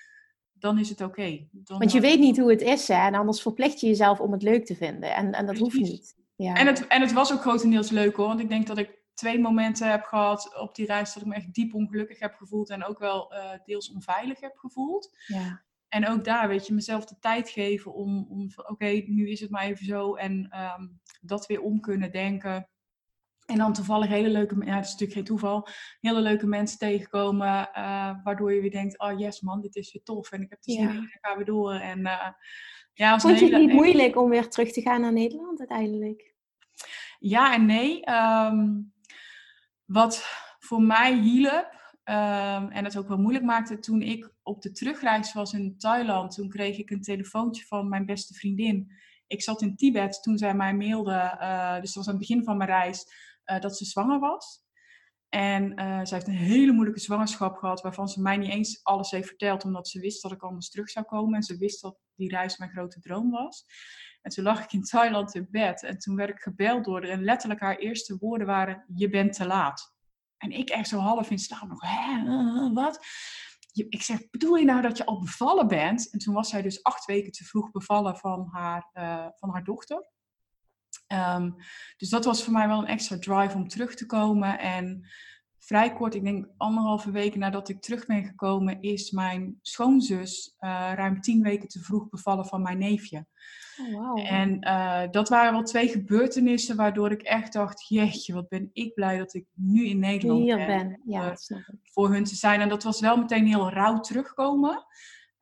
dan 0.53 0.79
is 0.79 0.89
het 0.89 1.01
oké. 1.01 1.47
Want 1.65 1.93
je 1.93 2.01
weet 2.01 2.19
niet 2.19 2.39
hoe 2.39 2.51
het 2.51 2.61
is, 2.63 2.89
hè? 2.89 3.07
En 3.07 3.15
anders 3.15 3.43
verplicht 3.43 3.81
je 3.81 3.87
jezelf 3.87 4.21
om 4.21 4.33
het 4.33 4.43
leuk 4.43 4.65
te 4.67 4.75
vinden. 4.77 5.15
En, 5.15 5.33
en 5.33 5.47
dat 5.47 5.59
hoeft 5.59 5.75
Precies. 5.77 5.91
niet. 5.93 6.17
Ja. 6.37 6.55
En 6.55 6.67
het, 6.67 6.87
en 6.87 7.01
het 7.01 7.13
was 7.13 7.33
ook 7.33 7.41
grotendeels 7.41 7.91
leuk 7.91 8.17
hoor, 8.17 8.27
want 8.27 8.41
ik 8.41 8.49
denk 8.49 8.67
dat 8.67 8.79
ik 8.79 9.05
twee 9.15 9.39
momenten 9.39 9.91
heb 9.91 10.05
gehad 10.05 10.57
op 10.59 10.75
die 10.75 10.87
reis 10.87 11.15
dat 11.15 11.23
ik 11.23 11.29
me 11.29 11.35
echt 11.35 11.55
diep 11.55 11.75
ongelukkig 11.75 12.19
heb 12.19 12.35
gevoeld 12.35 12.71
en 12.71 12.85
ook 12.85 12.99
wel 12.99 13.33
eh, 13.33 13.51
deels 13.65 13.91
onveilig 13.93 14.41
heb 14.41 14.57
gevoeld. 14.57 15.17
ja. 15.27 15.65
En 15.89 16.09
ook 16.09 16.25
daar, 16.25 16.49
weet 16.49 16.67
je, 16.67 16.75
mezelf 16.75 17.05
de 17.05 17.19
tijd 17.21 17.49
geven 17.49 17.95
om, 17.95 18.27
om 18.29 18.49
oké, 18.57 18.87
nu 18.87 19.31
is 19.31 19.41
het 19.41 19.51
maar 19.51 19.65
even 19.65 19.87
zo. 19.87 20.15
En 20.15 20.49
ehm, 20.51 20.87
dat 21.21 21.47
weer 21.47 21.61
om 21.61 21.81
kunnen 21.81 22.13
denken. 22.13 22.69
En 23.47 23.59
dan 23.59 23.73
toevallig 23.73 24.09
hele 24.09 24.29
leuke, 24.29 24.55
ja, 24.65 24.75
het 24.77 24.85
is 24.85 24.91
natuurlijk 24.91 25.13
geen 25.13 25.25
toeval, 25.25 25.69
hele 26.01 26.21
leuke 26.21 26.47
mensen 26.47 26.79
tegenkomen. 26.79 27.73
eh, 27.73 28.15
waardoor 28.23 28.53
je 28.53 28.61
weer 28.61 28.71
denkt, 28.71 28.99
oh 28.99 29.19
yes 29.19 29.41
man, 29.41 29.61
dit 29.61 29.77
is 29.77 29.93
weer 29.93 30.03
tof. 30.03 30.33
En 30.33 30.43
ik 30.43 30.51
heb 30.51 30.59
er 30.65 30.73
zin 30.73 30.83
Ja. 30.83 30.89
in, 30.89 30.95
dan 30.95 31.09
gaan 31.21 31.39
we 31.39 31.45
door. 31.45 31.73
En 31.75 32.07
eh, 32.07 32.29
ja, 32.93 33.19
Vond 33.19 33.39
je 33.39 33.45
het 33.45 33.55
hele- 33.55 33.67
niet 33.67 33.75
moeilijk 33.75 34.17
om 34.17 34.29
weer 34.31 34.49
terug 34.49 34.73
te 34.73 34.81
gaan 34.81 35.01
naar 35.01 35.13
Nederland 35.13 35.59
uiteindelijk? 35.59 36.35
Ja 37.19 37.55
en 37.55 37.67
nee. 37.67 38.05
Ehm, 38.05 38.81
wat 39.85 40.25
voor 40.59 40.83
mij 40.83 41.19
hielp 41.19 41.75
ehm, 42.05 42.69
en 42.69 42.85
het 42.85 42.97
ook 42.97 43.09
wel 43.09 43.19
moeilijk 43.19 43.45
maakte 43.45 43.79
toen 43.79 44.03
ik 44.03 44.31
op 44.43 44.63
de 44.63 44.73
terugreis 44.73 45.33
was 45.33 45.53
in 45.53 45.79
Thailand, 45.79 46.35
toen 46.35 46.49
kreeg 46.49 46.79
ik 46.79 46.91
een 46.91 47.03
telefoontje 47.03 47.65
van 47.65 47.89
mijn 47.89 48.07
beste 48.07 48.35
vriendin. 48.35 48.93
Ik 49.27 49.43
zat 49.43 49.63
in 49.63 49.77
Tibet 49.77 50.23
toen 50.23 50.39
zij 50.39 50.55
mij 50.55 50.75
mailde, 50.75 51.37
eh, 51.39 51.75
dus 51.81 51.93
dat 51.93 51.95
was 51.95 52.07
aan 52.09 52.19
het 52.19 52.29
begin 52.29 52.45
van 52.45 52.57
mijn 52.57 52.71
reis, 52.71 53.07
eh, 53.47 53.61
dat 53.61 53.77
ze 53.77 53.85
zwanger 53.85 54.19
was. 54.21 54.65
En 55.29 55.75
eh 55.75 55.87
zij 56.03 56.17
heeft 56.19 56.27
een 56.27 56.35
hele 56.35 56.73
moeilijke 56.73 57.01
zwangerschap 57.01 57.57
gehad, 57.57 57.81
waarvan 57.83 58.09
ze 58.09 58.21
mij 58.23 58.37
niet 58.37 58.51
eens 58.51 58.81
alles 58.85 59.11
heeft 59.11 59.29
verteld, 59.29 59.65
omdat 59.65 59.89
ze 59.89 60.01
wist 60.01 60.23
dat 60.23 60.33
ik 60.33 60.43
anders 60.43 60.71
terug 60.71 60.91
zou 60.91 61.07
komen. 61.07 61.35
En 61.35 61.43
ze 61.43 61.57
wist 61.57 61.83
dat 61.83 61.99
die 62.15 62.29
reis 62.31 62.57
mijn 62.59 62.71
grote 62.71 63.01
droom 63.01 63.31
was. 63.31 63.65
En 64.23 64.31
toen 64.31 64.45
lag 64.45 64.65
ik 64.65 64.73
in 64.73 64.83
Thailand 64.83 65.35
in 65.35 65.49
bed 65.51 65.83
en 65.83 65.99
toen 65.99 66.17
werd 66.17 66.31
ik 66.31 66.39
gebeld 66.41 66.85
door 66.85 67.01
haar. 67.03 67.11
En 67.11 67.25
letterlijk 67.25 67.61
haar 67.61 67.77
eerste 67.77 68.17
woorden 68.21 68.47
waren, 68.47 68.85
je 68.95 69.09
bent 69.09 69.33
te 69.33 69.47
laat. 69.47 69.95
En 70.37 70.51
ik 70.51 70.69
echt 70.69 70.89
zo 70.89 70.99
half 70.99 71.31
in 71.31 71.39
slaap 71.39 71.69
nog, 71.69 71.81
hè, 71.81 72.25
eh, 72.27 72.73
wat? 72.75 73.07
Je- 73.73 73.87
Ik 73.89 74.03
zeg, 74.03 74.31
bedoel 74.31 74.57
je 74.57 74.65
nou 74.65 74.83
dat 74.83 74.97
je 74.97 75.07
al 75.07 75.21
bevallen 75.21 75.69
bent? 75.69 76.11
En 76.13 76.19
toen 76.19 76.35
was 76.35 76.49
zij 76.49 76.63
dus 76.63 76.83
acht 76.83 77.05
weken 77.05 77.33
te 77.33 77.45
vroeg 77.45 77.71
bevallen 77.71 78.17
van 78.17 78.49
haar, 78.51 78.89
van 79.37 79.51
haar 79.51 79.65
dochter. 79.65 80.11
Ehm, 81.07 81.51
dus 81.97 82.09
dat 82.09 82.25
was 82.25 82.45
voor 82.45 82.53
mij 82.53 82.69
wel 82.69 82.79
een 82.79 82.87
extra 82.87 83.19
drive 83.19 83.57
om 83.57 83.69
terug 83.69 83.95
te 83.95 84.07
komen. 84.07 84.59
En 84.59 85.07
vrij 85.59 85.93
kort, 85.93 86.15
ik 86.15 86.25
denk 86.25 86.49
anderhalve 86.57 87.11
weken 87.11 87.41
nadat 87.41 87.69
ik 87.69 87.81
terug 87.81 88.07
ben 88.07 88.25
gekomen, 88.25 88.83
is 88.83 89.11
mijn 89.11 89.59
schoonzus 89.63 90.55
eh, 90.59 90.93
ruim 90.95 91.21
tien 91.21 91.43
weken 91.43 91.69
te 91.69 91.81
vroeg 91.81 92.09
bevallen 92.09 92.47
van 92.47 92.63
mijn 92.63 92.79
neefje. 92.79 93.27
Oh, 93.81 93.95
wauw. 93.95 94.17
En 94.17 94.61
eh, 94.61 95.11
dat 95.11 95.29
waren 95.29 95.53
wel 95.53 95.63
twee 95.63 95.89
gebeurtenissen 95.89 96.77
waardoor 96.77 97.11
ik 97.11 97.23
echt 97.23 97.53
dacht, 97.53 97.89
jeetje, 97.89 98.35
wat 98.35 98.49
ben 98.49 98.71
ik 98.73 98.95
blij 98.95 99.19
dat 99.19 99.35
ik 99.35 99.47
nu 99.55 99.87
in 99.87 99.99
Nederland 99.99 100.41
hier 100.41 100.57
ben. 100.57 100.67
ben. 100.67 101.01
Ja, 101.05 101.31
eh. 101.31 101.59
Voor 101.83 102.11
hun 102.11 102.25
te 102.25 102.35
zijn. 102.35 102.61
En 102.61 102.69
dat 102.69 102.83
was 102.83 103.01
wel 103.01 103.17
meteen 103.17 103.47
heel 103.47 103.71
rauw 103.71 104.01
terugkomen. 104.01 104.85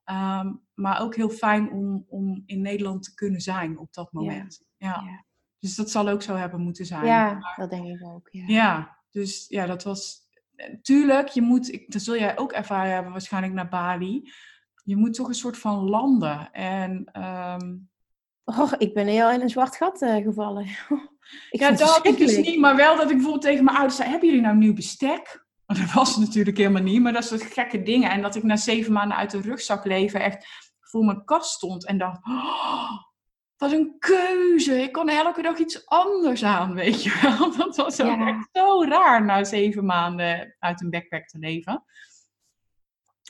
Ehm, 0.05 0.53
maar 0.74 1.00
ook 1.00 1.14
heel 1.14 1.31
fijn 1.31 1.70
om, 1.70 2.05
om 2.09 2.42
in 2.46 2.61
Nederland 2.61 3.03
te 3.03 3.14
kunnen 3.14 3.40
zijn 3.40 3.79
op 3.79 3.92
dat 3.92 4.12
moment. 4.12 4.62
Ja. 4.77 5.03
Ja. 5.05 5.24
Dus 5.64 5.74
dat 5.74 5.90
zal 5.90 6.09
ook 6.09 6.22
zo 6.22 6.35
hebben 6.35 6.61
moeten 6.61 6.87
zijn. 6.87 7.05
Ja, 7.05 7.38
dat 7.57 7.70
denk 7.70 7.87
ik 7.87 8.07
ook. 8.07 8.29
Ja. 8.31 8.44
Ja, 8.46 8.98
dus 9.11 9.46
ja, 9.48 9.66
dat 9.66 9.83
was. 9.83 10.18
eh, 10.57 10.74
Tuurlijk, 10.83 11.29
je 11.29 11.42
moet, 11.42 11.72
ik- 11.72 11.92
dat 11.92 12.03
zul 12.03 12.16
jij 12.18 12.38
ook 12.38 12.53
ervaren 12.53 12.92
hebben, 12.92 13.12
waarschijnlijk 13.12 13.53
naar 13.55 13.68
Bali. 13.68 14.33
Je 14.85 14.96
moet 14.96 15.14
toch 15.14 15.29
een 15.29 15.35
soort 15.35 15.59
van 15.59 15.88
landen. 15.88 16.53
En 16.53 17.05
ehm, 17.12 17.77
Och, 18.44 18.77
ik 18.77 18.94
ben 18.94 19.07
heel 19.07 19.31
in 19.31 19.40
een 19.40 19.50
zwart 19.50 19.77
gat 19.77 20.03
eh, 20.03 20.22
gevallen. 20.22 20.64
ik 21.50 21.61
ja, 21.61 21.70
dat 21.70 22.07
ik 22.07 22.16
dus 22.18 22.37
niet, 22.37 22.61
maar 22.61 22.77
wel 22.77 22.96
dat 22.96 23.05
ik 23.11 23.14
bijvoorbeeld 23.14 23.42
tegen 23.44 23.64
mijn 23.64 23.77
ouders 23.77 23.96
zei: 23.96 24.09
Hebben 24.11 24.29
jullie 24.29 24.42
nou 24.44 24.57
nieuw 24.57 24.74
bestek? 24.74 25.46
Dat 25.66 25.92
was 25.92 26.14
het 26.16 26.24
natuurlijk 26.27 26.57
helemaal 26.57 26.83
niet, 26.83 27.00
maar 27.03 27.12
dat 27.12 27.24
soort 27.24 27.42
gekke 27.42 27.83
dingen. 27.83 28.11
En 28.11 28.22
dat 28.22 28.35
ik 28.35 28.42
na 28.42 28.57
zeven 28.57 28.92
maanden 28.92 29.16
uit 29.16 29.31
de 29.31 29.40
rugzak 29.40 29.85
leven 29.85 30.20
echt 30.20 30.46
voor 30.81 31.05
mijn 31.05 31.24
kast 31.24 31.50
stond 31.53 31.87
en 31.87 31.98
dacht: 31.98 32.27
oh, 32.27 32.90
Wat 33.57 33.73
een 33.73 33.97
keuze! 33.99 34.83
Ik 34.83 34.93
kan 34.93 35.09
elke 35.09 35.43
dag 35.43 35.59
iets 35.59 35.87
anders 35.87 36.45
aan, 36.45 36.75
weet 36.75 37.03
je 37.03 37.19
wel. 37.23 37.51
Dat 37.67 37.77
was 37.77 38.01
ook 38.01 38.07
Ja. 38.07 38.27
echt 38.29 38.49
zo 38.53 38.83
raar 38.85 39.25
na 39.25 39.45
zeven 39.45 39.85
maanden 39.85 40.57
uit 40.59 40.81
een 40.83 40.90
backpack 40.90 41.27
te 41.29 41.38
leven. 41.38 41.85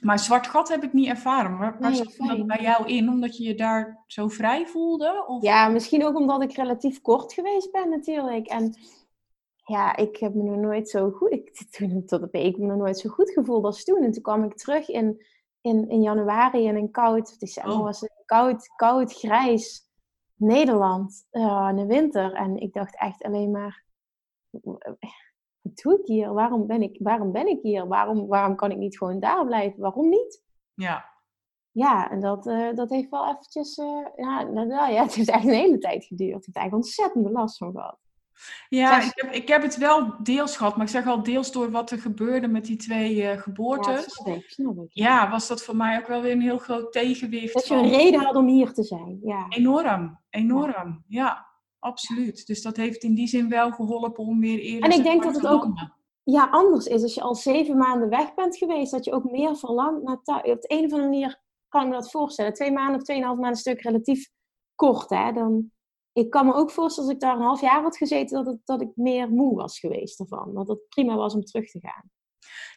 Maar 0.03 0.19
zwart 0.19 0.47
gat 0.47 0.69
heb 0.69 0.83
ik 0.83 0.93
niet 0.93 1.09
ervaren. 1.09 1.59
Waar, 1.59 1.77
waar 1.81 1.91
Nee, 1.91 1.99
zat 2.17 2.29
dat 2.29 2.47
bij 2.47 2.63
jou 2.63 2.87
in? 2.87 3.09
Omdat 3.09 3.37
je 3.37 3.45
je 3.45 3.55
daar 3.55 4.03
zo 4.07 4.29
vrij 4.29 4.67
voelde? 4.67 5.25
Of? 5.27 5.43
Ja, 5.43 5.69
misschien 5.69 6.05
ook 6.05 6.17
omdat 6.17 6.43
ik 6.43 6.53
relatief 6.57 7.01
kort 7.01 7.33
geweest 7.33 7.73
ben 7.73 7.89
natuurlijk. 7.91 8.47
En 8.47 8.75
ja, 9.65 9.97
ik 9.97 10.17
heb 10.17 10.35
me 10.35 10.43
nog 10.43 10.57
nooit 10.57 10.89
zo 10.89 11.11
goed... 11.11 11.31
Ik, 11.33 11.51
toen, 11.71 12.05
tot 12.07 12.23
op 12.23 12.35
ik 12.35 12.43
heb 12.45 12.57
me 12.57 12.67
nog 12.67 12.77
nooit 12.77 12.99
zo 12.99 13.11
goed 13.11 13.31
gevoeld 13.31 13.65
als 13.65 13.85
toen. 13.85 14.03
En 14.03 14.13
toen 14.13 14.23
kwam 14.23 14.45
ik 14.45 14.57
terug 14.57 14.89
in, 14.89 15.25
in, 15.61 15.89
in 15.89 16.03
januari 16.03 16.65
in 16.65 16.77
een 16.77 16.91
koud... 16.91 17.41
December 17.41 17.73
Oh. 17.77 17.83
was 17.83 18.01
het 18.01 18.23
koud, 18.25 18.69
koud, 18.77 19.13
grijs 19.13 19.84
Nederland 20.45 21.27
uh, 21.33 21.67
in 21.71 21.77
de 21.77 21.87
winter. 21.87 22.33
En 22.33 22.57
ik 22.57 22.73
dacht 22.73 22.99
echt 22.99 23.23
alleen 23.23 23.51
maar, 23.51 23.85
wat 25.61 25.77
doe 25.83 25.99
ik 26.01 26.07
hier? 26.07 26.33
Waarom 26.33 26.67
ben 26.67 26.83
ik, 26.83 26.99
waarom 27.03 27.33
ben 27.33 27.47
ik 27.47 27.63
hier? 27.63 27.87
Waarom, 27.87 28.27
waarom 28.27 28.57
kan 28.57 28.71
ik 28.71 28.79
niet 28.79 28.99
gewoon 28.99 29.21
daar 29.21 29.47
blijven? 29.47 29.81
Waarom 29.81 30.09
niet? 30.09 30.43
Ja. 30.75 31.13
Ja, 31.71 32.11
en 32.11 32.21
dat, 32.21 32.47
uh, 32.47 32.75
dat 32.75 32.91
heeft 32.91 33.11
wel 33.11 33.29
eventjes, 33.29 33.79
uh, 33.79 34.07
ja, 34.17 34.43
nou, 34.43 34.93
ja, 34.93 35.03
het 35.03 35.15
heeft 35.15 35.29
echt 35.29 35.45
een 35.45 35.51
hele 35.51 35.79
tijd 35.79 36.05
geduurd. 36.05 36.39
Ik 36.39 36.45
heb 36.45 36.57
eigenlijk 36.57 36.87
ontzettend 36.87 37.31
last 37.31 37.57
van 37.57 37.73
gehad. 37.73 37.99
Ja, 38.69 39.03
ik 39.03 39.13
heb, 39.15 39.33
ik 39.33 39.49
heb 39.49 39.63
het 39.63 39.77
wel 39.77 40.15
deels 40.23 40.57
gehad, 40.57 40.77
maar 40.77 40.87
ik 40.87 40.93
zeg 40.93 41.07
al 41.07 41.23
deels 41.23 41.53
door 41.53 41.71
wat 41.71 41.91
er 41.91 41.99
gebeurde 41.99 42.49
met 42.49 42.65
die 42.65 42.77
twee 42.77 43.17
uh, 43.17 43.41
geboortes. 43.41 44.21
Ja, 44.25 44.41
snap 44.47 44.77
ik. 44.77 44.89
Ja, 44.89 45.31
was 45.31 45.49
dat 45.49 45.63
voor 45.63 45.77
mij 45.77 45.99
ook 45.99 46.07
wel 46.07 46.23
weer 46.23 46.33
een 46.33 46.41
heel 46.41 46.59
groot 46.59 46.93
tegenwicht. 46.93 47.55
Dat 47.55 47.67
je 47.67 47.75
een 47.75 47.89
reden 47.89 48.21
had 48.21 48.35
om 48.35 48.49
hier 48.49 48.73
te 48.73 48.83
zijn. 48.83 49.19
Ja. 49.23 49.47
Enorm, 49.49 50.21
enorm. 50.31 51.05
Ja. 51.09 51.47
absoluut. 51.79 52.47
Dus 52.47 52.63
dat 52.63 52.77
heeft 52.77 53.03
in 53.03 53.15
die 53.15 53.29
zin 53.29 53.49
wel 53.49 53.71
geholpen 53.71 54.25
om 54.25 54.41
weer 54.41 54.59
eerder 54.59 54.91
En 54.91 54.99
ik 54.99 55.05
denk 55.05 55.23
dat 55.23 55.35
het 55.35 55.47
ook 55.47 55.67
ja, 56.25 56.49
anders 56.51 56.87
is. 56.87 57.03
Als 57.03 57.15
je 57.15 57.21
al 57.21 57.35
zeven 57.35 57.77
maanden 57.77 58.09
weg 58.09 58.35
bent 58.35 58.57
geweest, 58.57 58.93
dat 58.93 59.05
je 59.05 59.13
ook 59.13 59.31
meer 59.31 59.57
verlangt 59.57 60.03
naar 60.03 60.23
thuis. 60.23 60.43
Op 60.43 60.61
de 60.61 60.73
een 60.73 60.85
of 60.85 60.93
andere 60.93 61.03
manier 61.03 61.41
kan 61.69 61.83
ik 61.83 61.89
me 61.89 61.95
dat 61.95 62.11
voorstellen. 62.11 62.53
Twee 62.53 62.73
maanden 62.73 62.97
of 62.97 63.03
tweeënhalf 63.03 63.39
maanden 63.39 63.59
stuk 63.59 63.83
relatief 63.83 64.31
kort, 64.75 65.11
hè. 65.11 65.33
Dan, 65.33 65.71
ik 66.15 66.31
kan 66.31 66.47
me 66.47 66.55
ook 66.55 66.71
voorstellen, 66.71 67.09
als 67.09 67.19
ik 67.19 67.25
daar 67.25 67.37
een 67.37 67.43
half 67.43 67.61
jaar 67.61 67.83
had 67.83 67.97
gezeten, 67.97 68.45
dat, 68.45 68.53
het, 68.53 68.61
dat 68.65 68.81
ik 68.81 68.89
meer 68.95 69.29
moe 69.29 69.55
was 69.55 69.79
geweest 69.79 70.21
ervan. 70.21 70.55
Dat 70.55 70.69
het 70.69 70.89
prima 70.89 71.15
was 71.15 71.35
om 71.35 71.45
terug 71.45 71.71
te 71.71 71.81
gaan. 71.81 72.11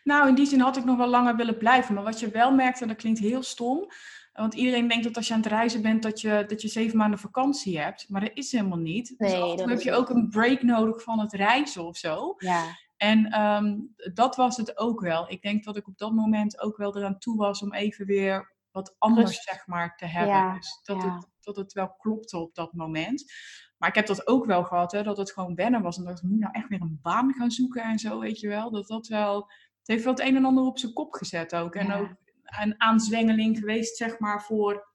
Nou, 0.03 0.27
in 0.27 0.35
die 0.35 0.45
zin 0.45 0.59
had 0.59 0.77
ik 0.77 0.85
nog 0.85 0.97
wel 0.97 1.07
langer 1.07 1.35
willen 1.35 1.57
blijven. 1.57 1.93
Maar 1.93 2.03
wat 2.03 2.19
je 2.19 2.29
wel 2.29 2.51
merkt, 2.51 2.81
en 2.81 2.87
dat 2.87 2.97
klinkt 2.97 3.19
heel 3.19 3.43
stom, 3.43 3.87
want 4.33 4.53
iedereen 4.53 4.87
denkt 4.87 5.03
dat 5.03 5.15
als 5.15 5.27
je 5.27 5.33
aan 5.33 5.39
het 5.39 5.49
reizen 5.49 5.81
bent, 5.81 6.03
dat 6.03 6.21
je, 6.21 6.43
dat 6.47 6.61
je 6.61 6.67
zeven 6.67 6.97
maanden 6.97 7.19
vakantie 7.19 7.79
hebt. 7.79 8.09
Maar 8.09 8.21
dat 8.21 8.31
is 8.33 8.51
helemaal 8.51 8.77
niet. 8.77 9.15
Dus 9.17 9.31
nee, 9.31 9.55
dus 9.55 9.65
heb 9.65 9.81
je 9.81 9.93
ook 9.93 10.09
een 10.09 10.29
break 10.29 10.61
nodig 10.61 11.03
van 11.03 11.19
het 11.19 11.33
reizen 11.33 11.85
of 11.85 11.97
zo. 11.97 12.35
Ja. 12.37 12.63
En 12.97 13.41
um, 13.41 13.93
dat 14.13 14.35
was 14.35 14.57
het 14.57 14.77
ook 14.77 15.01
wel. 15.01 15.31
Ik 15.31 15.41
denk 15.41 15.63
dat 15.63 15.77
ik 15.77 15.87
op 15.87 15.97
dat 15.97 16.11
moment 16.11 16.61
ook 16.61 16.77
wel 16.77 16.97
eraan 16.97 17.19
toe 17.19 17.37
was 17.37 17.61
om 17.61 17.73
even 17.73 18.05
weer 18.05 18.55
wat 18.71 18.95
anders, 18.97 19.43
zeg 19.43 19.67
maar, 19.67 19.95
te 19.95 20.05
hebben. 20.05 20.35
Ja, 20.35 20.53
dus 20.53 20.79
dat, 20.83 21.03
Het, 21.03 21.27
dat 21.47 21.55
het 21.55 21.73
wel 21.73 21.95
klopte 21.97 22.37
op 22.37 22.55
dat 22.55 22.73
moment. 22.73 23.31
Maar 23.77 23.89
ik 23.89 23.95
heb 23.95 24.07
dat 24.07 24.27
ook 24.27 24.45
wel 24.45 24.63
gehad, 24.63 24.91
hè, 24.91 25.03
dat 25.03 25.17
het 25.17 25.31
gewoon 25.31 25.55
wennen 25.55 25.81
was. 25.81 25.97
En 25.97 26.03
dat 26.03 26.17
ik 26.17 26.23
moet 26.23 26.39
nou 26.39 26.53
echt 26.53 26.67
weer 26.67 26.81
een 26.81 26.99
baan 27.01 27.33
gaan 27.33 27.51
zoeken 27.51 27.83
en 27.83 27.99
zo, 27.99 28.19
weet 28.19 28.39
je 28.39 28.47
wel. 28.47 28.71
Dat 28.71 28.87
dat 28.87 29.07
wel... 29.07 29.35
Het 29.79 29.95
heeft 29.95 30.03
wel 30.03 30.13
het 30.13 30.21
een 30.21 30.35
en 30.35 30.45
ander 30.45 30.63
op 30.63 30.79
zijn 30.79 30.93
kop 30.93 31.13
gezet 31.13 31.55
ook. 31.55 31.75
En 31.75 31.93
ook 31.93 32.15
een 32.43 32.81
aanzwengeling 32.81 33.57
geweest, 33.57 33.97
zeg 33.97 34.19
maar, 34.19 34.43
voor, 34.43 34.87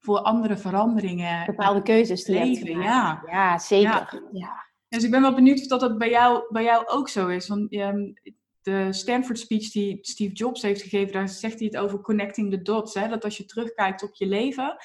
voor 0.00 0.18
andere 0.18 0.56
veranderingen. 0.56 1.46
Bepaalde 1.46 1.82
keuzes 1.82 2.24
die 2.24 2.34
leven, 2.38 2.80
ja. 2.80 3.22
Ja, 3.26 3.58
zeker. 3.58 4.22
Ja. 4.32 4.66
Dus 4.88 5.04
ik 5.04 5.10
ben 5.10 5.22
wel 5.22 5.34
benieuwd 5.34 5.60
of 5.60 5.66
dat, 5.66 5.80
dat 5.80 5.98
bij, 5.98 6.10
jou, 6.10 6.52
bij 6.52 6.62
jou 6.62 6.86
ook 6.86 7.08
zo 7.08 7.28
is. 7.28 7.48
Want 7.48 7.74
um, 7.74 8.14
de 8.62 8.92
Stanford 8.92 9.38
speech 9.38 9.70
die 9.70 9.98
Steve 10.00 10.32
Jobs 10.32 10.62
heeft 10.62 10.82
gegeven, 10.82 11.12
daar 11.12 11.28
zegt 11.28 11.58
hij 11.58 11.66
het 11.66 11.76
over 11.76 12.00
connecting 12.00 12.50
the 12.50 12.62
dots. 12.62 12.94
Hè? 12.94 13.08
Dat 13.08 13.24
als 13.24 13.36
je 13.36 13.44
terugkijkt 13.44 14.02
op 14.02 14.14
je 14.14 14.26
leven, 14.26 14.76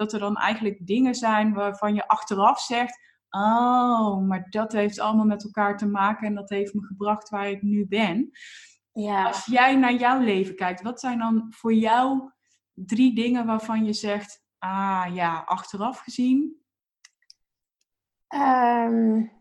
dat 0.00 0.12
er 0.12 0.18
dan 0.20 0.36
eigenlijk 0.36 0.86
dingen 0.86 1.14
zijn 1.14 1.54
waarvan 1.54 1.94
je 1.94 2.08
achteraf 2.08 2.60
zegt, 2.60 3.00
oh, 3.30 4.18
maar 4.18 4.46
dat 4.50 4.72
heeft 4.72 5.00
allemaal 5.00 5.26
met 5.26 5.44
elkaar 5.44 5.76
te 5.76 5.86
maken 5.86 6.26
en 6.26 6.34
dat 6.34 6.48
heeft 6.48 6.74
me 6.74 6.82
gebracht 6.82 7.28
waar 7.28 7.50
ik 7.50 7.62
nu 7.62 7.86
ben. 7.86 8.30
Ja. 8.92 9.26
Als 9.26 9.44
jij 9.44 9.76
naar 9.76 9.94
jouw 9.94 10.20
leven 10.20 10.54
kijkt, 10.56 10.82
wat 10.82 11.00
zijn 11.00 11.18
dan 11.18 11.46
voor 11.50 11.74
jou 11.74 12.30
drie 12.72 13.14
dingen 13.14 13.46
waarvan 13.46 13.84
je 13.84 13.92
zegt, 13.92 14.42
ah 14.58 15.06
ja, 15.12 15.42
achteraf 15.46 15.98
gezien? 15.98 16.62
Um, 18.34 19.32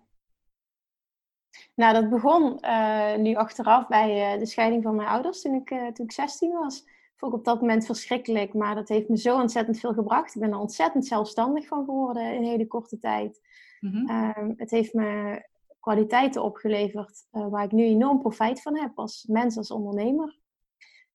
nou, 1.76 1.94
dat 1.94 2.10
begon 2.10 2.58
uh, 2.62 3.16
nu 3.16 3.36
achteraf 3.36 3.88
bij 3.88 4.34
uh, 4.34 4.40
de 4.40 4.46
scheiding 4.46 4.84
van 4.84 4.96
mijn 4.96 5.08
ouders 5.08 5.42
toen 5.42 5.54
ik, 5.54 5.72
uh, 5.72 5.88
toen 5.88 6.06
ik 6.06 6.12
16 6.12 6.52
was. 6.52 6.86
Vond 7.20 7.34
ik 7.34 7.40
op 7.40 7.46
dat 7.46 7.62
moment 7.62 7.86
verschrikkelijk, 7.86 8.54
maar 8.54 8.76
dat 8.76 8.90
heeft 8.90 9.10
me 9.10 9.18
zo 9.18 9.40
ontzettend 9.40 9.80
veel 9.80 9.94
gebracht. 9.94 10.36
Ik 10.36 10.42
ben 10.42 10.52
er 10.52 10.60
ontzettend 10.60 11.06
zelfstandig 11.06 11.68
van 11.68 11.86
geworden 11.86 12.24
in 12.24 12.38
een 12.38 12.50
hele 12.50 12.68
korte 12.68 13.00
tijd. 13.00 13.42
Mm 13.80 13.92
-hmm. 13.92 14.54
het 14.58 14.72
heeft 14.72 14.94
me 14.94 15.42
kwaliteiten 15.80 16.44
opgeleverd 16.44 17.28
waar 17.32 17.64
ik 17.64 17.72
nu 17.72 17.84
enorm 17.84 18.20
profijt 18.20 18.62
van 18.62 18.78
heb 18.78 18.92
als 18.96 19.26
mens, 19.28 19.58
als 19.58 19.72
ondernemer. 19.72 20.38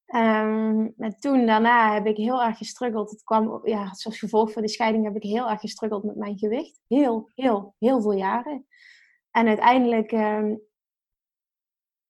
Um, 0.06 0.94
en 0.98 1.16
toen 1.18 1.46
daarna 1.46 1.92
heb 1.92 2.06
ik 2.06 2.16
heel 2.16 2.42
erg 2.42 2.56
gestruggeld. 2.56 3.10
Het 3.10 3.22
kwam, 3.22 3.60
ja, 3.62 3.94
zoals 3.94 4.18
gevolg 4.18 4.52
van 4.52 4.62
de 4.62 4.68
scheiding 4.68 5.04
heb 5.04 5.16
ik 5.16 5.22
heel 5.22 5.50
erg 5.50 5.60
gestruggeld 5.60 6.04
met 6.04 6.16
mijn 6.16 6.38
gewicht. 6.38 6.80
Heel, 6.88 7.30
heel, 7.34 7.74
heel 7.78 8.02
veel 8.02 8.12
jaren. 8.12 8.66
En 9.30 9.46
uiteindelijk 9.46 10.12
um, 10.12 10.60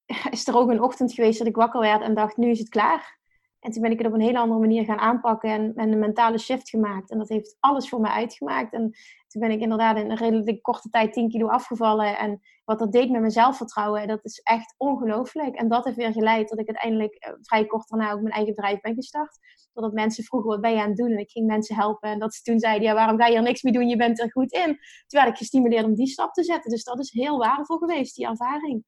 is 0.30 0.46
er 0.46 0.57
ook 0.57 0.70
een 0.70 0.83
ochtend 0.83 1.12
geweest 1.12 1.38
dat 1.38 1.46
ik 1.46 1.57
wakker 1.57 1.80
werd 1.80 2.02
en 2.02 2.14
dacht, 2.14 2.37
nu 2.37 2.50
is 2.50 2.59
het 2.59 2.68
klaar. 2.68 3.18
En 3.64 3.70
toen 3.70 3.83
ben 3.83 3.90
ik 3.90 3.98
het 3.98 4.07
op 4.07 4.12
een 4.12 4.20
hele 4.20 4.38
andere 4.38 4.61
manier 4.61 4.85
gaan 4.85 4.98
aanpakken 4.98 5.50
en, 5.50 5.72
en 5.74 5.92
een 5.92 5.98
mentale 5.98 6.38
shift 6.38 6.68
gemaakt. 6.68 7.11
En 7.11 7.18
dat 7.18 7.29
heeft 7.29 7.57
alles 7.61 7.88
voor 7.88 8.00
mij 8.00 8.11
uitgemaakt. 8.11 8.72
En 8.72 8.92
toen 9.29 9.40
ben 9.40 9.50
ik 9.50 9.61
inderdaad 9.61 9.96
in 9.96 10.11
een 10.11 10.16
redelijk 10.16 10.62
korte 10.62 10.90
tijd 10.90 11.12
10 11.12 11.29
kilo 11.29 11.46
afgevallen. 11.46 12.18
En 12.18 12.40
wat 12.64 12.79
dat 12.79 12.92
deed 12.92 13.11
met 13.11 13.20
mijn 13.20 13.33
zelfvertrouwen, 13.33 14.07
dat 14.07 14.24
is 14.24 14.40
echt 14.42 14.74
ongelooflijk. 14.77 15.55
En 15.55 15.68
dat 15.68 15.85
heeft 15.85 15.96
weer 15.96 16.12
geleid 16.12 16.48
dat 16.48 16.59
ik 16.59 16.66
uiteindelijk 16.66 17.14
eh, 17.14 17.33
vrij 17.40 17.66
kort 17.66 17.88
daarna 17.88 18.12
ook 18.12 18.20
mijn 18.20 18.35
eigen 18.35 18.55
bedrijf 18.55 18.81
ben 18.81 18.94
gestart. 18.94 19.38
Doordat 19.72 19.94
mensen 19.94 20.24
vroegen, 20.24 20.50
wat 20.50 20.61
ben 20.61 20.72
je 20.72 20.81
aan 20.81 20.88
het 20.88 20.96
doen? 20.96 21.11
En 21.11 21.18
ik 21.18 21.31
ging 21.31 21.46
mensen 21.46 21.77
helpen. 21.77 22.11
En 22.11 22.18
dat 22.18 22.35
ze 22.35 22.42
toen 22.42 22.59
zeiden, 22.59 22.88
ja, 22.88 22.94
waarom 22.94 23.18
ga 23.18 23.27
je 23.27 23.37
er 23.37 23.42
niks 23.42 23.62
mee 23.62 23.72
doen? 23.72 23.88
Je 23.88 23.96
bent 23.96 24.20
er 24.20 24.31
goed 24.31 24.53
in. 24.53 24.66
Toen 25.07 25.20
werd 25.20 25.29
ik 25.29 25.37
gestimuleerd 25.37 25.85
om 25.85 25.94
die 25.94 26.07
stap 26.07 26.33
te 26.33 26.44
zetten. 26.44 26.70
Dus 26.70 26.85
dat 26.85 26.98
is 26.98 27.12
heel 27.12 27.38
waardevol 27.38 27.79
geweest, 27.79 28.14
die 28.14 28.27
ervaring. 28.27 28.85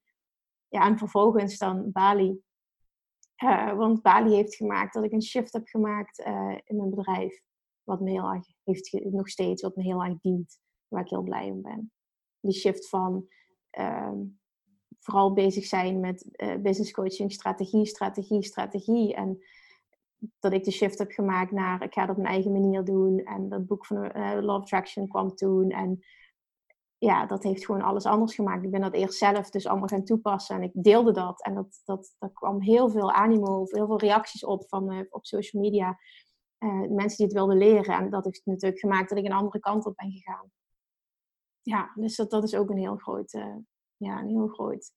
Ja, 0.68 0.86
en 0.86 0.98
vervolgens 0.98 1.58
dan 1.58 1.92
Bali. 1.92 2.44
Uh, 3.44 3.72
want 3.72 4.02
Bali 4.02 4.34
heeft 4.34 4.54
gemaakt 4.54 4.94
dat 4.94 5.04
ik 5.04 5.12
een 5.12 5.22
shift 5.22 5.52
heb 5.52 5.66
gemaakt 5.66 6.18
uh, 6.18 6.58
in 6.64 6.76
mijn 6.76 6.90
bedrijf. 6.90 7.40
Wat 7.82 8.00
me 8.00 8.10
heel 8.10 8.32
erg 8.32 8.46
heeft, 8.64 8.92
nog 8.92 9.28
steeds, 9.28 9.62
wat 9.62 9.76
me 9.76 9.82
heel 9.82 10.04
erg 10.04 10.20
dient. 10.20 10.58
Waar 10.88 11.02
ik 11.02 11.08
heel 11.10 11.22
blij 11.22 11.50
om 11.50 11.62
ben. 11.62 11.92
Die 12.40 12.52
shift 12.52 12.88
van 12.88 13.26
uh, 13.78 14.12
vooral 14.98 15.32
bezig 15.32 15.64
zijn 15.64 16.00
met 16.00 16.28
uh, 16.36 16.54
business 16.56 16.92
coaching, 16.92 17.32
strategie, 17.32 17.86
strategie, 17.86 18.42
strategie. 18.42 19.14
En 19.14 19.38
dat 20.38 20.52
ik 20.52 20.64
de 20.64 20.70
shift 20.70 20.98
heb 20.98 21.10
gemaakt 21.10 21.50
naar 21.50 21.82
ik 21.82 21.92
ga 21.92 22.00
het 22.00 22.10
op 22.10 22.16
mijn 22.16 22.28
eigen 22.28 22.52
manier 22.52 22.84
doen. 22.84 23.18
En 23.18 23.48
dat 23.48 23.66
boek 23.66 23.86
van 23.86 23.96
Love 24.44 24.60
Attraction 24.60 25.08
kwam 25.08 25.34
toen. 25.34 25.70
En 25.70 26.00
ja, 27.06 27.26
dat 27.26 27.42
heeft 27.42 27.64
gewoon 27.64 27.82
alles 27.82 28.04
anders 28.04 28.34
gemaakt. 28.34 28.64
Ik 28.64 28.70
ben 28.70 28.80
dat 28.80 28.94
eerst 28.94 29.18
zelf 29.18 29.50
dus 29.50 29.66
allemaal 29.66 29.88
gaan 29.88 30.04
toepassen 30.04 30.56
en 30.56 30.62
ik 30.62 30.70
deelde 30.74 31.12
dat. 31.12 31.42
En 31.42 31.54
dat, 31.54 31.80
dat, 31.84 32.14
dat 32.18 32.32
kwam 32.32 32.60
heel 32.60 32.90
veel 32.90 33.12
animo, 33.12 33.64
heel 33.64 33.86
veel 33.86 33.98
reacties 33.98 34.44
op 34.44 34.68
van, 34.68 34.92
uh, 34.92 35.00
op 35.08 35.26
social 35.26 35.62
media. 35.62 35.98
Uh, 36.58 36.88
mensen 36.88 37.16
die 37.16 37.26
het 37.26 37.34
wilden 37.34 37.56
leren. 37.56 37.94
En 37.94 38.10
dat 38.10 38.24
heeft 38.24 38.40
natuurlijk 38.44 38.80
gemaakt 38.80 39.08
dat 39.08 39.18
ik 39.18 39.24
een 39.24 39.32
andere 39.32 39.58
kant 39.58 39.86
op 39.86 39.96
ben 39.96 40.10
gegaan. 40.10 40.50
Ja, 41.62 41.92
dus 41.94 42.16
dat, 42.16 42.30
dat 42.30 42.44
is 42.44 42.54
ook 42.54 42.70
een 42.70 42.78
heel 42.78 42.96
groot, 42.96 43.32
uh, 43.32 43.56
ja, 43.96 44.20
een 44.20 44.28
heel 44.28 44.48
groot 44.48 44.92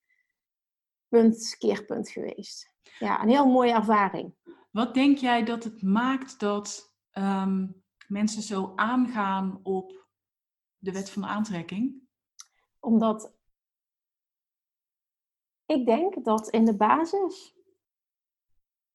punt, 1.08 1.56
keerpunt 1.58 2.10
geweest. 2.10 2.74
Ja, 3.00 3.22
een 3.22 3.30
heel 3.30 3.48
mooie 3.48 3.74
ervaring. 3.74 4.36
Wat 4.72 4.94
denk 4.94 5.18
jij 5.18 5.44
dat 5.44 5.64
het 5.64 5.82
maakt 5.82 6.40
dat 6.40 6.94
um, 7.14 7.84
mensen 8.08 8.42
zo 8.42 8.72
aangaan 8.76 9.60
op 9.64 9.99
de 10.80 10.92
wet 10.92 11.10
van 11.10 11.26
aantrekking? 11.26 12.08
Omdat 12.80 13.34
ik 15.66 15.86
denk 15.86 16.24
dat 16.26 16.50
in 16.50 16.66
de 16.66 16.76
basis 16.76 17.56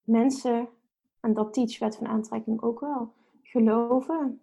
mensen, 0.03 0.68
en 1.20 1.35
dat 1.35 1.53
teach 1.53 1.79
wet 1.79 1.97
van 1.97 2.07
aantrekking 2.07 2.62
ook 2.62 2.81
wel, 2.81 3.14
geloven 3.42 4.40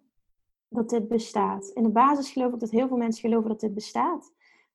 dat 0.68 0.88
dit 0.88 1.08
bestaat. 1.08 1.68
In 1.68 1.82
de 1.82 1.90
basis 1.90 2.30
geloof 2.30 2.52
ik 2.52 2.60
dat 2.60 2.70
heel 2.70 2.88
veel 2.88 2.96
mensen 2.96 3.20
geloven 3.20 3.48
dat 3.48 3.60
dit 3.60 3.74
bestaat. 3.74 4.32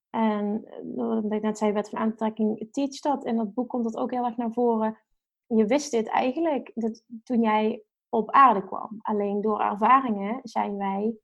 En 0.09 0.65
wat 0.95 1.31
ik 1.31 1.41
net 1.41 1.57
zei, 1.57 1.71
wet 1.71 1.89
van 1.89 1.99
aantrekking 1.99 2.67
teach 2.71 2.99
dat. 2.99 3.25
In 3.25 3.35
dat 3.35 3.53
boek 3.53 3.69
komt 3.69 3.83
dat 3.83 3.97
ook 3.97 4.11
heel 4.11 4.25
erg 4.25 4.37
naar 4.37 4.51
voren. 4.51 4.97
Je 5.45 5.65
wist 5.65 5.91
dit 5.91 6.07
eigenlijk 6.07 6.71
dat 6.75 7.03
toen 7.23 7.41
jij 7.41 7.83
op 8.09 8.31
aarde 8.31 8.65
kwam. 8.65 8.97
Alleen 9.01 9.41
door 9.41 9.61
ervaringen 9.61 10.39
zijn 10.43 10.77
wij 10.77 11.17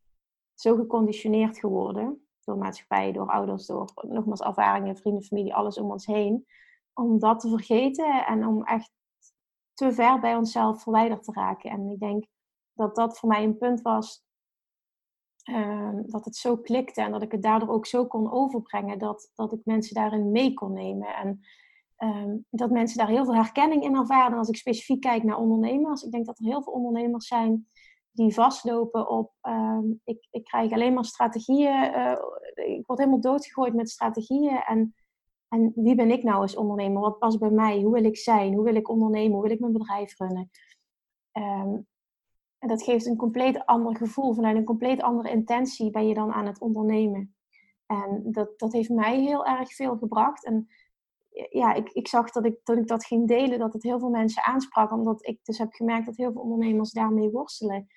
zo 0.54 0.76
geconditioneerd 0.76 1.58
geworden. 1.58 2.28
Door 2.44 2.58
maatschappij, 2.58 3.12
door 3.12 3.30
ouders, 3.30 3.66
door 3.66 3.92
nogmaals 4.02 4.42
ervaringen, 4.42 4.98
vrienden, 4.98 5.24
familie, 5.24 5.56
alles 5.56 5.78
om 5.78 5.92
ons 5.92 6.06
heen. 6.06 6.46
Om 6.94 7.20
dat 7.20 7.40
te 7.40 7.50
vergeten 7.50 8.26
en 8.26 8.48
om 8.48 8.64
echt 8.64 8.92
te 9.74 9.94
ver 9.94 10.20
bij 10.20 10.36
onszelf 10.36 10.82
verwijderd 10.82 11.24
te 11.24 11.32
raken. 11.32 11.70
En 11.70 11.90
ik 11.90 12.00
denk 12.00 12.26
dat 12.74 12.96
dat 12.96 13.20
voor 13.20 13.30
mij 13.30 13.44
een 13.44 13.58
punt 13.58 13.82
was. 13.82 14.24
Ehm, 15.44 16.02
dat 16.06 16.26
het 16.26 16.36
zo 16.36 16.58
klikte 16.58 17.02
en 17.02 17.12
dat 17.12 17.22
ik 17.22 17.32
het 17.32 17.42
daardoor 17.42 17.70
ook 17.70 17.86
zo 17.86 18.06
kon 18.06 18.32
overbrengen. 18.32 19.00
Dat, 19.00 19.32
dat 19.36 19.54
ik 19.54 19.60
mensen 19.64 19.96
daarin 19.96 20.32
mee 20.32 20.54
kon 20.54 20.74
nemen. 20.74 21.16
En 21.16 21.40
ehm, 21.96 22.38
dat 22.50 22.72
mensen 22.72 22.98
daar 22.98 23.08
heel 23.08 23.26
veel 23.26 23.36
herkenning 23.36 23.84
in 23.84 23.96
ervaren. 23.96 24.38
Als 24.38 24.50
ik 24.50 24.56
specifiek 24.56 25.02
kijk 25.02 25.24
naar 25.24 25.38
ondernemers. 25.38 26.04
Ik 26.04 26.12
denk 26.12 26.26
dat 26.26 26.40
er 26.40 26.46
heel 26.46 26.64
veel 26.64 26.74
ondernemers 26.74 27.28
zijn 27.28 27.68
die 28.14 28.34
vastlopen 28.34 29.10
op, 29.10 29.32
ehm, 29.42 29.86
ik, 30.04 30.28
ik 30.32 30.44
krijg 30.44 30.72
alleen 30.72 30.94
maar 30.94 31.06
strategieën, 31.06 31.94
uh, 31.96 32.18
ik 32.56 32.86
word 32.86 33.00
helemaal 33.00 33.22
doodgegooid 33.22 33.74
met 33.74 33.90
strategieën 33.90 34.58
en, 34.58 34.96
en 35.48 35.72
wie 35.76 35.96
ben 35.96 36.12
ik 36.12 36.24
nou 36.24 36.42
als 36.42 36.56
ondernemer? 36.56 37.02
Wat 37.02 37.20
past 37.20 37.40
bij 37.40 37.50
mij? 37.50 37.82
Hoe 37.82 37.94
wil 37.94 38.04
ik 38.04 38.18
zijn? 38.18 38.54
Hoe 38.54 38.64
wil 38.64 38.76
ik 38.76 38.90
ondernemen? 38.90 39.32
Hoe 39.32 39.42
wil 39.42 39.52
ik 39.52 39.60
mijn 39.60 39.74
bedrijf 39.74 40.18
runnen? 40.18 40.50
Ehm, 41.32 41.78
en 42.58 42.68
dat 42.68 42.84
geeft 42.84 43.06
een 43.06 43.18
compleet 43.18 43.66
ander 43.66 43.96
gevoel, 43.96 44.34
vanuit 44.34 44.56
een 44.56 44.64
compleet 44.64 45.02
andere 45.02 45.30
intentie 45.30 45.92
ben 45.92 46.08
je 46.08 46.14
dan 46.14 46.32
aan 46.32 46.46
het 46.46 46.60
ondernemen. 46.60 47.36
En 47.86 48.22
dat, 48.26 48.60
dat 48.60 48.74
heeft 48.74 48.90
mij 48.90 49.20
heel 49.20 49.46
erg 49.46 49.74
veel 49.74 49.98
gebracht. 49.98 50.46
En 50.46 50.68
ja, 51.50 51.74
ik, 51.74 51.90
ik 51.90 52.08
zag 52.08 52.32
dat 52.32 52.46
ik, 52.46 52.60
dat 52.64 52.78
ik 52.78 52.88
dat 52.88 53.06
ging 53.06 53.28
delen, 53.28 53.60
dat 53.60 53.74
het 53.74 53.84
heel 53.84 54.00
veel 54.00 54.10
mensen 54.10 54.44
aansprak. 54.44 54.92
Omdat 54.92 55.28
ik 55.28 55.40
dus 55.44 55.58
heb 55.58 55.74
gemerkt 55.74 56.06
dat 56.06 56.18
heel 56.18 56.32
veel 56.32 56.42
ondernemers 56.42 56.92
daarmee 56.92 57.30
worstelen. 57.30 57.88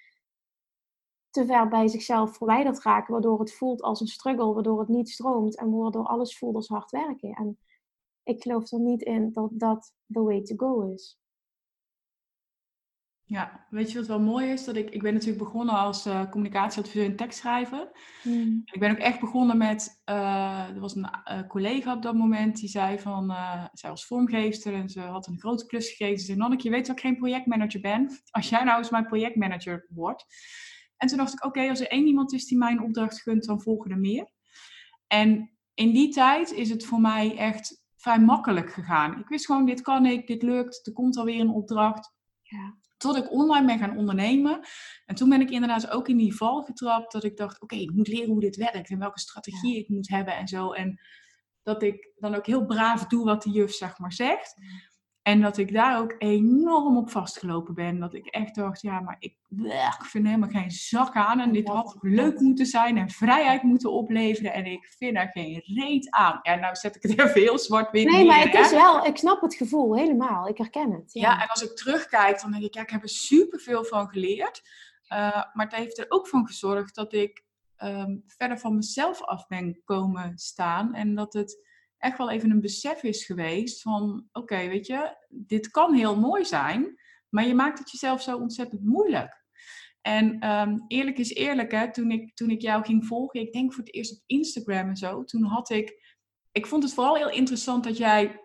Te 1.36 1.46
ver 1.46 1.68
bij 1.68 1.88
zichzelf 1.88 2.36
verwijderd 2.36 2.82
raken, 2.82 3.12
waardoor 3.12 3.40
het 3.40 3.54
voelt 3.54 3.82
als 3.82 4.00
een 4.00 4.06
struggle, 4.06 4.54
waardoor 4.54 4.78
het 4.78 4.88
niet 4.88 5.08
stroomt 5.08 5.56
en 5.56 5.70
waardoor 5.70 6.06
alles 6.06 6.38
voelt 6.38 6.54
als 6.54 6.68
hard 6.68 6.90
werken. 6.90 7.32
En 7.32 7.58
ik 8.22 8.42
geloof 8.42 8.72
er 8.72 8.80
niet 8.80 9.02
in 9.02 9.32
dat 9.32 9.50
dat 9.52 9.94
the 10.12 10.22
way 10.22 10.42
to 10.42 10.56
go 10.56 10.92
is. 10.92 11.20
Ja, 13.24 13.66
weet 13.70 13.92
je 13.92 13.98
wat 13.98 14.06
wel 14.06 14.20
mooi 14.20 14.50
is? 14.50 14.64
Dat 14.64 14.76
ik, 14.76 14.90
ik 14.90 15.02
ben 15.02 15.12
natuurlijk 15.12 15.42
begonnen 15.42 15.74
als 15.74 16.06
uh, 16.06 16.30
communicatieadviseur 16.30 17.04
en 17.04 17.16
tekstschrijver. 17.16 17.90
Mm. 18.22 18.62
Ik 18.64 18.80
ben 18.80 18.90
ook 18.90 18.98
echt 18.98 19.20
begonnen 19.20 19.58
met, 19.58 20.02
uh, 20.10 20.68
er 20.68 20.80
was 20.80 20.94
een 20.94 21.08
uh, 21.30 21.46
collega 21.48 21.94
op 21.94 22.02
dat 22.02 22.14
moment 22.14 22.56
die 22.56 22.68
zei 22.68 22.98
van, 22.98 23.34
zij 23.72 23.90
was 23.90 24.06
vormgeefster 24.06 24.74
en 24.74 24.88
ze 24.88 25.00
had 25.00 25.26
een 25.26 25.40
grote 25.40 25.66
klus 25.66 25.88
gegeven. 25.88 26.18
Ze 26.18 26.24
zei, 26.24 26.38
Nonneke, 26.38 26.64
je 26.64 26.70
weet 26.70 26.86
dat 26.86 26.96
ik 26.96 27.02
geen 27.02 27.16
projectmanager 27.16 27.80
ben. 27.80 28.20
Als 28.30 28.48
jij 28.48 28.64
nou 28.64 28.78
eens 28.78 28.90
mijn 28.90 29.06
projectmanager 29.06 29.86
wordt. 29.88 30.26
En 30.96 31.08
toen 31.08 31.18
dacht 31.18 31.32
ik, 31.32 31.44
oké, 31.44 31.68
als 31.68 31.80
er 31.80 31.90
één 31.90 32.06
iemand 32.06 32.32
is 32.32 32.46
die 32.46 32.58
mij 32.58 32.72
een 32.72 32.82
opdracht 32.82 33.22
gunt, 33.22 33.44
dan 33.44 33.60
volgen 33.60 33.90
er 33.90 33.98
meer. 33.98 34.30
En 35.06 35.50
in 35.74 35.92
die 35.92 36.08
tijd 36.08 36.52
is 36.52 36.70
het 36.70 36.84
voor 36.84 37.00
mij 37.00 37.36
echt 37.36 37.84
vrij 37.96 38.20
makkelijk 38.20 38.72
gegaan. 38.72 39.18
Ik 39.18 39.28
wist 39.28 39.46
gewoon, 39.46 39.66
dit 39.66 39.80
kan 39.80 40.06
ik, 40.06 40.26
dit 40.26 40.42
lukt, 40.42 40.86
er 40.86 40.92
komt 40.92 41.16
alweer 41.16 41.40
een 41.40 41.50
opdracht. 41.50 42.14
Ja. 42.42 42.76
Tot 42.96 43.16
ik 43.16 43.32
online 43.32 43.66
ben 43.66 43.78
gaan 43.78 43.96
ondernemen. 43.96 44.60
En 45.06 45.14
toen 45.14 45.28
ben 45.28 45.40
ik 45.40 45.50
inderdaad 45.50 45.90
ook 45.90 46.08
in 46.08 46.16
die 46.16 46.36
val 46.36 46.62
getrapt. 46.62 47.12
Dat 47.12 47.24
ik 47.24 47.36
dacht, 47.36 47.60
oké, 47.60 47.74
ik 47.76 47.92
moet 47.92 48.08
leren 48.08 48.30
hoe 48.30 48.40
dit 48.40 48.56
werkt. 48.56 48.90
En 48.90 48.98
welke 48.98 49.20
strategie 49.20 49.78
ik 49.78 49.88
moet 49.88 50.08
hebben 50.08 50.36
en 50.36 50.48
zo. 50.48 50.72
En 50.72 51.00
dat 51.62 51.82
ik 51.82 52.12
dan 52.16 52.34
ook 52.34 52.46
heel 52.46 52.66
braaf 52.66 53.06
doe 53.06 53.24
wat 53.24 53.42
de 53.42 53.50
juf 53.50 53.72
zeg 53.72 53.98
maar 53.98 54.12
zegt. 54.12 54.54
En 55.26 55.40
dat 55.40 55.56
ik 55.56 55.72
daar 55.72 55.98
ook 55.98 56.14
enorm 56.18 56.96
op 56.96 57.10
vastgelopen 57.10 57.74
ben. 57.74 57.98
Dat 57.98 58.14
ik 58.14 58.26
echt 58.26 58.54
dacht, 58.54 58.80
ja, 58.80 59.00
maar 59.00 59.16
ik, 59.18 59.36
ik 59.98 60.04
vind 60.04 60.26
helemaal 60.26 60.48
geen 60.48 60.70
zak 60.70 61.14
aan. 61.14 61.40
En 61.40 61.52
dit 61.52 61.68
had 61.68 61.96
leuk 62.00 62.40
moeten 62.40 62.66
zijn 62.66 62.98
en 62.98 63.10
vrijheid 63.10 63.62
moeten 63.62 63.92
opleveren. 63.92 64.52
En 64.52 64.66
ik 64.66 64.94
vind 64.98 65.16
er 65.16 65.28
geen 65.28 65.62
reet 65.64 66.10
aan. 66.10 66.38
Ja, 66.42 66.54
nou 66.54 66.74
zet 66.74 66.96
ik 66.96 67.02
het 67.02 67.18
even 67.20 67.40
heel 67.40 67.58
zwart-wit 67.58 68.10
Nee, 68.10 68.26
maar 68.26 68.40
het 68.40 68.54
is 68.54 68.70
wel, 68.70 69.04
ik 69.04 69.16
snap 69.16 69.40
het 69.40 69.54
gevoel 69.54 69.96
helemaal. 69.96 70.48
Ik 70.48 70.58
herken 70.58 70.92
het. 70.92 71.12
Ja. 71.12 71.20
ja, 71.20 71.42
en 71.42 71.48
als 71.48 71.62
ik 71.62 71.76
terugkijk, 71.76 72.40
dan 72.40 72.50
denk 72.50 72.64
ik, 72.64 72.74
ja, 72.74 72.82
ik 72.82 72.90
heb 72.90 73.02
er 73.02 73.08
superveel 73.08 73.84
van 73.84 74.08
geleerd. 74.08 74.62
Uh, 75.08 75.18
maar 75.52 75.66
het 75.66 75.74
heeft 75.74 75.98
er 75.98 76.06
ook 76.08 76.28
van 76.28 76.46
gezorgd 76.46 76.94
dat 76.94 77.12
ik 77.12 77.44
um, 77.82 78.24
verder 78.26 78.58
van 78.58 78.74
mezelf 78.74 79.22
af 79.22 79.46
ben 79.46 79.80
komen 79.84 80.38
staan. 80.38 80.94
En 80.94 81.14
dat 81.14 81.32
het 81.32 81.65
echt 81.98 82.18
wel 82.18 82.30
even 82.30 82.50
een 82.50 82.60
besef 82.60 83.02
is 83.02 83.24
geweest 83.24 83.82
van, 83.82 84.28
oké, 84.32 84.68
weet 84.68 84.86
je, 84.86 85.16
dit 85.28 85.70
kan 85.70 85.94
heel 85.94 86.20
mooi 86.20 86.44
zijn, 86.44 87.00
maar 87.28 87.46
je 87.46 87.54
maakt 87.54 87.78
het 87.78 87.90
jezelf 87.90 88.22
zo 88.22 88.36
ontzettend 88.38 88.84
moeilijk. 88.84 89.44
En 90.00 90.38
ehm, 90.38 90.78
eerlijk 90.86 91.18
is 91.18 91.34
eerlijk, 91.34 91.72
hè, 91.72 91.92
toen, 91.92 92.10
ik, 92.10 92.34
toen 92.34 92.50
ik 92.50 92.62
jou 92.62 92.84
ging 92.84 93.06
volgen, 93.06 93.40
ik 93.40 93.52
denk 93.52 93.72
voor 93.72 93.84
het 93.84 93.94
eerst 93.94 94.12
op 94.12 94.22
Instagram 94.26 94.88
en 94.88 94.96
zo, 94.96 95.24
toen 95.24 95.42
had 95.42 95.70
ik, 95.70 96.16
ik 96.52 96.66
vond 96.66 96.82
het 96.82 96.94
vooral 96.94 97.16
heel 97.16 97.30
interessant 97.30 97.84
dat 97.84 97.96
jij 97.96 98.40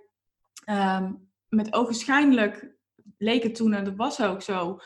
um, 0.69 1.31
met 1.47 1.73
ogenschijnlijk 1.73 2.75
leek 3.17 3.43
het 3.43 3.55
toen, 3.55 3.73
en 3.73 3.83
dat 3.83 3.95
was 3.95 4.21
ook 4.21 4.41
zo, 4.41 4.79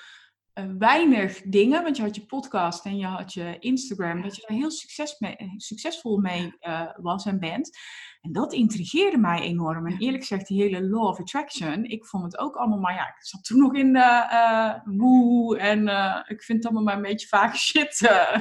weinig 0.77 1.41
dingen, 1.41 1.83
want 1.83 1.97
je 1.97 2.03
had 2.03 2.15
je 2.15 2.25
podcast 2.25 2.85
en 2.85 2.97
je 2.97 3.05
had 3.05 3.33
je 3.33 3.59
Instagram, 3.59 4.21
dat 4.21 4.35
je 4.35 4.45
daar 4.47 4.57
heel 4.57 4.71
succes 4.71 5.19
mee, 5.19 5.35
succesvol 5.57 6.17
mee 6.17 6.55
uh, 6.61 6.89
was 6.97 7.25
en 7.25 7.39
bent. 7.39 7.77
En 8.21 8.31
dat 8.31 8.53
intrigeerde 8.53 9.17
mij 9.17 9.41
enorm. 9.41 9.87
En 9.87 9.97
eerlijk 9.97 10.21
gezegd, 10.21 10.47
die 10.47 10.61
hele 10.61 10.83
law 10.83 11.07
of 11.07 11.19
attraction, 11.19 11.83
ik 11.83 12.05
vond 12.05 12.23
het 12.23 12.37
ook 12.37 12.55
allemaal, 12.55 12.79
maar 12.79 12.93
ja, 12.93 13.07
ik 13.07 13.25
zat 13.25 13.43
toen 13.43 13.59
nog 13.59 13.73
in 13.73 13.93
de 13.93 14.27
uh, 14.31 14.97
woe 14.97 15.57
en 15.57 15.87
uh, 15.87 16.23
ik 16.27 16.43
vind 16.43 16.57
het 16.57 16.65
allemaal 16.65 16.83
maar 16.83 16.95
een 16.95 17.11
beetje 17.11 17.27
vaak 17.27 17.55
shit, 17.55 17.95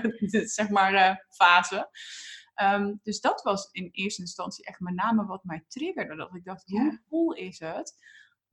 zeg 0.59 0.69
maar, 0.69 1.25
fase. 1.29 1.91
Um, 2.63 3.01
dus 3.03 3.21
dat 3.21 3.43
was 3.43 3.69
in 3.73 3.89
eerste 3.93 4.21
instantie 4.21 4.65
echt 4.65 4.81
met 4.81 4.95
name 4.95 5.25
wat 5.25 5.45
mij 5.45 5.65
triggerde. 5.69 6.17
Dat 6.17 6.35
ik 6.35 6.45
dacht, 6.45 6.63
hoe 6.67 7.01
cool 7.09 7.33
is 7.33 7.59
het 7.59 7.95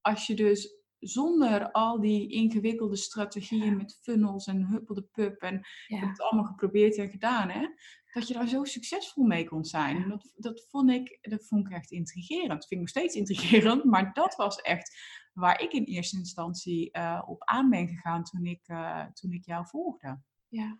als 0.01 0.28
je 0.28 0.36
dus 0.36 0.76
zonder 1.02 1.72
al 1.72 1.99
die 1.99 2.32
ingewikkelde 2.32 2.95
strategieën 2.95 3.78
met 3.78 3.99
funnels 4.02 4.47
en 4.47 4.66
huppelde 4.66 5.02
pup 5.02 5.41
en 5.41 5.56
ik 5.88 5.99
heb 5.99 6.10
het 6.10 6.22
allemaal 6.22 6.49
geprobeerd 6.52 6.97
en 6.97 7.10
gedaan, 7.10 7.49
hè, 7.49 7.68
dat 8.14 8.28
je 8.28 8.34
daar 8.34 8.47
zo 8.47 8.64
succesvol 8.64 9.24
mee 9.24 9.47
kon 9.47 9.66
zijn. 9.66 10.10
Dat, 10.10 10.34
dat, 10.36 10.68
vond 10.70 10.89
ik, 10.89 11.18
dat 11.22 11.47
vond 11.47 11.66
ik 11.66 11.74
echt 11.74 11.91
intrigerend. 11.91 12.49
Dat 12.49 12.68
vind 12.68 12.72
ik 12.72 12.80
nog 12.80 12.89
steeds 12.89 13.16
intrigerend, 13.16 13.84
maar 13.84 14.14
dat 14.14 14.36
was 14.36 14.62
echt 14.62 14.97
waar 15.34 15.62
ik 15.62 15.72
in 15.72 15.84
eerste 15.84 16.18
instantie 16.18 16.97
uh, 16.97 17.22
op 17.26 17.43
aan 17.43 17.70
ben 17.70 17.88
gegaan 17.88 18.24
toen 18.24 18.45
ik, 18.45 18.68
uh, 18.68 19.06
toen 19.06 19.32
ik 19.32 19.45
jou 19.45 19.68
volgde. 19.68 20.20
Ja. 20.47 20.80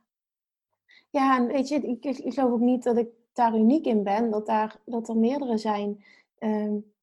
Ja, 1.10 1.38
en 1.38 1.48
weet 1.48 1.68
je, 1.68 1.76
ik, 1.76 2.06
ik 2.06 2.34
geloof 2.34 2.52
ook 2.52 2.60
niet 2.60 2.84
dat 2.84 2.98
ik 2.98 3.08
daar 3.34 3.56
uniek 3.56 3.86
in 3.86 4.04
ben, 4.04 4.32
dat, 4.32 4.46
daar, 4.46 4.82
dat 4.86 5.10
er 5.10 5.18
meerdere 5.18 5.58
zijn 5.58 6.04
um, 6.40 6.94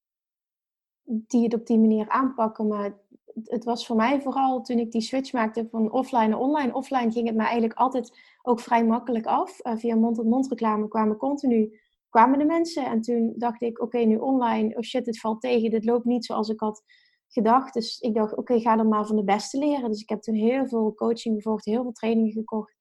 die 1.03 1.43
het 1.43 1.55
op 1.55 1.67
die 1.67 1.79
manier 1.79 2.09
aanpakken. 2.09 2.67
Maar 2.67 2.99
het 3.45 3.65
was 3.65 3.87
voor 3.87 3.97
mij 3.97 4.21
vooral 4.21 4.63
toen 4.63 4.79
ik 4.79 4.91
die 4.91 5.01
switch 5.01 5.33
maakte 5.33 5.69
van 5.71 5.93
offline 5.93 6.27
naar 6.27 6.39
online. 6.39 6.75
Offline 6.75 7.11
ging 7.11 7.27
het 7.27 7.37
mij 7.37 7.47
eigenlijk 7.47 7.79
altijd 7.79 8.19
ook 8.43 8.61
vrij 8.61 8.85
makkelijk 8.85 9.27
af. 9.27 9.67
Uh, 9.67 9.77
via 9.77 9.95
mond-tot-mond 9.95 10.49
reclame 10.49 10.89
kwamen 10.89 11.17
continu 11.17 11.79
kwamen 12.09 12.39
de 12.39 12.45
mensen. 12.45 12.87
En 12.87 13.01
toen 13.01 13.35
dacht 13.37 13.63
ik, 13.63 13.81
oké, 13.81 13.99
nu 13.99 14.17
online, 14.17 14.77
oh 14.77 14.83
shit, 14.83 15.05
dit 15.05 15.21
valt 15.21 15.41
tegen. 15.41 15.71
Dit 15.71 15.85
loopt 15.85 16.05
niet 16.05 16.25
zoals 16.25 16.49
ik 16.49 16.61
had 16.61 16.83
gedacht. 17.29 17.75
Dus 17.75 17.99
ik 17.99 18.15
dacht, 18.15 18.37
oké, 18.37 18.61
ga 18.61 18.77
dan 18.77 18.89
maar 18.89 19.07
van 19.07 19.17
de 19.17 19.25
beste 19.25 19.59
leren. 19.59 19.91
Dus 19.91 20.01
ik 20.01 20.09
heb 20.09 20.21
toen 20.21 20.35
heel 20.35 20.67
veel 20.67 20.95
coaching 20.95 21.35
gevolgd, 21.35 21.65
heel 21.65 21.83
veel 21.83 21.93
trainingen 21.93 22.33
gekocht. 22.33 22.77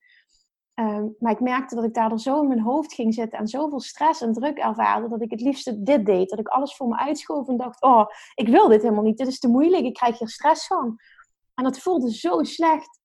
Um, 0.79 1.15
maar 1.19 1.31
ik 1.31 1.39
merkte 1.39 1.75
dat 1.75 1.83
ik 1.83 1.93
daardoor 1.93 2.19
zo 2.19 2.41
in 2.41 2.47
mijn 2.47 2.61
hoofd 2.61 2.93
ging 2.93 3.13
zitten 3.13 3.39
en 3.39 3.47
zoveel 3.47 3.79
stress 3.79 4.21
en 4.21 4.33
druk 4.33 4.57
ervaarde 4.57 5.09
dat 5.09 5.21
ik 5.21 5.31
het 5.31 5.41
liefst 5.41 5.85
dit 5.85 6.05
deed. 6.05 6.29
Dat 6.29 6.39
ik 6.39 6.47
alles 6.47 6.75
voor 6.75 6.87
me 6.87 6.97
uitschoof 6.97 7.47
en 7.47 7.57
dacht, 7.57 7.81
oh, 7.81 8.05
ik 8.35 8.47
wil 8.47 8.67
dit 8.67 8.81
helemaal 8.81 9.03
niet. 9.03 9.17
Dit 9.17 9.27
is 9.27 9.39
te 9.39 9.47
moeilijk, 9.47 9.85
ik 9.85 9.93
krijg 9.93 10.19
hier 10.19 10.27
stress 10.27 10.67
van. 10.67 10.97
En 11.53 11.63
dat 11.63 11.79
voelde 11.79 12.13
zo 12.13 12.43
slecht 12.43 12.99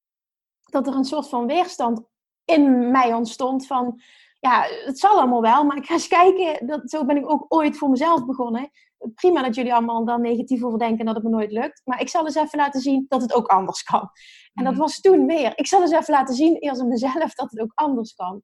dat 0.63 0.87
er 0.87 0.95
een 0.95 1.05
soort 1.05 1.29
van 1.29 1.47
weerstand 1.47 2.03
in 2.45 2.91
mij 2.91 3.15
ontstond 3.15 3.67
van, 3.67 4.01
ja, 4.43 4.67
het 4.85 4.99
zal 4.99 5.19
allemaal 5.19 5.41
wel, 5.41 5.65
maar 5.65 5.77
ik 5.77 5.87
ga 5.87 5.93
eens 5.93 6.09
kijken. 6.09 6.67
Dat, 6.67 6.91
zo 6.91 7.05
ben 7.05 7.17
ik 7.17 7.31
ook 7.31 7.45
ooit 7.49 7.77
voor 7.77 7.91
mezelf 7.91 8.27
begonnen. 8.27 8.71
Prima 9.15 9.43
dat 9.43 9.55
jullie 9.55 9.75
allemaal 9.75 10.05
dan 10.05 10.21
negatief 10.21 10.65
over 10.65 10.79
denken 10.79 11.05
dat 11.05 11.15
het 11.15 11.25
me 11.25 11.31
nooit 11.31 11.53
lukt. 11.53 11.83
Maar 11.85 12.01
ik 12.01 12.09
zal 12.09 12.25
eens 12.25 12.35
even 12.35 12.59
laten 12.59 12.81
zien 12.81 13.07
dat 13.09 13.23
het 13.23 13.35
ook 13.35 13.47
anders 13.47 13.83
kan. 13.83 14.11
En 14.55 14.65
dat 14.65 14.73
mhm. 14.73 14.83
was 14.83 15.01
toen 15.01 15.27
meer. 15.27 15.53
Ik 15.55 15.67
zal 15.67 15.81
eens 15.81 15.91
even 15.91 16.15
laten 16.15 16.35
zien, 16.35 16.57
eerst 16.57 16.81
aan 16.81 16.89
mezelf, 16.89 17.35
dat 17.35 17.51
het 17.51 17.61
ook 17.61 17.73
anders 17.75 18.15
kan. 18.15 18.43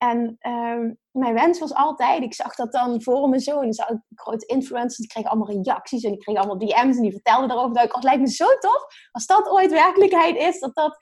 En 0.00 0.36
um, 0.40 0.98
mijn 1.10 1.34
wens 1.34 1.58
was 1.58 1.74
altijd, 1.74 2.22
ik 2.22 2.34
zag 2.34 2.54
dat 2.54 2.72
dan 2.72 3.02
voor 3.02 3.28
me 3.28 3.40
zo, 3.40 3.56
en 3.56 3.62
dan 3.62 3.72
zag 3.72 3.88
grote 4.14 4.46
influencers, 4.46 4.96
die 4.96 5.06
kregen 5.06 5.30
allemaal 5.30 5.62
reacties 5.62 6.02
en 6.02 6.10
die 6.10 6.20
kregen 6.20 6.42
allemaal 6.42 6.58
DM's 6.58 6.96
en 6.96 7.02
die 7.02 7.10
vertelden 7.10 7.48
daarover. 7.48 7.74
Dat 7.74 7.84
ik, 7.84 7.96
oh, 7.96 8.02
lijkt 8.02 8.20
me 8.20 8.28
zo 8.28 8.46
tof, 8.46 8.84
als 9.10 9.26
dat 9.26 9.48
ooit 9.48 9.70
werkelijkheid 9.70 10.36
is, 10.36 10.60
dat, 10.60 10.74
dat, 10.74 10.96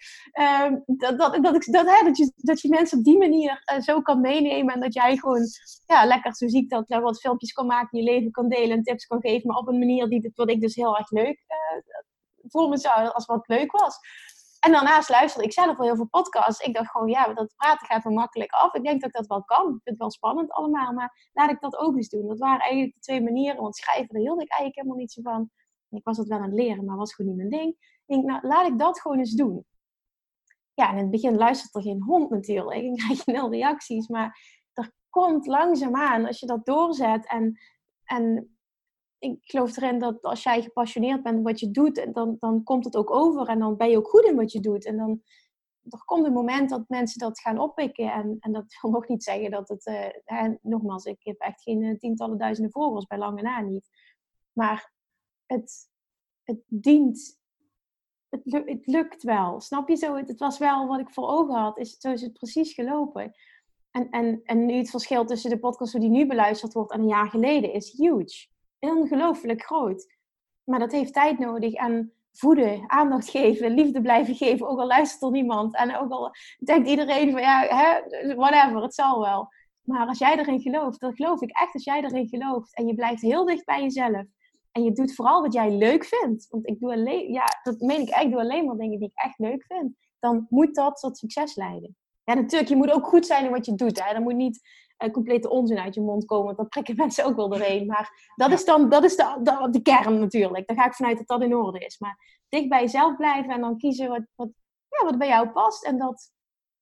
um, 0.65 0.83
dat, 0.87 1.19
dat, 1.19 1.43
dat, 1.43 1.55
ik, 1.55 1.73
dat, 1.73 1.87
hè, 1.87 2.05
dat, 2.05 2.17
je, 2.17 2.33
dat 2.37 2.61
je 2.61 2.69
mensen 2.69 2.99
op 2.99 3.05
die 3.05 3.19
manier 3.19 3.63
uh, 3.73 3.81
zo 3.81 4.01
kan 4.01 4.21
meenemen 4.21 4.75
en 4.75 4.81
dat 4.81 4.95
jij 4.95 5.17
gewoon 5.17 5.43
ja, 5.87 6.05
lekker, 6.05 6.35
zo 6.37 6.49
zie 6.49 6.63
ik 6.63 6.69
dat, 6.69 6.91
uh, 6.91 6.99
wat 6.99 7.21
filmpjes 7.21 7.53
kan 7.53 7.67
maken, 7.67 7.99
je 7.99 8.05
leven 8.05 8.31
kan 8.31 8.49
delen 8.49 8.77
en 8.77 8.83
tips 8.83 9.07
kan 9.07 9.21
geven, 9.21 9.47
maar 9.47 9.59
op 9.59 9.69
een 9.69 9.79
manier 9.79 10.09
die, 10.09 10.33
wat 10.35 10.51
ik 10.51 10.61
dus 10.61 10.75
heel 10.75 10.97
erg 10.97 11.11
leuk 11.11 11.45
uh, 11.49 11.83
voor 12.49 12.69
me 12.69 12.79
zou, 12.79 13.09
als 13.09 13.27
wat 13.27 13.49
leuk 13.49 13.73
was. 13.73 13.99
En 14.61 14.73
daarnaast 14.73 15.09
luisterde 15.09 15.47
ik 15.47 15.53
zelf 15.53 15.79
al 15.79 15.85
heel 15.85 15.97
veel 15.97 16.09
podcasts. 16.09 16.67
Ik 16.67 16.75
dacht 16.75 16.91
gewoon, 16.91 17.09
ja, 17.09 17.33
dat 17.33 17.55
praten 17.57 17.87
gaat 17.87 18.05
wel 18.05 18.13
makkelijk 18.13 18.51
af. 18.51 18.75
Ik 18.75 18.85
denk 18.85 19.01
dat 19.01 19.11
ik 19.11 19.17
dat 19.17 19.27
wel 19.27 19.45
kan. 19.45 19.65
Ik 19.65 19.71
vind 19.71 19.83
het 19.85 19.99
wel 19.99 20.11
spannend 20.11 20.53
allemaal, 20.53 20.93
maar 20.93 21.29
laat 21.33 21.51
ik 21.51 21.61
dat 21.61 21.77
ook 21.77 21.97
eens 21.97 22.09
doen. 22.09 22.29
Dat 22.29 22.39
waren 22.39 22.61
eigenlijk 22.61 22.95
de 22.95 23.01
twee 23.01 23.23
manieren, 23.23 23.63
want 23.63 23.77
schrijven, 23.77 24.09
daar 24.09 24.23
hield 24.23 24.43
ik 24.43 24.51
eigenlijk 24.51 24.75
helemaal 24.75 24.97
niet 24.97 25.13
zo 25.13 25.23
van. 25.23 25.51
Ik 25.91 26.05
was 26.05 26.17
het 26.17 26.29
wel 26.29 26.39
aan 26.39 26.45
het 26.45 26.55
leren, 26.55 26.85
maar 26.85 26.97
was 26.97 27.15
gewoon 27.15 27.37
niet 27.37 27.49
mijn 27.49 27.63
ding. 27.63 27.77
Ik 28.07 28.15
denk, 28.15 28.25
nou, 28.25 28.47
laat 28.47 28.67
ik 28.67 28.79
dat 28.79 29.01
gewoon 29.01 29.19
eens 29.19 29.35
doen. 29.35 29.65
Ja, 30.75 30.89
en 30.89 30.97
in 30.97 31.03
het 31.03 31.11
begin 31.11 31.37
luistert 31.37 31.75
er 31.75 31.83
geen 31.83 32.03
hond 32.03 32.31
natuurlijk. 32.31 32.83
En 32.83 32.97
krijg 32.97 33.27
nul 33.37 33.51
reacties, 33.51 34.09
maar 34.09 34.41
er 34.73 34.93
komt 35.09 35.47
langzaamaan, 35.47 36.27
als 36.27 36.41
je 36.41 36.47
dat 36.47 36.67
doorzet 36.67 37.27
en, 37.27 37.59
en 38.05 38.58
ik 39.19 39.39
geloof 39.41 39.77
erin 39.77 39.99
dat 39.99 40.23
als 40.23 40.43
jij 40.43 40.63
gepassioneerd 40.63 41.23
bent 41.23 41.43
wat 41.43 41.61
je 41.61 41.71
doet, 41.71 42.15
dan, 42.15 42.37
dan 42.39 42.63
komt 42.63 42.85
het 42.85 42.97
ook 42.97 43.11
over 43.11 43.49
en 43.49 43.59
dan 43.59 43.77
ben 43.77 43.91
je 43.91 43.97
ook 43.97 44.09
goed 44.09 44.25
in 44.25 44.37
wat 44.37 44.53
je 44.53 44.61
doet. 44.61 44.85
En 44.85 44.97
dan, 44.97 45.23
er 45.89 46.05
komt 46.05 46.27
een 46.27 46.33
moment 46.33 46.71
dat 46.71 46.89
mensen 46.89 47.19
dat 47.19 47.41
gaan 47.41 47.59
oppikken. 47.59 48.13
En, 48.13 48.37
en 48.41 48.53
dat 48.53 48.79
wil 48.81 48.91
nog 48.91 49.09
niet 49.09 49.25
zeggen 49.25 49.51
dat 49.51 49.69
het... 49.69 49.87
Uh, 50.27 50.55
nogmaals, 50.63 51.05
ik 51.05 51.23
heb 51.23 51.39
echt 51.39 51.63
geen 51.63 51.99
tientallen 51.99 52.39
duizenden 52.39 52.73
volgers, 52.73 53.07
bij 53.07 53.19
lange 53.19 53.43
na 53.43 53.61
niet. 53.61 53.89
Maar 54.53 54.93
het, 55.47 55.89
het 56.43 56.61
dient... 56.67 57.37
Het, 58.29 58.87
lukt 58.87 59.23
wel. 59.23 59.61
Snap 59.61 59.89
je 59.89 59.97
zo? 59.97 60.17
Het, 60.17 60.29
het 60.29 60.41
was 60.41 60.59
wel 60.59 60.87
wat 60.87 61.01
ik 61.01 61.11
voor 61.11 61.29
ogen 61.29 61.55
had. 61.55 61.79
Is, 61.79 61.97
zo 61.99 62.13
is 62.13 62.23
het 62.23 62.33
precies 62.33 62.73
gelopen. 62.73 63.33
En, 63.91 64.11
en, 64.11 64.41
en 64.45 64.67
nu 64.67 64.75
het 64.75 64.91
verschil 64.91 65.25
tussen 65.25 65.51
de 65.51 65.59
podcast 65.59 66.01
die 66.01 66.11
nu 66.11 66.27
beluisterd 66.27 66.73
wordt 66.73 66.93
en 66.93 67.01
een 67.01 67.07
jaar 67.07 67.31
geleden 67.31 67.73
is 67.73 67.93
huge. 67.93 68.49
Ongelooflijk 68.79 69.63
groot. 69.63 70.17
Maar 70.65 70.79
dat 70.79 70.93
heeft 70.93 71.13
tijd 71.13 71.39
nodig 71.39 71.73
en 71.73 72.13
voeden, 72.33 72.85
aandacht 72.87 73.31
geven, 73.31 73.75
liefde 73.75 74.01
blijven 74.01 74.35
geven, 74.35 74.69
ook 74.69 74.79
al 74.79 74.87
luistert 74.87 75.23
er 75.23 75.31
niemand. 75.31 75.77
En 75.77 75.97
ook 75.97 76.11
al 76.11 76.35
denkt 76.59 76.89
iedereen 76.89 77.31
van 77.31 77.41
ja, 77.41 77.61
hè, 77.61 78.35
whatever, 78.35 78.83
het 78.83 78.95
zal 78.95 79.21
wel. 79.21 79.49
Maar 79.83 80.07
als 80.07 80.19
jij 80.19 80.39
erin 80.39 80.61
gelooft, 80.61 81.01
dan 81.01 81.15
geloof 81.15 81.41
ik 81.41 81.51
echt 81.51 81.75
als 81.75 81.85
jij 81.85 82.03
erin 82.03 82.29
gelooft 82.29 82.77
en 82.77 82.87
je 82.87 82.95
blijft 82.95 83.23
heel 83.23 83.45
dicht 83.45 83.65
bij 83.65 83.83
jezelf. 83.83 84.25
En 84.73 84.85
je 84.85 84.93
doet 84.93 85.15
vooral 85.15 85.43
wat 85.43 85.53
jij 85.53 85.71
leuk 85.71 86.05
vindt. 86.05 86.47
Want 86.49 86.67
ik 86.67 86.81
doe 86.81 86.93
alleen, 86.93 87.33
ja, 87.33 87.45
dat 87.63 87.81
meen 87.81 88.01
ik 88.01 88.09
echt, 88.09 88.25
ik 88.25 88.31
doe 88.31 88.41
alleen 88.41 88.65
maar 88.65 88.77
dingen 88.77 88.99
die 88.99 89.09
ik 89.09 89.25
echt 89.25 89.39
leuk 89.39 89.65
vind. 89.69 89.97
Dan 90.19 90.47
moet 90.49 90.75
dat 90.75 90.97
tot 90.97 91.19
succes 91.19 91.55
leiden. 91.55 91.97
Ja, 92.25 92.35
natuurlijk, 92.35 92.71
je 92.71 92.77
moet 92.77 92.91
ook 92.91 93.07
goed 93.07 93.27
zijn 93.27 93.45
in 93.45 93.51
wat 93.51 93.67
je 93.67 93.75
doet. 93.75 94.05
Hè. 94.05 94.13
Dan 94.13 94.23
moet 94.23 94.35
niet 94.35 94.61
uh, 94.99 95.11
complete 95.11 95.51
onzin 95.51 95.79
uit 95.79 95.95
je 95.95 96.01
mond 96.01 96.25
komen, 96.25 96.45
want 96.45 96.57
dat 96.57 96.69
prikken 96.69 96.97
mensen 97.05 97.25
ook 97.25 97.37
wel 97.37 97.49
doorheen. 97.49 97.87
Maar 97.87 98.33
dat 98.35 98.53
is 98.53 98.65
dan 98.65 98.89
dat 98.89 99.05
is 99.05 99.17
de, 99.17 99.39
de, 99.43 99.69
de, 99.71 99.83
kern 99.83 100.19
natuurlijk. 100.19 100.67
Daar 100.67 100.77
ga 100.77 100.87
ik 100.87 100.95
vanuit 100.95 101.19
dat 101.19 101.27
dat 101.27 101.43
in 101.43 101.57
orde 101.57 101.79
is. 101.79 101.99
Maar 101.99 102.43
dicht 102.49 102.69
bij 102.69 102.81
jezelf 102.81 103.17
blijven 103.17 103.53
en 103.53 103.61
dan 103.61 103.79
kiezen 103.79 104.09
wat, 104.09 104.23
wat, 104.35 104.49
ja, 104.89 105.05
wat 105.05 105.19
bij 105.19 105.29
jou 105.29 105.49
past. 105.49 105.85
En 105.85 105.99
dat 105.99 106.33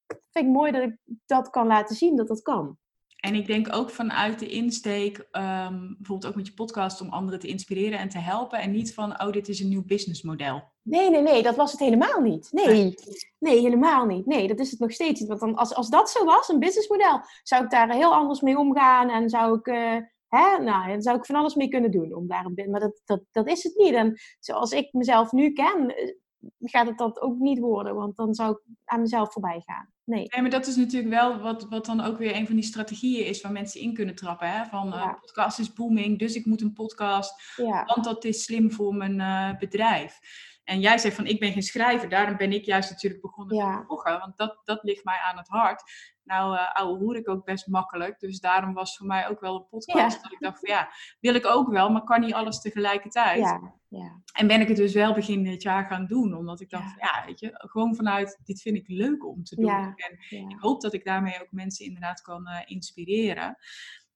vind 0.07 0.47
ik 0.47 0.53
mooi 0.53 0.73
dat 0.73 0.83
ik 0.83 0.97
dat 1.27 1.51
kan 1.51 1.67
laten 1.67 1.97
zien, 1.97 2.17
dat 2.17 2.29
dat 2.29 2.43
kan. 2.43 2.79
En 3.27 3.35
ik 3.35 3.47
denk 3.47 3.75
ook 3.75 3.91
vanuit 3.91 4.39
de 4.39 4.49
insteek, 4.49 5.19
um, 5.19 5.97
bijvoorbeeld 5.99 6.27
ook 6.27 6.35
met 6.35 6.47
je 6.47 6.53
podcast, 6.53 7.01
om 7.01 7.09
anderen 7.09 7.41
te 7.41 7.47
inspireren 7.47 7.99
en 7.99 8.09
te 8.09 8.19
helpen. 8.19 8.59
En 8.59 8.71
niet 8.71 8.95
van, 8.95 9.23
oh, 9.23 9.33
dit 9.33 9.49
is 9.49 9.61
een 9.61 9.69
nieuw 9.69 9.85
businessmodel. 9.85 10.63
Nee, 10.83 11.11
nee, 11.11 11.23
nee, 11.23 11.43
dat 11.43 11.57
was 11.57 11.71
het 11.71 11.81
helemaal 11.81 12.21
niet. 12.21 12.49
Nee, 12.53 12.95
nee, 13.39 13.61
helemaal 13.61 14.07
niet. 14.07 14.27
Nee, 14.27 14.47
dat 14.49 14.59
is 14.59 14.71
het 14.71 14.81
nog 14.81 14.93
steeds 14.93 15.21
niet. 15.21 15.29
Want 15.29 15.41
dan, 15.41 15.55
als, 15.55 15.75
als 15.75 15.89
dat 15.89 16.11
zo 16.11 16.25
was, 16.25 16.49
een 16.49 16.59
businessmodel, 16.59 17.21
zou 17.43 17.65
ik 17.65 17.71
daar 17.71 17.93
heel 17.93 18.15
anders 18.15 18.41
mee 18.41 18.59
omgaan. 18.59 19.11
En 19.11 19.29
zou 19.29 19.59
ik, 19.59 19.67
uh, 19.67 19.97
hè, 20.29 20.59
nou, 20.63 20.89
dan 20.89 21.03
zou 21.03 21.17
ik 21.17 21.27
van 21.27 21.37
alles 21.37 21.55
mee 21.55 21.69
kunnen 21.69 21.91
doen. 21.91 22.15
Om 22.15 22.27
daar 22.27 22.45
een, 22.45 22.71
maar 22.71 22.81
dat, 22.81 23.01
dat, 23.05 23.21
dat 23.31 23.49
is 23.49 23.63
het 23.63 23.77
niet. 23.77 23.95
En 23.95 24.19
zoals 24.39 24.73
ik 24.73 24.93
mezelf 24.93 25.33
nu 25.33 25.53
ken, 25.53 25.97
eh, 25.97 26.15
gaat 26.59 26.87
het 26.87 26.99
dat 26.99 27.21
ook 27.21 27.39
niet 27.39 27.59
worden. 27.59 27.95
Want 27.95 28.17
dan 28.17 28.35
zou 28.35 28.51
ik 28.51 28.75
aan 28.85 29.01
mezelf 29.01 29.33
voorbij 29.33 29.63
gaan. 29.67 29.91
Nee. 30.05 30.27
nee, 30.29 30.43
maar 30.43 30.51
dat 30.51 30.67
is 30.67 30.77
natuurlijk 30.77 31.15
wel 31.15 31.39
wat, 31.39 31.67
wat 31.69 31.87
dan 31.87 32.01
ook 32.01 32.19
weer 32.19 32.37
een 32.37 32.47
van 32.47 32.55
die 32.55 32.65
strategieën 32.65 33.27
is 33.27 33.41
waar 33.41 33.53
mensen 33.53 33.81
in 33.81 33.95
kunnen 33.95 34.15
trappen. 34.15 34.51
Hè? 34.51 34.65
Van 34.65 34.95
uh, 34.95 35.15
podcast 35.21 35.59
is 35.59 35.73
booming, 35.73 36.19
dus 36.19 36.35
ik 36.35 36.47
moet 36.47 36.61
een 36.61 36.73
podcast, 36.73 37.55
ja. 37.57 37.85
want 37.85 38.05
dat 38.05 38.25
is 38.25 38.45
slim 38.45 38.73
voor 38.73 38.95
mijn 38.95 39.21
uh, 39.21 39.59
bedrijf. 39.59 40.19
En 40.65 40.81
jij 40.81 40.99
zegt 40.99 41.17
van 41.17 41.27
ik 41.27 41.41
ben 41.41 41.53
geen 41.53 41.63
schrijver, 41.63 42.09
daarom 42.09 42.37
ben 42.37 42.53
ik 42.53 42.65
juist 42.65 42.91
natuurlijk 42.91 43.23
begonnen 43.23 43.57
ja. 43.57 43.77
met 43.77 43.87
bloggen, 43.87 44.19
want 44.19 44.37
dat, 44.37 44.61
dat 44.65 44.83
ligt 44.83 45.05
mij 45.05 45.19
aan 45.19 45.37
het 45.37 45.49
hart. 45.49 45.83
Nou, 46.27 46.55
uh, 46.55 46.75
ouwe 46.75 46.99
hoor 46.99 47.17
ik 47.17 47.29
ook 47.29 47.45
best 47.45 47.67
makkelijk, 47.67 48.21
dus 48.21 48.41
daarom 48.41 48.75
was 48.75 48.97
voor 48.97 49.07
mij 49.07 49.29
ook 49.29 49.41
wel 49.41 49.57
een 49.57 49.69
podcast 49.69 50.23
dat 50.23 50.33
ik 50.33 50.41
dacht 50.41 50.61
van 50.61 50.71
ja, 50.75 50.89
wil 51.21 51.35
ik 51.35 51.47
ook 51.47 51.69
wel, 51.69 51.91
maar 51.91 52.05
kan 52.05 52.21
niet 52.21 52.35
alles 52.35 52.61
tegelijkertijd. 52.61 53.39
Ja. 53.39 53.75
Ja. 53.89 54.23
En 54.33 54.47
ben 54.47 54.61
ik 54.61 54.69
het 54.69 54.77
dus 54.77 54.95
wel 54.95 55.15
begin 55.15 55.45
dit 55.45 55.63
jaar 55.63 55.87
gaan 55.87 56.07
doen, 56.07 56.35
omdat 56.35 56.61
ik 56.61 56.71
dacht, 56.71 56.95
ja, 57.01 57.25
weet 57.27 57.41
je, 57.41 57.51
gewoon 57.53 57.95
vanuit 57.95 58.41
dit 58.45 58.61
vind 58.61 58.77
ik 58.77 58.89
leuk 58.89 59.27
om 59.27 59.45
te 59.45 59.57
doen. 59.57 59.95
En 59.97 60.19
ik 60.51 60.61
hoop 60.61 60.81
dat 60.81 60.93
ik 60.93 61.05
daarmee 61.05 61.41
ook 61.43 61.51
mensen 61.53 61.87
inderdaad 61.87 62.21
kan 62.21 62.49
uh, 62.49 62.61
inspireren. 62.65 63.57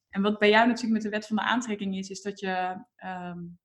En 0.09 0.23
wat 0.23 0.39
bij 0.39 0.51
jou 0.51 0.67
natuurlijk 0.67 0.93
met 0.93 1.03
de 1.03 1.09
wet 1.09 1.27
van 1.27 1.37
de 1.37 1.43
aantrekking 1.43 1.97
is, 1.97 2.09
is 2.09 2.23
dat 2.23 2.41
je 2.41 2.85
um, 3.05 3.59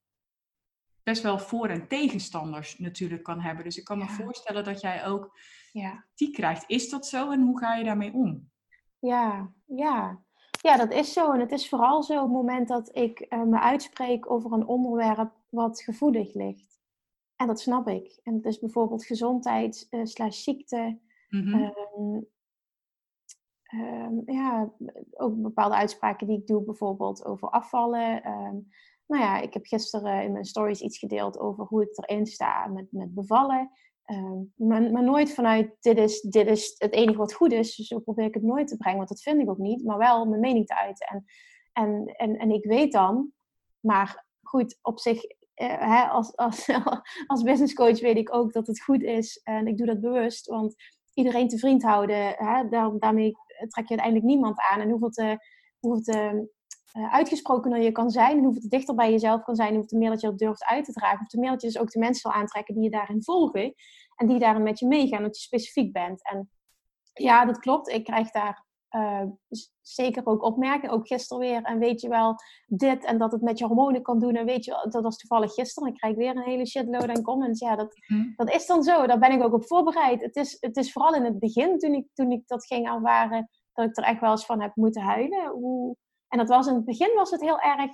best 1.04 1.24
wel 1.24 1.40
voor- 1.40 1.70
en 1.70 1.88
tegenstanders 1.88 2.78
natuurlijk 2.78 3.24
kan 3.24 3.42
hebben. 3.42 3.64
Dus 3.64 3.78
ik 3.78 3.84
kan 3.84 3.98
me 3.98 4.10
voorstellen 4.10 4.64
dat 4.64 4.82
jij 4.82 5.06
ook 5.06 5.38
ja. 5.82 6.06
die 6.16 6.32
krijgt. 6.32 6.64
Is 6.68 6.90
dat 6.90 7.08
zo 7.08 7.32
en 7.32 7.42
hoe 7.42 7.60
ga 7.60 7.76
je 7.76 7.84
daarmee 7.84 8.14
om? 8.14 8.50
Ja, 9.00 9.54
ja. 9.66 10.24
ja, 10.62 10.78
dat 10.78 10.92
is 10.92 11.14
zo. 11.14 11.32
En 11.32 11.40
het 11.40 11.52
is 11.52 11.70
vooral 11.70 12.04
zo 12.04 12.16
op 12.16 12.22
het 12.22 12.32
moment 12.32 12.68
dat 12.68 12.96
ik 12.98 13.26
uh, 13.30 13.44
me 13.44 13.60
uitspreek 13.60 14.32
over 14.32 14.52
een 14.52 14.68
onderwerp 14.68 15.34
wat 15.50 15.82
gevoelig 15.82 16.34
ligt. 16.34 16.80
En 17.36 17.48
dat 17.48 17.60
snap 17.60 17.88
ik. 17.88 18.20
En 18.24 18.34
het 18.34 18.46
is 18.46 18.60
bijvoorbeeld 18.60 19.06
gezondheid 19.06 19.88
uh, 19.90 20.06
slash 20.06 20.44
ziekte. 20.44 21.00
Mm 21.30 21.84
ja, 24.26 24.72
ook 25.12 25.42
bepaalde 25.42 25.76
uitspraken 25.76 26.28
die 26.28 26.38
ik 26.38 26.48
doe, 26.48 26.64
bijvoorbeeld 26.64 27.26
over 27.26 27.50
afvallen. 27.50 28.28
Um, 28.28 28.68
nou 29.08 29.24
ja, 29.24 29.40
ik 29.40 29.54
heb 29.54 29.66
gisteren 29.66 30.24
in 30.24 30.32
mijn 30.32 30.46
stories 30.46 30.82
iets 30.82 30.98
gedeeld 30.98 31.40
over 31.40 31.66
hoe 31.66 31.82
ik 31.82 31.98
erin 31.98 32.26
sta 32.26 32.68
met, 32.68 32.92
met 32.92 33.14
bevallen. 33.14 33.72
Ehm, 34.06 34.44
maar, 34.56 35.04
nooit 35.04 35.34
vanuit 35.34 35.76
dit 35.80 35.98
is, 35.98 36.22
dit 36.22 36.48
is 36.48 36.76
het 36.78 36.94
enige 36.94 37.18
wat 37.18 37.34
goed 37.34 37.52
is. 37.52 37.76
Dus 37.76 37.88
zo 37.88 38.00
probeer 38.00 38.26
ik 38.26 38.34
het 38.34 38.44
nooit 38.44 38.68
te 38.68 38.78
brengen, 38.78 38.98
want 38.98 39.10
dat 39.10 39.22
vind 39.22 39.42
ik 39.42 39.50
ook 39.50 39.58
niet. 39.58 39.84
Maar 39.84 39.98
wel 39.98 40.26
mijn 40.26 40.42
mening 40.42 40.66
te 40.66 40.78
uiten. 40.78 41.08
En, 41.08 41.24
en, 41.74 42.06
en, 42.06 42.38
en 42.38 42.52
ik 42.52 42.66
weet 42.66 42.92
dan, 42.92 43.32
maar 43.80 44.26
goed, 44.42 44.78
op 44.82 45.00
zich, 45.00 45.24
eh, 45.54 45.80
hè, 45.80 46.04
als, 46.04 46.36
als, 46.36 46.70
als 47.28 47.44
business 47.44 47.74
coach 47.74 48.00
weet 48.00 48.18
ik 48.18 48.34
ook 48.34 48.54
dat 48.54 48.68
het 48.68 48.84
goed 48.84 49.04
is. 49.04 49.42
En 49.44 49.68
ik 49.68 49.78
doe 49.78 49.88
dat 49.88 50.02
bewust, 50.02 50.48
want 50.48 50.76
iedereen 51.14 51.48
te 51.48 51.58
vriend 51.58 51.84
houden, 51.84 52.28
hè, 52.28 52.70
daar, 52.70 53.00
daarmee 53.00 53.32
trek 53.68 53.88
je 53.88 53.98
uiteindelijk 53.98 54.26
niemand 54.26 54.60
aan. 54.72 54.80
En 54.80 54.90
hoeveel 54.90 55.10
te, 55.10 55.38
hoeveel 55.80 56.02
te 56.02 56.50
uitgesprokener 57.12 57.82
je 57.82 57.92
kan 57.92 58.10
zijn, 58.10 58.38
en 58.38 58.44
hoeveel 58.44 58.62
te 58.62 58.68
dichter 58.68 58.96
bij 58.96 59.12
jezelf 59.12 59.44
kan 59.44 59.56
zijn, 59.56 59.70
hoeveel 59.70 59.88
te 59.88 59.98
meer 59.98 60.10
dat 60.10 60.22
je 60.22 60.28
dat 60.28 60.38
durft 60.38 60.66
uit 60.66 60.86
te 60.86 60.92
dragen, 60.92 61.18
hoeveel 61.18 61.40
te 61.40 61.40
meer 61.40 61.52
dat 61.52 61.62
je 61.62 61.68
dus 61.68 61.78
ook 61.78 61.92
de 61.92 62.00
mensen 62.00 62.32
wil 62.32 62.42
aantrekken 62.42 62.74
die 62.74 62.84
je 62.84 62.90
daarin 62.90 63.24
volgen 63.24 63.74
en 64.16 64.28
die 64.28 64.40
daarin 64.40 64.64
met 64.64 64.80
je 64.80 64.88
meegaan, 64.88 65.22
dat 65.22 65.38
je 65.38 65.44
specifiek 65.44 65.92
bent. 65.92 66.30
En 66.30 66.50
ja, 67.14 67.46
dat 67.46 67.60
klopt. 67.60 67.90
Ik 67.90 68.04
krijg 68.04 68.32
daar 68.32 68.66
uh, 68.96 69.24
zeker 69.82 70.26
ook 70.26 70.44
opmerkingen, 70.44 70.96
ook 70.96 71.08
gisteren 71.08 71.44
weer. 71.44 71.62
En 71.62 71.80
weet 71.80 72.02
je 72.02 72.10
wel, 72.10 72.36
dit 72.66 73.06
en 73.06 73.18
dat 73.18 73.32
het 73.32 73.42
met 73.42 73.60
je 73.60 73.66
hormonen 73.66 74.02
kan 74.02 74.20
doen. 74.20 74.36
En 74.36 74.46
weet 74.46 74.66
je 74.66 74.72
wel, 74.72 74.90
dat 74.90 75.04
was 75.04 75.18
toevallig 75.18 75.54
gisteren. 75.54 75.90
Ik 75.90 75.98
krijg 75.98 76.16
weer 76.16 76.36
een 76.36 76.44
hele 76.44 76.68
shitload 76.68 77.08
aan 77.08 77.22
comments. 77.22 77.60
Ja, 77.60 77.76
dat, 77.76 77.96
mhm. 78.08 78.28
dat 78.36 78.54
is 78.54 78.66
dan 78.66 78.84
zo. 78.84 79.08
Daar 79.08 79.20
ben 79.20 79.32
ik 79.32 79.44
ook 79.44 79.54
op 79.54 79.68
voorbereid. 79.68 80.22
Het 80.22 80.36
is, 80.36 80.58
het 80.60 80.78
is 80.78 80.92
vooral 80.92 81.16
in 81.16 81.24
het 81.24 81.40
begin, 81.40 81.78
toen 81.78 81.94
ik, 81.94 82.08
toen 82.14 82.32
ik 82.32 82.48
dat 82.48 82.66
ging 82.66 82.88
ervaren, 82.88 83.50
dat 83.74 83.86
ik 83.86 83.98
er 83.98 84.04
echt 84.04 84.22
wel 84.22 84.32
eens 84.32 84.46
van 84.46 84.62
heb 84.62 84.76
moeten 84.76 85.02
huilen. 85.02 85.50
Hoe, 85.50 85.96
en 86.28 86.38
dat 86.38 86.50
was 86.50 86.68
in 86.68 86.76
het 86.76 86.86
begin 86.86 87.16
was 87.16 87.32
het 87.32 87.42
heel 87.42 87.60
erg. 87.60 87.92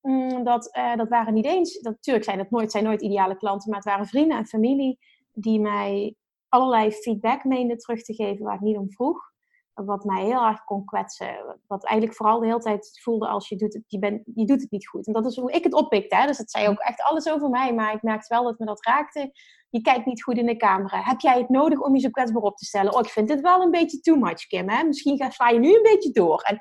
Mm, 0.00 0.44
dat, 0.44 0.76
uh, 0.76 0.96
dat 0.96 1.08
waren 1.08 1.34
niet 1.34 1.44
eens. 1.44 1.80
Dat, 1.80 1.92
natuurlijk 1.92 2.24
zijn 2.24 2.38
het 2.38 2.50
nooit, 2.50 2.70
zijn 2.70 2.84
nooit 2.84 3.02
ideale 3.02 3.36
klanten, 3.36 3.70
maar 3.70 3.78
het 3.78 3.88
waren 3.88 4.06
vrienden 4.06 4.38
en 4.38 4.46
familie 4.46 4.98
die 5.32 5.60
mij 5.60 6.16
allerlei 6.48 6.92
feedback 6.92 7.44
meenden 7.44 7.78
terug 7.78 8.02
te 8.02 8.14
geven 8.14 8.44
waar 8.44 8.54
ik 8.54 8.60
niet 8.60 8.76
om 8.76 8.90
vroeg. 8.90 9.32
Wat 9.74 10.04
mij 10.04 10.24
heel 10.24 10.44
erg 10.44 10.64
kon 10.64 10.84
kwetsen. 10.84 11.58
Wat 11.66 11.84
eigenlijk 11.84 12.16
vooral 12.16 12.40
de 12.40 12.46
hele 12.46 12.58
tijd 12.58 13.00
voelde 13.02 13.28
als 13.28 13.48
je 13.48 13.56
doet 13.56 13.74
het, 13.74 13.82
je, 13.86 13.98
bent, 13.98 14.22
je 14.34 14.44
doet 14.44 14.60
het 14.60 14.70
niet 14.70 14.88
goed. 14.88 15.06
En 15.06 15.12
dat 15.12 15.26
is 15.26 15.36
hoe 15.36 15.52
ik 15.52 15.64
het 15.64 15.74
oppikte. 15.74 16.16
Hè? 16.16 16.26
Dus 16.26 16.38
dat 16.38 16.50
zei 16.50 16.68
ook 16.68 16.78
echt 16.78 17.02
alles 17.02 17.28
over 17.28 17.48
mij. 17.48 17.74
Maar 17.74 17.94
ik 17.94 18.02
merkte 18.02 18.34
wel 18.34 18.44
dat 18.44 18.58
me 18.58 18.66
dat 18.66 18.84
raakte. 18.84 19.32
Je 19.70 19.80
kijkt 19.80 20.06
niet 20.06 20.22
goed 20.22 20.38
in 20.38 20.46
de 20.46 20.56
camera. 20.56 21.02
Heb 21.02 21.20
jij 21.20 21.38
het 21.38 21.48
nodig 21.48 21.80
om 21.80 21.94
je 21.94 22.00
zo 22.00 22.10
kwetsbaar 22.10 22.42
op 22.42 22.56
te 22.56 22.64
stellen? 22.64 22.94
Oh, 22.94 23.00
ik 23.00 23.08
vind 23.08 23.28
dit 23.28 23.40
wel 23.40 23.62
een 23.62 23.70
beetje 23.70 24.00
too 24.00 24.16
much, 24.16 24.46
Kim. 24.46 24.68
Hè? 24.68 24.84
Misschien 24.84 25.32
ga, 25.32 25.48
je 25.48 25.58
nu 25.58 25.74
een 25.74 25.82
beetje 25.82 26.10
door. 26.10 26.40
En 26.40 26.58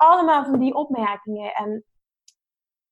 allemaal 0.00 0.44
van 0.44 0.58
die 0.58 0.74
opmerkingen. 0.74 1.54
En 1.54 1.84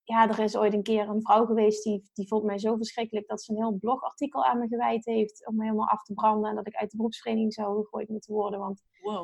ja, 0.02 0.28
er 0.28 0.38
is 0.38 0.56
ooit 0.56 0.72
een 0.72 0.82
keer 0.82 1.08
een 1.08 1.22
vrouw 1.22 1.46
geweest 1.46 1.84
die, 1.84 2.10
die 2.12 2.28
vond 2.28 2.44
mij 2.44 2.58
zo 2.58 2.76
verschrikkelijk 2.76 3.28
dat 3.28 3.42
ze 3.42 3.52
een 3.52 3.58
heel 3.58 3.78
blogartikel 3.80 4.44
aan 4.44 4.58
me 4.58 4.68
gewijd 4.68 5.04
heeft 5.04 5.46
om 5.46 5.56
me 5.56 5.62
helemaal 5.62 5.88
af 5.88 6.02
te 6.02 6.14
branden 6.14 6.50
en 6.50 6.56
dat 6.56 6.66
ik 6.66 6.74
uit 6.74 6.90
de 6.90 6.96
beroepsvereniging 6.96 7.52
zou 7.52 7.82
gegooid 7.82 8.08
moeten 8.08 8.34
worden. 8.34 8.58
Want 8.60 8.82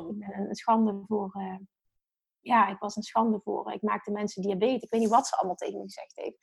ik 0.09 0.19
ben 0.19 0.47
een, 0.49 0.55
schande 0.55 1.03
voor. 1.07 1.35
Uh, 1.37 1.55
ja, 2.39 2.67
ik 2.67 2.79
was 2.79 2.95
een 2.95 3.03
schande 3.03 3.39
voor. 3.43 3.73
Ik 3.73 3.81
maakte 3.81 4.11
mensen 4.11 4.41
diabetes. 4.41 4.81
Ik 4.81 4.89
weet 4.89 5.01
niet 5.01 5.09
wat 5.09 5.27
ze 5.27 5.35
allemaal 5.35 5.55
tegen 5.55 5.77
me 5.77 5.83
gezegd 5.83 6.15
heeft. 6.15 6.37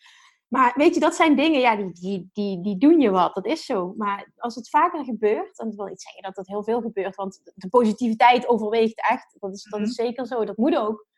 Maar 0.48 0.72
weet 0.76 0.94
je, 0.94 1.00
dat 1.00 1.14
zijn 1.14 1.36
dingen, 1.36 1.60
ja, 1.60 1.76
die, 1.76 1.92
die, 1.92 2.30
die, 2.32 2.62
die 2.62 2.78
doen 2.78 3.00
je 3.00 3.10
wat. 3.10 3.34
Dat 3.34 3.46
is 3.46 3.64
zo. 3.64 3.94
Maar 3.96 4.32
als 4.36 4.54
het 4.54 4.68
vaker 4.68 5.04
gebeurt, 5.04 5.58
en 5.58 5.66
dat 5.66 5.74
wil 5.74 5.86
niet 5.86 6.02
zeggen 6.02 6.22
dat 6.22 6.36
het 6.36 6.46
heel 6.46 6.64
veel 6.64 6.80
gebeurt, 6.80 7.14
want 7.14 7.40
de 7.54 7.68
positiviteit 7.68 8.48
overweegt 8.48 9.08
echt. 9.10 9.36
Dat 9.40 9.52
is, 9.52 9.62
dat 9.62 9.80
is 9.80 9.96
mhm. 9.96 10.06
zeker 10.06 10.26
zo. 10.26 10.44
Dat 10.44 10.56
moet 10.56 10.76
ook. 10.76 11.10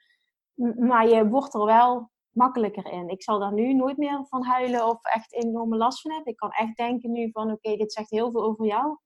Maar 0.79 1.09
je 1.09 1.29
wordt 1.29 1.55
er 1.55 1.65
wel 1.65 2.11
makkelijker 2.31 2.93
in. 2.93 3.09
Ik 3.09 3.23
zal 3.23 3.39
daar 3.39 3.53
nu 3.53 3.75
nooit 3.75 3.97
meer 3.97 4.27
van 4.29 4.45
huilen 4.45 4.89
of 4.89 4.99
echt 5.03 5.33
enorme 5.33 5.77
last 5.77 6.01
van 6.01 6.13
hebben. 6.13 6.33
Ik 6.33 6.39
kan 6.39 6.51
echt 6.51 6.77
denken 6.77 7.13
nu 7.13 7.31
van 7.33 7.51
oké, 7.51 7.77
dit 7.77 7.93
zegt 7.93 8.11
heel 8.11 8.31
veel 8.31 8.45
over 8.45 8.67
jou. 8.67 8.99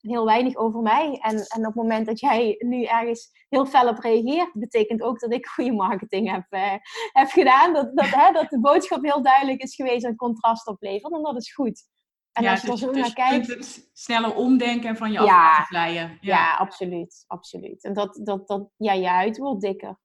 Heel 0.00 0.24
weinig 0.24 0.56
over 0.56 0.80
mij. 0.80 1.18
En, 1.20 1.36
en 1.36 1.58
op 1.58 1.64
het 1.64 1.74
moment 1.74 2.06
dat 2.06 2.20
jij 2.20 2.54
nu 2.58 2.84
ergens 2.84 3.30
heel 3.48 3.66
fel 3.66 3.88
op 3.88 3.98
reageert, 3.98 4.52
betekent 4.52 5.02
ook 5.02 5.20
dat 5.20 5.32
ik 5.32 5.46
goede 5.54 5.72
marketing 5.72 6.30
heb, 6.30 6.46
eh, 6.48 6.74
heb 7.12 7.28
gedaan. 7.28 7.72
Dat, 7.72 7.96
dat, 7.96 8.06
hè, 8.06 8.32
dat 8.32 8.50
de 8.50 8.60
boodschap 8.60 9.02
heel 9.02 9.22
duidelijk 9.22 9.62
is 9.62 9.74
geweest 9.74 10.04
en 10.04 10.16
contrast 10.16 10.66
oplevert. 10.66 11.12
En 11.12 11.22
dat 11.22 11.36
is 11.36 11.54
goed. 11.54 11.90
En 12.32 12.42
ja, 12.42 12.50
als 12.50 12.60
je 12.60 12.66
dus, 12.66 12.80
er 12.80 12.86
zo 12.86 12.92
dus 12.92 13.02
naar 13.02 13.28
kijkt... 13.28 13.46
het 13.46 13.90
sneller 13.92 14.34
omdenken 14.34 14.88
en 14.88 14.96
van 14.96 15.12
je 15.12 15.20
Ja. 15.20 15.56
af 15.56 15.66
vleien. 15.66 16.18
Ja, 16.20 16.56
absoluut. 16.56 17.24
absoluut. 17.26 17.84
En 17.84 17.92
dat, 17.92 18.20
dat, 18.22 18.48
dat, 18.48 18.68
ja, 18.76 18.92
je 18.92 19.08
huid 19.08 19.38
wordt 19.38 19.60
dikker. 19.60 19.98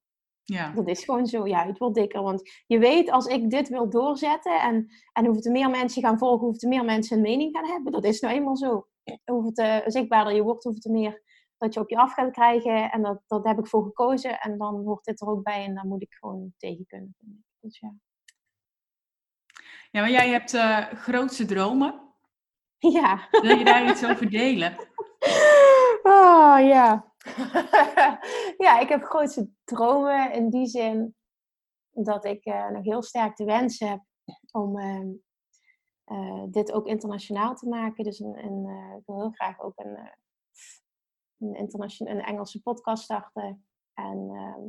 Ja. 0.54 0.72
Dat 0.72 0.88
is 0.88 1.04
gewoon 1.04 1.26
zo. 1.26 1.48
Ja, 1.48 1.66
het 1.66 1.78
wordt 1.78 1.96
dikker. 1.96 2.22
Want 2.22 2.52
je 2.68 2.80
weet, 2.80 3.12
als 3.12 3.26
ik 3.26 3.50
dit 3.50 3.70
wil 3.70 3.90
doorzetten 3.90 4.62
en, 4.62 4.90
en 5.14 5.26
hoeveel 5.26 5.52
meer 5.52 5.70
mensen 5.70 6.02
gaan 6.02 6.18
volgen, 6.18 6.46
hoeveel 6.46 6.70
meer 6.70 6.86
mensen 6.86 7.16
een 7.16 7.24
mening 7.24 7.56
gaan 7.58 7.66
hebben. 7.66 7.92
Dat 7.92 8.04
is 8.04 8.20
nou 8.20 8.36
eenmaal 8.36 8.56
zo. 8.58 8.88
Hoeveel 9.26 9.52
te 9.52 9.84
zichtbaarder 9.86 10.34
je 10.34 10.42
wordt, 10.42 10.64
hoeveel 10.64 10.82
te 10.82 10.92
meer 10.92 11.24
dat 11.58 11.74
je 11.74 11.80
op 11.80 11.90
je 11.90 11.98
af 11.98 12.14
gaat 12.14 12.32
krijgen. 12.32 12.92
En 12.92 13.02
dat, 13.02 13.22
dat 13.28 13.46
heb 13.46 13.60
ik 13.60 13.68
voor 13.68 13.84
gekozen. 13.84 14.40
En 14.40 14.58
dan 14.58 14.84
hoort 14.86 15.06
dit 15.06 15.22
er 15.22 15.28
ook 15.28 15.44
bij 15.44 15.66
en 15.66 15.76
daar 15.76 15.86
moet 15.86 16.02
ik 16.02 16.14
gewoon 16.14 16.54
tegen 16.58 16.86
kunnen. 16.88 17.16
Dus 17.60 17.80
ja. 17.80 17.94
ja, 19.92 20.02
maar 20.02 20.12
jij 20.12 20.30
hebt 20.30 20.54
eh, 20.54 20.78
grootste 20.78 21.46
dromen. 21.46 22.02
Ja. 22.78 23.28
Wil 23.32 23.58
je 23.58 23.66
daar 23.66 23.90
iets 23.90 24.06
over 24.06 24.30
delen? 24.30 24.76
Oh 26.04 26.58
ja. 26.74 27.14
ja, 28.66 28.80
ik 28.80 28.90
heb 28.90 29.04
grootste 29.04 29.50
dromen 29.64 30.34
in 30.34 30.50
die 30.50 30.66
zin 30.66 31.16
dat 31.92 32.26
ik 32.26 32.46
eh, 32.46 32.70
nog 32.70 32.84
heel 32.84 33.02
sterk 33.02 33.36
de 33.36 33.46
wens 33.46 33.80
heb 33.80 34.02
om 34.52 34.80
ehm, 34.80 35.10
eh, 36.04 36.44
dit 36.50 36.72
ook 36.72 36.88
internationaal 36.88 37.56
te 37.56 37.68
maken. 37.68 38.04
Dus 38.04 38.20
een, 38.20 38.66
eh, 38.68 38.98
ik 38.98 39.06
wil 39.06 39.20
heel 39.20 39.32
graag 39.32 39.60
ook 39.60 39.74
een, 39.76 40.12
een, 41.38 41.56
internation- 41.56 42.10
een 42.10 42.24
Engelse 42.24 42.62
podcast 42.62 43.04
starten. 43.04 43.68
En 43.94 44.30
ehm, 44.30 44.62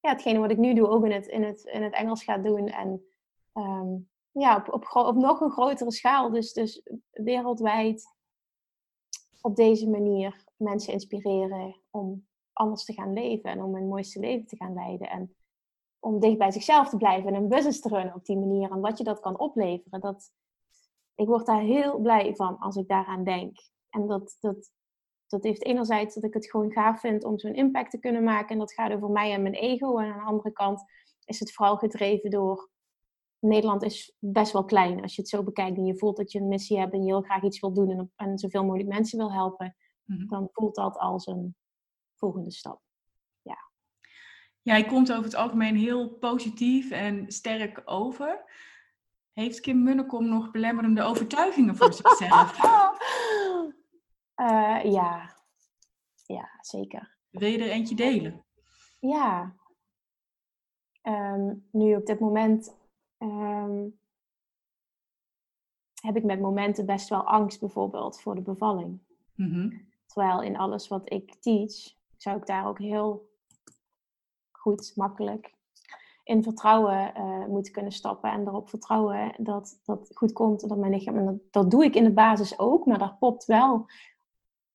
ja, 0.00 0.10
hetgene 0.10 0.38
wat 0.38 0.50
ik 0.50 0.58
nu 0.58 0.74
doe 0.74 0.88
ook 0.88 1.04
in 1.04 1.12
het, 1.12 1.26
in 1.26 1.42
het, 1.42 1.64
in 1.64 1.82
het 1.82 1.92
Engels 1.92 2.24
ga 2.24 2.38
doen. 2.38 2.68
En 2.68 3.04
ehm, 3.52 3.96
ja, 4.30 4.56
op, 4.56 4.72
op, 4.72 5.06
op 5.06 5.16
nog 5.16 5.40
een 5.40 5.50
grotere 5.50 5.92
schaal. 5.92 6.30
Dus, 6.30 6.52
dus 6.52 6.82
wereldwijd 7.10 8.16
op 9.40 9.56
deze 9.56 9.88
manier 9.88 10.47
mensen 10.58 10.92
inspireren 10.92 11.80
om 11.90 12.26
anders 12.52 12.84
te 12.84 12.92
gaan 12.92 13.12
leven 13.12 13.50
en 13.50 13.62
om 13.62 13.74
hun 13.74 13.88
mooiste 13.88 14.20
leven 14.20 14.46
te 14.46 14.56
gaan 14.56 14.74
leiden. 14.74 15.10
En 15.10 15.34
om 15.98 16.20
dicht 16.20 16.38
bij 16.38 16.50
zichzelf 16.50 16.88
te 16.88 16.96
blijven 16.96 17.28
en 17.28 17.34
een 17.34 17.48
business 17.48 17.80
te 17.80 17.88
runnen 17.88 18.14
op 18.14 18.24
die 18.24 18.38
manier. 18.38 18.70
En 18.70 18.80
wat 18.80 18.98
je 18.98 19.04
dat 19.04 19.20
kan 19.20 19.38
opleveren. 19.38 20.00
Dat, 20.00 20.32
ik 21.14 21.26
word 21.26 21.46
daar 21.46 21.60
heel 21.60 21.98
blij 21.98 22.34
van 22.34 22.58
als 22.58 22.76
ik 22.76 22.88
daaraan 22.88 23.24
denk. 23.24 23.56
En 23.90 24.06
dat, 24.06 24.36
dat, 24.40 24.70
dat 25.26 25.42
heeft 25.42 25.64
enerzijds 25.64 26.14
dat 26.14 26.24
ik 26.24 26.34
het 26.34 26.50
gewoon 26.50 26.72
gaaf 26.72 27.00
vind 27.00 27.24
om 27.24 27.38
zo'n 27.38 27.54
impact 27.54 27.90
te 27.90 27.98
kunnen 27.98 28.24
maken. 28.24 28.48
En 28.48 28.58
dat 28.58 28.72
gaat 28.72 28.92
over 28.92 29.10
mij 29.10 29.32
en 29.32 29.42
mijn 29.42 29.54
ego. 29.54 29.98
En 29.98 30.12
aan 30.12 30.18
de 30.18 30.24
andere 30.24 30.52
kant 30.52 30.82
is 31.24 31.40
het 31.40 31.52
vooral 31.52 31.76
gedreven 31.76 32.30
door... 32.30 32.70
Nederland 33.40 33.82
is 33.82 34.16
best 34.18 34.52
wel 34.52 34.64
klein 34.64 35.02
als 35.02 35.14
je 35.14 35.20
het 35.20 35.30
zo 35.30 35.42
bekijkt. 35.42 35.76
En 35.76 35.84
je 35.84 35.98
voelt 35.98 36.16
dat 36.16 36.32
je 36.32 36.38
een 36.38 36.48
missie 36.48 36.78
hebt 36.78 36.92
en 36.92 36.98
je 36.98 37.06
heel 37.06 37.22
graag 37.22 37.42
iets 37.42 37.60
wil 37.60 37.72
doen. 37.72 37.90
En, 37.90 38.12
en 38.16 38.38
zoveel 38.38 38.64
mogelijk 38.64 38.88
mensen 38.88 39.18
wil 39.18 39.32
helpen. 39.32 39.76
Mhm. 40.08 40.26
Dan 40.26 40.48
voelt 40.52 40.74
dat 40.74 40.98
als 40.98 41.26
een 41.26 41.56
volgende 42.14 42.50
stap. 42.50 42.80
Jij 44.68 44.84
komt 44.84 45.12
over 45.12 45.24
het 45.24 45.34
algemeen 45.34 45.76
heel 45.76 46.08
positief 46.08 46.90
en 46.90 47.32
sterk 47.32 47.82
over. 47.84 48.44
Heeft 49.32 49.60
Kim 49.60 49.82
Munnekom 49.82 50.28
nog 50.28 50.50
belemmerende 50.50 51.02
overtuigingen 51.02 51.76
voor 51.76 51.92
zichzelf? 51.92 52.58
Eh, 54.34 54.80
ja. 54.84 55.36
ja, 56.26 56.48
zeker. 56.60 57.16
Wil 57.30 57.48
je 57.48 57.58
er 57.58 57.70
eentje 57.70 57.94
delen? 57.94 58.44
Ja. 59.00 59.56
Ehm, 61.02 61.54
nu 61.72 61.96
op 61.96 62.06
dit 62.06 62.20
moment 62.20 62.76
ehm, 63.18 63.86
heb 66.02 66.16
ik 66.16 66.24
met 66.24 66.40
momenten 66.40 66.86
best 66.86 67.08
wel 67.08 67.22
angst 67.22 67.60
bijvoorbeeld 67.60 68.20
voor 68.20 68.34
de 68.34 68.42
bevalling. 68.42 69.00
Mhm. 69.34 69.78
Terwijl 70.12 70.42
in 70.42 70.56
alles 70.56 70.88
wat 70.88 71.12
ik 71.12 71.34
teach, 71.34 71.94
zou 72.16 72.36
ik 72.36 72.46
daar 72.46 72.66
ook 72.66 72.78
heel 72.78 73.28
goed, 74.50 74.92
makkelijk 74.94 75.56
in 76.24 76.42
vertrouwen 76.42 77.14
eh, 77.14 77.46
moeten 77.46 77.72
kunnen 77.72 77.92
stappen. 77.92 78.30
En 78.30 78.46
erop 78.46 78.68
vertrouwen 78.68 79.34
dat 79.36 79.80
dat 79.84 80.10
goed 80.14 80.32
komt 80.32 80.62
en 80.62 80.68
dat 80.68 80.78
mijn 80.78 80.92
lichaam... 80.92 81.16
En 81.16 81.42
dat, 81.50 81.70
doe 81.70 81.84
ik 81.84 81.94
in 81.94 82.04
de 82.04 82.12
basis 82.12 82.58
ook, 82.58 82.86
maar 82.86 82.98
daar 82.98 83.16
popt 83.18 83.44
wel... 83.44 83.86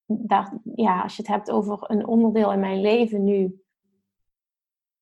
Daar, 0.06 0.54
ja, 0.76 1.02
als 1.02 1.16
je 1.16 1.22
het 1.22 1.32
hebt 1.32 1.52
over 1.52 1.92
een 1.92 2.08
onderdeel 2.08 2.52
in 2.52 2.60
mijn 2.60 2.82
leven 2.82 3.24
nu... 3.24 3.64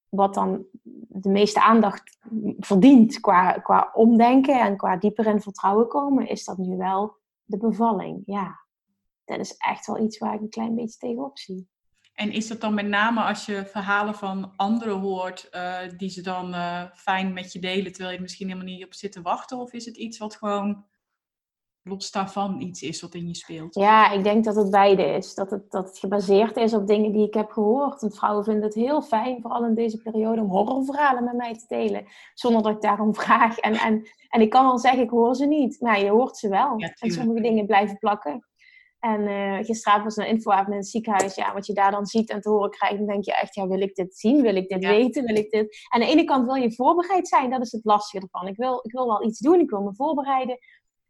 wat 0.10 0.34
dan 0.34 0.66
de 1.08 1.30
meeste 1.30 1.62
aandacht 1.62 2.18
verdient 2.60 3.20
qua, 3.20 3.52
qua 3.52 3.92
omdenken... 3.94 4.60
en 4.60 4.78
qua 4.78 4.98
dieper 4.98 5.28
in 5.28 5.42
vertrouwen 5.42 5.88
komen... 5.88 6.28
is 6.28 6.46
dat 6.46 6.58
nu 6.58 6.78
wel 6.78 7.16
de 7.44 7.58
bevalling, 7.58 8.24
ja 8.26 8.60
dat 9.38 9.46
is 9.46 9.58
echt 9.58 9.86
wel 9.86 10.00
iets 10.00 10.18
waar 10.18 10.34
ik 10.34 10.42
een 10.42 10.50
klein 10.50 10.76
beetje 10.76 10.98
tegenop 10.98 11.38
zie. 11.38 11.70
En 12.14 12.32
is 12.32 12.48
dat 12.48 12.62
dan 12.62 12.74
met 12.74 12.88
name 12.88 13.22
als 13.24 13.46
je 13.46 13.66
verhalen 13.66 14.16
van 14.16 14.54
anderen 14.56 15.00
hoort, 15.00 15.50
eh, 15.50 15.78
die 15.98 16.10
ze 16.10 16.22
dan 16.22 16.54
eh, 16.54 16.84
fijn 16.94 17.34
met 17.34 17.54
je 17.54 17.60
delen, 17.60 17.92
terwijl 17.92 18.10
je 18.10 18.16
er 18.16 18.22
misschien 18.22 18.48
helemaal 18.48 18.68
niet 18.68 18.86
op 18.86 18.94
zit 18.94 19.12
te 19.12 19.22
wachten? 19.22 19.58
Of 19.58 19.74
is 19.74 19.86
het 19.86 19.98
iets 19.98 20.18
wat 20.18 20.36
gewoon 20.36 20.86
los 21.84 22.12
daarvan 22.12 22.62
iets 22.62 22.82
is 22.82 23.02
wat 23.02 23.14
in 23.14 23.28
je 23.28 23.36
speelt? 23.36 23.76
Ja, 23.76 24.12
ik 24.12 24.24
denk 24.24 24.44
dat 24.44 24.56
het 24.56 24.72
beide 24.72 25.04
is. 25.04 25.34
Dat 25.34 25.52
het, 25.52 25.72
dat 25.72 25.88
het 25.88 26.00
gebaseerd 26.00 26.58
is 26.58 26.74
op 26.74 26.88
dingen 26.88 27.12
die 27.12 27.28
ik 27.28 27.34
heb 27.34 27.52
gehoord. 27.52 28.02
En 28.02 28.12
vrouwen 28.12 28.44
vinden 28.44 28.64
het 28.64 28.74
heel 28.74 29.02
fijn, 29.02 29.42
vooral 29.42 29.66
in 29.66 29.76
deze 29.76 29.98
periode, 29.98 30.42
om 30.42 30.50
horrorverhalen 30.50 31.24
met 31.24 31.36
mij 31.36 31.54
te 31.54 31.66
delen. 31.68 32.06
Zonder 32.34 32.64
dat 32.64 32.76
ik 32.76 32.82
daarom 32.82 33.16
vraag. 33.22 33.58
En, 33.58 33.74
en, 33.74 34.08
en 34.30 34.42
ik 34.42 34.50
kan 34.50 34.66
wel 34.66 34.80
zeggen, 34.80 35.04
ik 35.04 35.10
hoor 35.10 35.36
ze 35.36 35.46
niet. 35.46 35.80
Maar 35.80 36.00
je 36.00 36.10
hoort 36.10 36.38
ze 36.38 36.50
wel. 36.50 36.80
Ja, 36.80 36.94
en 37.00 37.12
sommige 37.12 37.42
dingen 37.42 37.66
blijven 37.66 37.98
plakken. 37.98 38.46
En 39.02 39.28
eh 39.28 39.66
gisteravond 39.66 40.04
was 40.04 40.16
een 40.18 40.28
infoavond 40.32 40.68
in 40.70 40.76
het 40.76 40.88
ziekenhuis. 40.88 41.36
Ja, 41.36 41.54
wat 41.54 41.66
je 41.66 41.74
daar 41.74 41.92
dan 41.92 42.06
ziet 42.06 42.30
en 42.30 42.42
te 42.42 42.50
horen 42.50 42.70
krijgt, 42.70 42.98
dan 42.98 43.06
denk 43.08 43.26
je 43.26 43.34
echt, 43.36 43.56
ja, 43.56 43.68
wil 43.68 43.82
ik 43.82 43.96
dit 43.96 44.18
zien? 44.18 44.42
Wil 44.42 44.56
ik 44.56 44.70
dit 44.70 44.84
Ja. 44.84 44.90
weten? 44.90 45.26
Wil 45.26 45.36
ik 45.36 45.52
dit? 45.52 45.88
Aan 45.90 46.00
de 46.00 46.06
ene 46.08 46.24
kant 46.24 46.46
wil 46.46 46.56
je 46.56 46.74
voorbereid 46.74 47.28
zijn, 47.28 47.50
dat 47.50 47.62
is 47.62 47.72
het 47.72 47.86
lastige 47.86 48.24
ervan. 48.26 48.48
Ik 48.48 48.56
wil, 48.58 48.80
ik 48.84 48.92
wil 48.92 49.08
wel 49.08 49.24
iets 49.24 49.40
doen, 49.40 49.60
ik 49.60 49.70
wil 49.70 49.82
me 49.82 49.96
voorbereiden. 49.96 50.58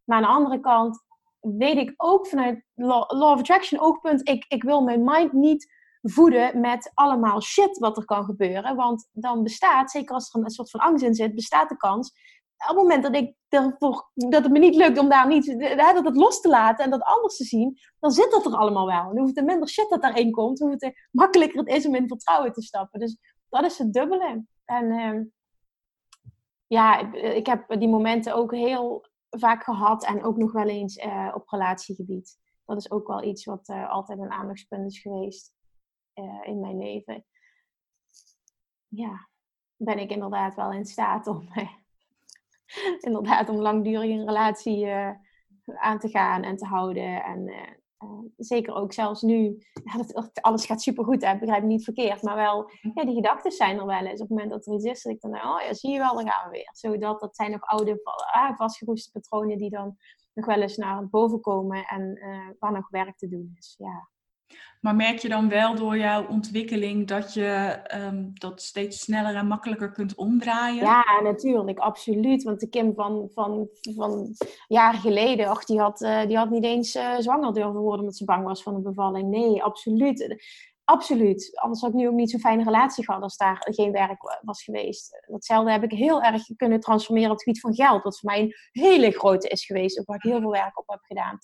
Maar 0.04 0.18
aan 0.18 0.24
de 0.24 0.30
andere 0.30 0.60
kant 0.60 1.04
weet 1.40 1.78
ik 1.78 1.94
ook 1.98 2.28
vanuit 2.28 2.64
Law, 2.76 3.12
law 3.12 3.32
of 3.32 3.40
Attraction 3.40 3.80
oogpunt, 3.82 4.30
ik, 4.30 4.46
ik 4.48 4.64
wil 4.64 4.82
mijn 4.82 5.04
mind 5.04 5.34
niet 5.34 5.80
voeden 6.02 6.60
met 6.60 6.92
allemaal 6.94 7.42
shit 7.42 7.78
wat 7.78 7.98
er 7.98 8.06
kan 8.06 8.26
gebeuren. 8.26 8.76
Want 8.76 9.10
dan 9.12 9.44
bestaat, 9.44 9.92
zeker 9.92 10.16
als 10.16 10.34
er 10.34 10.44
een 10.44 10.50
soort 10.50 10.70
van 10.70 10.80
angst 10.80 11.04
in 11.04 11.14
zit, 11.16 11.36
bestaat 11.36 11.70
de 11.70 11.78
kans 11.78 12.12
op 12.62 12.68
het 12.68 12.78
moment 12.78 13.04
dat, 13.04 13.16
ik 13.16 13.36
dat 14.14 14.44
het 14.44 14.52
me 14.52 14.60
niet 14.60 14.76
lukt 14.76 14.98
om 15.00 15.10
daar 15.10 15.28
niet, 15.28 15.60
dat 15.78 16.06
het 16.06 16.16
los 16.16 16.42
te 16.42 16.50
laten 16.50 16.86
en 16.86 16.92
dat 16.92 17.02
anders 17.02 17.38
te 17.38 17.44
zien, 17.44 17.78
dan 18.00 18.12
zit 18.12 18.32
dat 18.32 18.46
er 18.46 18.56
allemaal 18.56 18.86
wel. 18.86 19.10
En 19.10 19.18
hoe 19.18 19.32
het 19.34 19.46
minder 19.46 19.70
shit 19.70 19.90
dat 19.90 20.02
daarin 20.02 20.32
komt, 20.32 20.60
hoe 20.60 20.72
het 20.72 21.08
makkelijker 21.12 21.60
het 21.60 21.68
is 21.68 21.86
om 21.86 21.96
in 21.96 22.08
vertrouwen 22.08 22.54
te 22.54 22.62
stappen. 22.62 23.00
Dus 23.00 23.18
dat 23.50 23.66
is 23.66 23.78
het 23.78 23.94
dubbele. 23.94 24.46
En 24.66 24.92
ehm, 24.92 25.24
ja, 26.68 27.14
ik, 27.14 27.46
heb 27.46 27.80
die 27.80 27.90
momenten 27.90 28.36
ook 28.36 28.52
heel 28.52 29.06
vaak 29.30 29.64
gehad 29.64 30.06
en 30.06 30.24
ook 30.24 30.38
nog 30.38 30.52
wel 30.52 30.68
eens 30.68 30.96
eh, 30.96 31.32
op 31.34 31.50
relatiegebied. 31.50 32.40
Dat 32.66 32.78
is 32.78 32.92
ook 32.92 33.08
wel 33.08 33.24
iets 33.24 33.46
wat 33.46 33.68
eh, 33.68 33.90
altijd 33.90 34.20
een 34.20 34.32
aandachtspunt 34.32 34.92
is 34.92 35.00
geweest 35.00 35.54
eh, 36.14 36.40
in 36.44 36.60
mijn 36.60 36.78
leven. 36.78 37.26
Ja, 38.88 39.30
ben 39.76 40.00
ik 40.00 40.12
inderdaad 40.12 40.56
wel 40.56 40.72
in 40.72 40.86
staat 40.86 41.28
om, 41.28 41.48
inderdaad, 43.08 43.50
om 43.50 43.62
langdurig 43.62 44.10
een 44.10 44.26
relatie 44.26 44.86
eh, 44.86 45.12
aan 45.66 46.00
te 46.00 46.10
gaan 46.10 46.44
en 46.44 46.56
te 46.56 46.66
houden. 46.66 47.24
En 47.24 47.48
eh, 47.48 47.62
eh, 47.98 48.20
zeker 48.38 48.74
ook 48.74 48.94
zelfs 48.94 49.22
nu, 49.22 49.58
ja, 49.84 49.98
dat, 50.14 50.42
alles 50.42 50.66
gaat 50.66 50.82
supergoed, 50.82 51.26
hè, 51.26 51.38
begrijp 51.38 51.62
me 51.62 51.68
niet 51.68 51.84
verkeerd. 51.84 52.22
Maar 52.22 52.36
wel, 52.36 52.70
ja, 52.94 53.06
die 53.06 53.16
gedachten 53.16 53.52
zijn 53.52 53.80
er 53.80 53.86
wel 53.86 54.06
eens. 54.06 54.22
Op 54.22 54.30
het 54.30 54.38
moment 54.38 54.50
dat 54.50 54.66
er 54.66 54.74
iets 54.74 54.86
is, 54.86 55.02
dat 55.04 55.14
ik 55.14 55.22
dan, 55.22 55.36
oh 55.36 55.62
ja, 55.62 55.74
zie 55.74 55.92
je 55.92 55.98
wel, 55.98 56.16
dan 56.16 56.30
gaan 56.30 56.50
we 56.50 56.58
weer. 56.58 56.70
Zodat, 56.72 57.20
dat 57.20 57.36
zijn 57.36 57.52
nog 57.52 57.62
oude, 57.62 58.02
ah, 58.32 58.58
vastgeroeste 58.58 59.12
patronen 59.12 59.58
die 59.58 59.70
dan 59.70 59.98
nog 60.34 60.46
wel 60.46 60.62
eens 60.62 60.78
naar 60.78 61.10
boven 61.10 61.42
komen 61.42 61.86
en 61.86 62.20
waar 62.60 62.72
nog 62.72 62.90
werk 62.90 63.18
te 63.18 63.28
doen 63.28 63.54
is. 63.58 63.76
Ja. 63.78 64.10
Maar 64.82 64.96
merk 64.96 65.18
je 65.18 65.30
dan 65.30 65.50
wel 65.50 65.76
door 65.76 65.98
jouw 65.98 66.28
ontwikkeling 66.28 67.08
dat 67.08 67.34
je 67.34 67.46
ehm, 67.84 68.26
dat 68.34 68.62
steeds 68.62 69.00
sneller 69.00 69.36
en 69.36 69.48
makkelijker 69.48 69.92
kunt 69.92 70.16
omdraaien? 70.16 70.84
Ja, 70.86 71.04
natuurlijk, 71.24 71.80
absoluut. 71.80 72.44
Want 72.44 72.60
de 72.60 72.70
Kim 72.70 72.94
van, 72.94 73.30
van, 73.34 73.70
van 73.96 74.36
jaren 74.68 75.00
geleden, 75.00 75.48
ach, 75.48 75.66
die, 75.66 75.80
had, 75.80 76.02
eh, 76.02 76.26
die 76.28 76.38
had 76.38 76.50
niet 76.50 76.64
eens 76.64 76.96
eh, 76.96 77.18
zwanger 77.18 77.54
durven 77.54 77.80
worden 77.80 78.00
omdat 78.00 78.16
ze 78.16 78.26
bang 78.26 78.44
was 78.46 78.64
van 78.64 78.76
een 78.76 78.84
bevalling. 78.84 79.30
Nee, 79.30 79.64
absoluut. 79.64 80.36
Absoluut. 80.84 81.52
Anders 81.60 81.82
had 81.82 81.90
ik 81.90 81.96
nu 81.96 82.08
ook 82.08 82.14
niet 82.14 82.30
zo'n 82.32 82.40
fijne 82.40 82.64
relatie 82.64 83.06
gehad 83.06 83.22
als 83.22 83.38
daar 83.38 83.58
geen 83.60 83.92
werk 83.92 84.22
wa- 84.22 84.40
was 84.42 84.64
geweest. 84.64 85.26
Datzelfde 85.28 85.72
heb 85.72 85.84
ik 85.84 85.92
heel 85.92 86.22
erg 86.22 86.44
kunnen 86.56 86.80
transformeren 86.80 87.30
op 87.32 87.36
het 87.36 87.44
gebied 87.44 87.62
van 87.62 87.74
geld. 87.76 88.04
Wat 88.04 88.20
voor 88.20 88.30
mij 88.30 88.42
een 88.42 88.56
hele 88.72 89.12
grote 89.12 89.48
is 89.48 89.66
geweest. 89.66 90.06
Waar 90.06 90.16
ik 90.16 90.24
heel 90.32 90.40
veel 90.40 90.52
werk 90.52 90.80
op 90.80 90.90
heb 90.90 91.00
gedaan. 91.04 91.38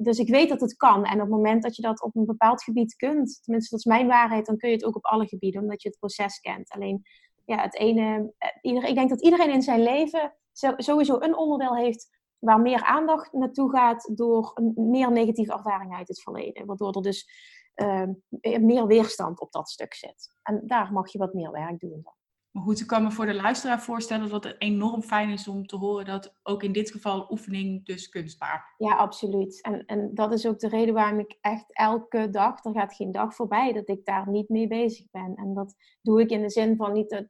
Dus 0.00 0.18
ik 0.18 0.28
weet 0.28 0.48
dat 0.48 0.60
het 0.60 0.76
kan. 0.76 1.04
En 1.04 1.14
op 1.14 1.20
het 1.20 1.28
moment 1.28 1.62
dat 1.62 1.76
je 1.76 1.82
dat 1.82 2.02
op 2.02 2.16
een 2.16 2.26
bepaald 2.26 2.62
gebied 2.62 2.96
kunt, 2.96 3.40
tenminste 3.42 3.70
dat 3.70 3.78
is 3.78 3.84
mijn 3.84 4.06
waarheid, 4.06 4.46
dan 4.46 4.56
kun 4.56 4.68
je 4.68 4.74
het 4.74 4.84
ook 4.84 4.96
op 4.96 5.04
alle 5.04 5.26
gebieden, 5.26 5.62
omdat 5.62 5.82
je 5.82 5.88
het 5.88 5.98
proces 5.98 6.40
kent. 6.40 6.70
Alleen, 6.70 7.02
ja, 7.44 7.62
het 7.62 7.78
ene, 7.78 8.32
eh, 8.38 8.48
ieder, 8.60 8.84
ik 8.84 8.94
denk 8.94 9.08
dat 9.08 9.22
iedereen 9.22 9.52
in 9.52 9.62
zijn 9.62 9.82
leven 9.82 10.34
sowieso 10.76 11.20
een 11.20 11.36
onderdeel 11.36 11.76
heeft 11.76 12.08
waar 12.38 12.60
meer 12.60 12.82
aandacht 12.82 13.32
naartoe 13.32 13.70
gaat 13.70 14.16
door 14.16 14.50
een 14.54 14.72
meer 14.76 15.12
negatieve 15.12 15.52
ervaringen 15.52 15.96
uit 15.96 16.08
het 16.08 16.22
verleden. 16.22 16.66
Waardoor 16.66 16.92
er 16.92 17.02
dus 17.02 17.28
ehm, 17.74 18.12
meer 18.60 18.86
weerstand 18.86 19.40
op 19.40 19.52
dat 19.52 19.68
stuk 19.68 19.94
zit. 19.94 20.30
En 20.42 20.62
daar 20.66 20.92
mag 20.92 21.12
je 21.12 21.18
wat 21.18 21.34
meer 21.34 21.50
werk 21.50 21.80
doen 21.80 22.00
dan. 22.02 22.17
Maar 22.58 22.66
goed, 22.66 22.80
ik 22.80 22.86
kan 22.86 23.02
me 23.02 23.10
voor 23.10 23.26
de 23.26 23.34
luisteraar 23.34 23.80
voorstellen 23.80 24.28
dat 24.28 24.44
het 24.44 24.56
enorm 24.58 25.02
fijn 25.02 25.30
is 25.30 25.48
om 25.48 25.66
te 25.66 25.76
horen 25.76 26.04
dat 26.04 26.34
ook 26.42 26.62
in 26.62 26.72
dit 26.72 26.90
geval 26.90 27.26
oefening 27.30 27.84
dus 27.84 28.08
kunstbaar. 28.08 28.74
Ja, 28.78 28.96
absoluut. 28.96 29.62
En, 29.62 29.84
en 29.86 30.10
dat 30.14 30.32
is 30.32 30.46
ook 30.46 30.58
de 30.58 30.68
reden 30.68 30.94
waarom 30.94 31.18
ik 31.18 31.38
echt 31.40 31.76
elke 31.76 32.30
dag, 32.30 32.64
er 32.64 32.72
gaat 32.72 32.94
geen 32.94 33.12
dag 33.12 33.34
voorbij, 33.34 33.72
dat 33.72 33.88
ik 33.88 34.04
daar 34.04 34.28
niet 34.28 34.48
mee 34.48 34.66
bezig 34.66 35.10
ben. 35.10 35.34
En 35.34 35.54
dat 35.54 35.74
doe 36.02 36.20
ik 36.20 36.30
in 36.30 36.42
de 36.42 36.50
zin 36.50 36.76
van 36.76 36.92
niet 36.92 37.10
dat, 37.10 37.26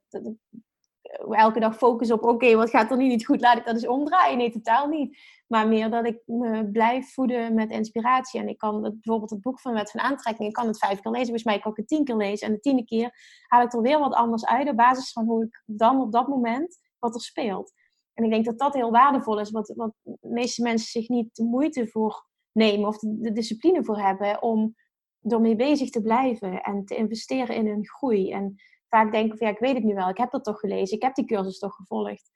elke 1.31 1.61
dag 1.61 1.77
focus 1.77 2.11
op, 2.11 2.23
oké, 2.23 2.55
wat 2.55 2.71
gaat 2.71 2.91
er 2.91 2.97
nu 2.97 3.07
niet 3.07 3.27
goed, 3.27 3.41
laat 3.41 3.59
ik 3.59 3.65
dat 3.65 3.75
eens 3.75 3.87
omdraaien. 3.87 4.39
Nee, 4.39 4.51
totaal 4.51 4.89
niet. 4.89 5.19
Maar 5.47 5.69
meer 5.69 5.91
dat 5.91 6.07
ik 6.07 6.23
me 6.27 6.71
blijf 6.71 7.13
voeden 7.13 7.55
met 7.55 7.71
inspiratie. 7.71 8.41
En 8.41 8.49
ik 8.49 8.59
kan 8.59 8.81
bijvoorbeeld 8.81 9.31
het 9.31 9.41
boek 9.41 9.61
van 9.61 9.73
Wet 9.73 9.91
van 9.91 10.01
Aantrekking, 10.01 10.49
ik 10.49 10.55
kan 10.55 10.67
het 10.67 10.79
vijf 10.79 11.01
keer 11.01 11.11
lezen. 11.11 11.27
Volgens 11.27 11.45
mij 11.45 11.59
kan 11.59 11.71
ik 11.71 11.77
het 11.77 11.89
tien 11.89 12.05
keer 12.05 12.17
lezen. 12.17 12.47
En 12.47 12.53
de 12.53 12.61
tiende 12.61 12.85
keer 12.85 13.13
haal 13.47 13.63
ik 13.63 13.73
er 13.73 13.83
weer 13.83 13.99
wat 13.99 14.15
anders 14.15 14.47
uit 14.47 14.69
op 14.69 14.77
basis 14.77 15.13
van 15.13 15.25
hoe 15.25 15.45
ik 15.45 15.63
dan 15.67 16.01
op 16.01 16.13
dat 16.13 16.29
moment 16.29 16.79
wat 16.99 17.15
er 17.15 17.21
speelt. 17.21 17.73
En 18.15 18.25
ik 18.25 18.31
denk 18.31 18.45
dat 18.45 18.59
dat 18.59 18.75
heel 18.75 18.91
waardevol 18.91 19.41
is, 19.41 19.51
wat, 19.51 19.73
wat 19.77 19.93
de 20.03 20.29
meeste 20.29 20.63
mensen 20.63 20.89
zich 20.89 21.09
niet 21.09 21.37
de 21.37 21.45
moeite 21.45 21.89
voor 21.89 22.27
nemen 22.53 22.89
of 22.89 22.99
de, 22.99 23.21
de 23.21 23.33
discipline 23.33 23.85
voor 23.85 23.99
hebben 23.99 24.43
om 24.43 24.75
ermee 25.23 25.57
bezig 25.57 25.91
te 25.91 26.03
blijven 26.03 26.63
en 26.63 26.85
te 26.85 26.97
investeren 26.97 27.57
in 27.57 27.67
hun 27.67 27.87
groei. 27.87 28.33
En 28.33 28.55
vaak 28.89 29.13
denken 29.13 29.39
van 29.39 29.47
ja, 29.47 29.53
ik 29.53 29.59
weet 29.59 29.75
het 29.75 29.85
nu 29.85 29.95
wel, 29.95 30.09
ik 30.09 30.17
heb 30.17 30.31
dat 30.31 30.45
toch 30.45 30.61
gelezen, 30.61 30.97
ik 30.97 31.03
heb 31.03 31.15
die 31.15 31.25
cursus 31.25 31.59
toch 31.59 31.75
gevolgd. 31.75 32.31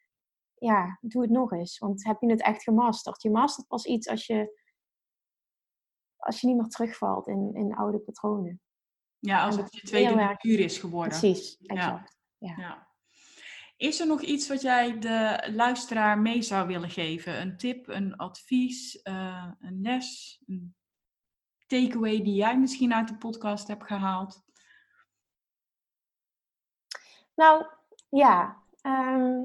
Ja, 0.55 0.99
doe 1.01 1.23
het 1.23 1.31
nog 1.31 1.53
eens, 1.53 1.79
want 1.79 2.05
heb 2.05 2.21
je 2.21 2.31
het 2.31 2.43
echt 2.43 2.63
gemasterd? 2.63 3.23
Je 3.23 3.31
mastert 3.31 3.67
pas 3.67 3.85
iets 3.85 4.09
als 4.09 4.27
je, 4.27 4.61
als 6.17 6.41
je 6.41 6.47
niet 6.47 6.57
meer 6.57 6.69
terugvalt 6.69 7.29
in, 7.29 7.51
in 7.55 7.75
oude 7.75 7.99
patronen. 7.99 8.61
Ja, 9.19 9.45
als 9.45 9.57
het 9.57 9.75
je 9.75 9.87
tweede 9.87 10.15
natuur 10.15 10.61
is 10.61 10.79
geworden. 10.79 11.19
Precies, 11.19 11.57
exact. 11.57 12.17
Ja. 12.39 12.55
ja. 12.57 12.91
Is 13.77 14.01
er 14.01 14.07
nog 14.07 14.21
iets 14.21 14.49
wat 14.49 14.63
jij 14.63 14.99
de 14.99 15.51
luisteraar 15.55 16.19
mee 16.19 16.43
zou 16.43 16.67
willen 16.67 16.91
geven? 16.91 17.41
Een 17.41 17.57
tip, 17.57 17.89
een 17.89 18.17
advies, 18.17 19.01
uh, 19.03 19.53
een 19.59 19.81
les, 19.81 20.41
een 20.47 20.75
takeaway 21.67 22.23
die 22.23 22.35
jij 22.35 22.59
misschien 22.59 22.95
uit 22.95 23.09
de 23.09 23.17
podcast 23.17 23.69
hebt 23.69 23.87
gehaald? 23.87 24.43
Nou, 27.43 27.65
ja. 28.09 28.63
Ehm, 28.81 29.45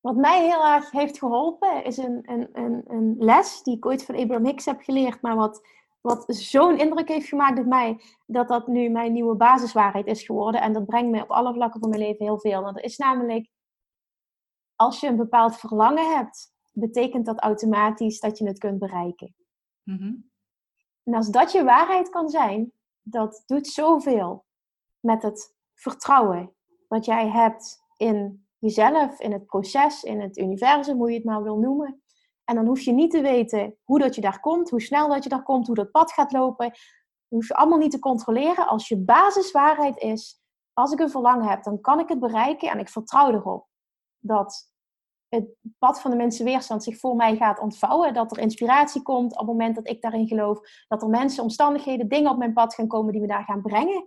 wat 0.00 0.16
mij 0.16 0.46
heel 0.46 0.64
erg 0.64 0.90
heeft 0.90 1.18
geholpen 1.18 1.84
is 1.84 1.96
een, 1.96 2.30
een, 2.30 2.48
een, 2.52 2.82
een 2.86 3.16
les 3.18 3.62
die 3.62 3.76
ik 3.76 3.86
ooit 3.86 4.04
van 4.04 4.14
Abraham 4.14 4.46
Hicks 4.46 4.64
heb 4.64 4.80
geleerd, 4.80 5.22
maar 5.22 5.36
wat, 5.36 5.66
wat 6.00 6.24
zo'n 6.28 6.78
indruk 6.78 7.08
heeft 7.08 7.28
gemaakt 7.28 7.58
op 7.58 7.66
mij, 7.66 8.00
dat 8.26 8.48
dat 8.48 8.66
nu 8.66 8.88
mijn 8.88 9.12
nieuwe 9.12 9.34
basiswaarheid 9.34 10.06
is 10.06 10.22
geworden. 10.22 10.60
En 10.60 10.72
dat 10.72 10.86
brengt 10.86 11.10
me 11.10 11.22
op 11.22 11.30
alle 11.30 11.54
vlakken 11.54 11.80
van 11.80 11.88
mijn 11.88 12.02
leven 12.02 12.24
heel 12.24 12.40
veel. 12.40 12.62
Want 12.62 12.74
dat 12.74 12.84
is 12.84 12.96
namelijk, 12.96 13.48
als 14.76 15.00
je 15.00 15.06
een 15.06 15.16
bepaald 15.16 15.56
verlangen 15.56 16.16
hebt, 16.16 16.54
betekent 16.72 17.26
dat 17.26 17.40
automatisch 17.40 18.20
dat 18.20 18.38
je 18.38 18.46
het 18.46 18.58
kunt 18.58 18.78
bereiken. 18.78 19.34
Mhm. 19.82 20.14
En 21.02 21.14
als 21.14 21.28
dat 21.28 21.52
je 21.52 21.64
waarheid 21.64 22.08
kan 22.08 22.28
zijn, 22.28 22.72
dat 23.02 23.42
doet 23.46 23.66
zoveel 23.66 24.44
met 25.00 25.22
het 25.22 25.54
vertrouwen 25.74 26.55
wat 26.88 27.04
jij 27.04 27.28
hebt 27.28 27.84
in 27.96 28.46
jezelf, 28.58 29.20
in 29.20 29.32
het 29.32 29.46
proces, 29.46 30.02
in 30.02 30.20
het 30.20 30.38
universum, 30.38 30.96
hoe 30.96 31.10
je 31.10 31.16
het 31.16 31.24
maar 31.24 31.42
wil 31.42 31.58
noemen. 31.58 32.02
En 32.44 32.54
dan 32.54 32.66
hoef 32.66 32.80
je 32.80 32.92
niet 32.92 33.10
te 33.10 33.20
weten 33.20 33.76
hoe 33.84 33.98
dat 33.98 34.14
je 34.14 34.20
daar 34.20 34.40
komt, 34.40 34.70
hoe 34.70 34.80
snel 34.80 35.08
dat 35.08 35.22
je 35.22 35.28
daar 35.28 35.42
komt, 35.42 35.66
hoe 35.66 35.76
dat 35.76 35.90
pad 35.90 36.12
gaat 36.12 36.32
lopen. 36.32 36.72
Hoef 37.28 37.48
je 37.48 37.54
allemaal 37.54 37.78
niet 37.78 37.90
te 37.90 37.98
controleren. 37.98 38.66
Als 38.66 38.88
je 38.88 38.98
basiswaarheid 38.98 39.98
is, 39.98 40.40
als 40.72 40.92
ik 40.92 40.98
een 40.98 41.10
verlangen 41.10 41.48
heb, 41.48 41.62
dan 41.62 41.80
kan 41.80 42.00
ik 42.00 42.08
het 42.08 42.18
bereiken 42.18 42.70
en 42.70 42.78
ik 42.78 42.88
vertrouw 42.88 43.32
erop 43.32 43.66
dat 44.18 44.70
het 45.28 45.46
pad 45.78 46.00
van 46.00 46.10
de 46.10 46.16
mensen 46.16 46.44
weerstand 46.44 46.82
zich 46.84 46.98
voor 46.98 47.16
mij 47.16 47.36
gaat 47.36 47.60
ontvouwen. 47.60 48.14
Dat 48.14 48.36
er 48.36 48.42
inspiratie 48.42 49.02
komt 49.02 49.32
op 49.32 49.38
het 49.38 49.46
moment 49.46 49.74
dat 49.74 49.88
ik 49.88 50.02
daarin 50.02 50.26
geloof. 50.26 50.60
Dat 50.88 51.02
er 51.02 51.08
mensen, 51.08 51.42
omstandigheden, 51.42 52.08
dingen 52.08 52.30
op 52.30 52.38
mijn 52.38 52.52
pad 52.52 52.74
gaan 52.74 52.86
komen 52.86 53.12
die 53.12 53.20
me 53.20 53.26
daar 53.26 53.44
gaan 53.44 53.62
brengen 53.62 54.04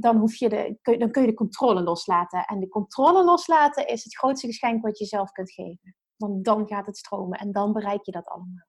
dan, 0.00 0.16
hoef 0.16 0.34
je 0.34 0.48
de, 0.48 0.78
kun, 0.82 0.98
dan 0.98 1.10
kun 1.10 1.22
je 1.22 1.28
de 1.28 1.34
controle 1.34 1.82
loslaten. 1.82 2.44
En 2.44 2.60
de 2.60 2.68
controle 2.68 3.24
loslaten 3.24 3.86
is 3.86 4.04
het 4.04 4.16
grootste 4.16 4.46
geschenk 4.46 4.82
wat 4.82 4.98
je 4.98 5.04
zelf 5.04 5.32
kunt 5.32 5.52
geven. 5.52 5.96
Want 6.16 6.44
dan 6.44 6.68
gaat 6.68 6.86
het 6.86 6.96
stromen 6.96 7.38
en 7.38 7.52
dan 7.52 7.72
bereik 7.72 8.04
je 8.04 8.12
dat 8.12 8.26
allemaal. 8.26 8.66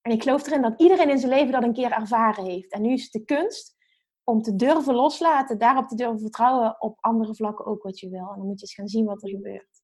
En 0.00 0.12
ik 0.12 0.22
geloof 0.22 0.46
erin 0.46 0.62
dat 0.62 0.80
iedereen 0.80 1.10
in 1.10 1.18
zijn 1.18 1.32
leven 1.32 1.52
dat 1.52 1.62
een 1.62 1.72
keer 1.72 1.92
ervaren 1.92 2.44
heeft. 2.44 2.72
En 2.72 2.82
nu 2.82 2.92
is 2.92 3.02
het 3.02 3.12
de 3.12 3.24
kunst 3.24 3.76
om 4.24 4.42
te 4.42 4.56
durven 4.56 4.94
loslaten, 4.94 5.58
daarop 5.58 5.88
te 5.88 5.96
durven 5.96 6.20
vertrouwen 6.20 6.80
op 6.80 6.98
andere 7.00 7.34
vlakken 7.34 7.66
ook 7.66 7.82
wat 7.82 8.00
je 8.00 8.08
wil. 8.08 8.28
En 8.30 8.36
dan 8.36 8.46
moet 8.46 8.60
je 8.60 8.66
eens 8.66 8.74
gaan 8.74 8.88
zien 8.88 9.04
wat 9.04 9.22
er 9.22 9.28
gebeurt. 9.28 9.82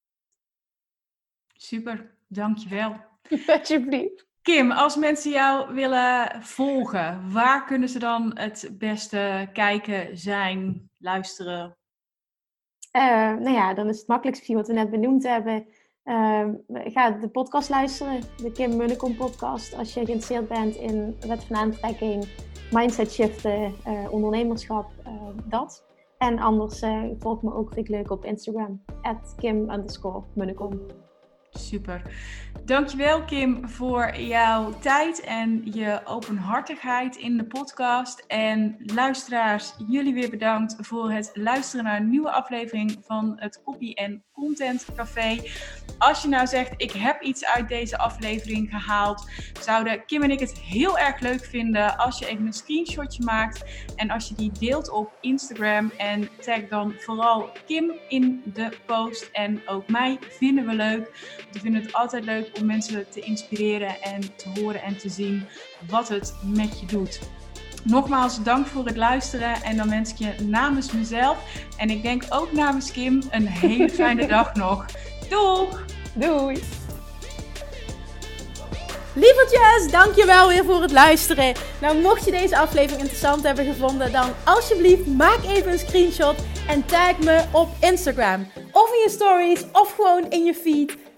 Super, 1.54 2.16
dankjewel. 2.26 2.96
Alsjeblieft. 3.58 4.26
Kim, 4.45 4.70
als 4.70 4.97
mensen 4.97 5.30
jou 5.30 5.74
willen 5.74 6.42
volgen, 6.42 7.32
waar 7.32 7.64
kunnen 7.64 7.88
ze 7.88 7.99
dan 7.99 8.30
het 8.38 8.70
beste 8.72 9.49
kijken, 9.53 10.18
zijn, 10.18 10.90
luisteren? 10.99 11.76
Uh, 12.97 13.03
nou 13.34 13.51
ja, 13.51 13.74
dan 13.74 13.88
is 13.88 13.99
het 13.99 14.09
makkelijkste 14.09 14.55
wat 14.55 14.66
we 14.66 14.72
net 14.72 14.90
benoemd 14.90 15.22
hebben. 15.22 15.66
Uh, 16.05 16.49
ga 16.66 17.11
de 17.11 17.28
podcast 17.28 17.68
luisteren, 17.68 18.20
de 18.36 18.53
Kim 18.53 18.76
Munnekom 18.76 19.16
podcast. 19.16 19.74
Als 19.74 19.95
je 19.95 20.05
geïnteresseerd 20.05 20.49
bent 20.49 20.76
in 20.76 21.16
wet 21.26 21.45
van 21.45 21.57
aantrekking, 21.57 22.28
mindset 22.72 23.12
shiften, 23.12 23.74
uh, 23.86 24.12
ondernemerschap, 24.12 24.92
dat. 25.45 25.84
En 26.18 26.38
anders 26.38 26.82
volg 27.18 27.42
me 27.42 27.55
ook, 27.55 27.74
ik 27.74 27.88
leuk, 27.88 28.11
op 28.11 28.24
Instagram. 28.24 28.84
At 29.03 29.34
Kim. 29.36 29.70
Super. 31.55 32.02
Dankjewel 32.64 33.24
Kim 33.24 33.68
voor 33.68 34.16
jouw 34.16 34.78
tijd 34.78 35.20
en 35.20 35.62
je 35.72 36.00
openhartigheid 36.05 37.16
in 37.16 37.36
de 37.36 37.44
podcast. 37.44 38.24
En 38.26 38.76
luisteraars, 38.78 39.74
jullie 39.88 40.14
weer 40.14 40.30
bedankt 40.30 40.76
voor 40.78 41.12
het 41.12 41.30
luisteren 41.34 41.84
naar 41.84 41.96
een 41.96 42.11
nieuwe 42.11 42.30
aflevering 42.30 42.98
van 43.00 43.36
het 43.36 43.62
Copy 43.64 43.92
en 43.92 44.22
Content 44.32 44.86
Café. 44.96 45.42
Als 45.98 46.22
je 46.22 46.28
nou 46.28 46.46
zegt, 46.46 46.72
ik 46.76 46.90
heb 46.92 47.22
iets 47.22 47.44
uit 47.46 47.68
deze 47.68 47.98
aflevering 47.98 48.70
gehaald, 48.70 49.30
zouden 49.61 50.05
Kim 50.07 50.22
en 50.22 50.30
ik 50.30 50.40
het 50.40 50.59
heel 50.59 50.98
erg 50.98 51.20
leuk 51.20 51.44
vinden 51.44 51.98
als 51.98 52.18
je 52.18 52.26
even 52.26 52.46
een 52.46 52.52
screenshotje 52.52 53.24
maakt 53.24 53.64
en 53.96 54.11
als 54.11 54.28
je 54.28 54.34
die 54.34 54.52
deelt 54.59 54.90
op 54.90 55.12
Instagram 55.20 55.90
en 55.98 56.28
tag 56.40 56.68
dan 56.68 56.94
vooral 56.98 57.50
Kim 57.66 57.92
in 58.09 58.42
de 58.44 58.68
post 58.86 59.28
en 59.32 59.62
ook 59.66 59.88
mij 59.88 60.18
vinden 60.20 60.66
we 60.66 60.74
leuk. 60.74 61.12
We 61.53 61.59
vinden 61.61 61.82
het 61.82 61.92
altijd 61.92 62.24
leuk 62.24 62.51
om 62.61 62.66
mensen 62.66 63.07
te 63.11 63.20
inspireren 63.20 64.03
en 64.03 64.20
te 64.36 64.49
horen 64.55 64.82
en 64.82 64.97
te 64.97 65.09
zien 65.09 65.47
wat 65.88 66.09
het 66.09 66.34
met 66.42 66.80
je 66.80 66.86
doet. 66.86 67.20
Nogmaals, 67.84 68.42
dank 68.42 68.66
voor 68.66 68.86
het 68.86 68.97
luisteren. 68.97 69.62
En 69.62 69.76
dan 69.76 69.88
wens 69.88 70.11
ik 70.11 70.16
je 70.16 70.34
namens 70.42 70.92
mezelf 70.92 71.38
en 71.76 71.90
ik 71.90 72.03
denk 72.03 72.24
ook 72.28 72.53
namens 72.53 72.92
Kim 72.92 73.22
een 73.30 73.47
hele 73.47 73.90
fijne 73.90 74.26
dag 74.26 74.55
nog. 74.64 74.86
Doeg! 75.28 75.84
Doei! 76.14 76.62
Lievertjes, 79.14 79.90
dankjewel 79.90 80.49
weer 80.49 80.64
voor 80.64 80.82
het 80.82 80.92
luisteren. 80.92 81.55
Nou, 81.80 82.01
mocht 82.01 82.24
je 82.24 82.30
deze 82.30 82.59
aflevering 82.59 83.01
interessant 83.01 83.42
hebben 83.42 83.64
gevonden, 83.64 84.12
dan 84.12 84.30
alsjeblieft 84.45 85.07
maak 85.07 85.45
even 85.45 85.72
een 85.72 85.78
screenshot 85.78 86.36
en 86.68 86.86
tag 86.86 87.18
me 87.18 87.45
op 87.53 87.68
Instagram. 87.80 88.47
Of 88.72 88.92
in 88.92 89.01
je 89.05 89.11
stories, 89.11 89.64
of 89.72 89.95
gewoon 89.95 90.30
in 90.30 90.45
je 90.45 90.55
feed. 90.55 90.97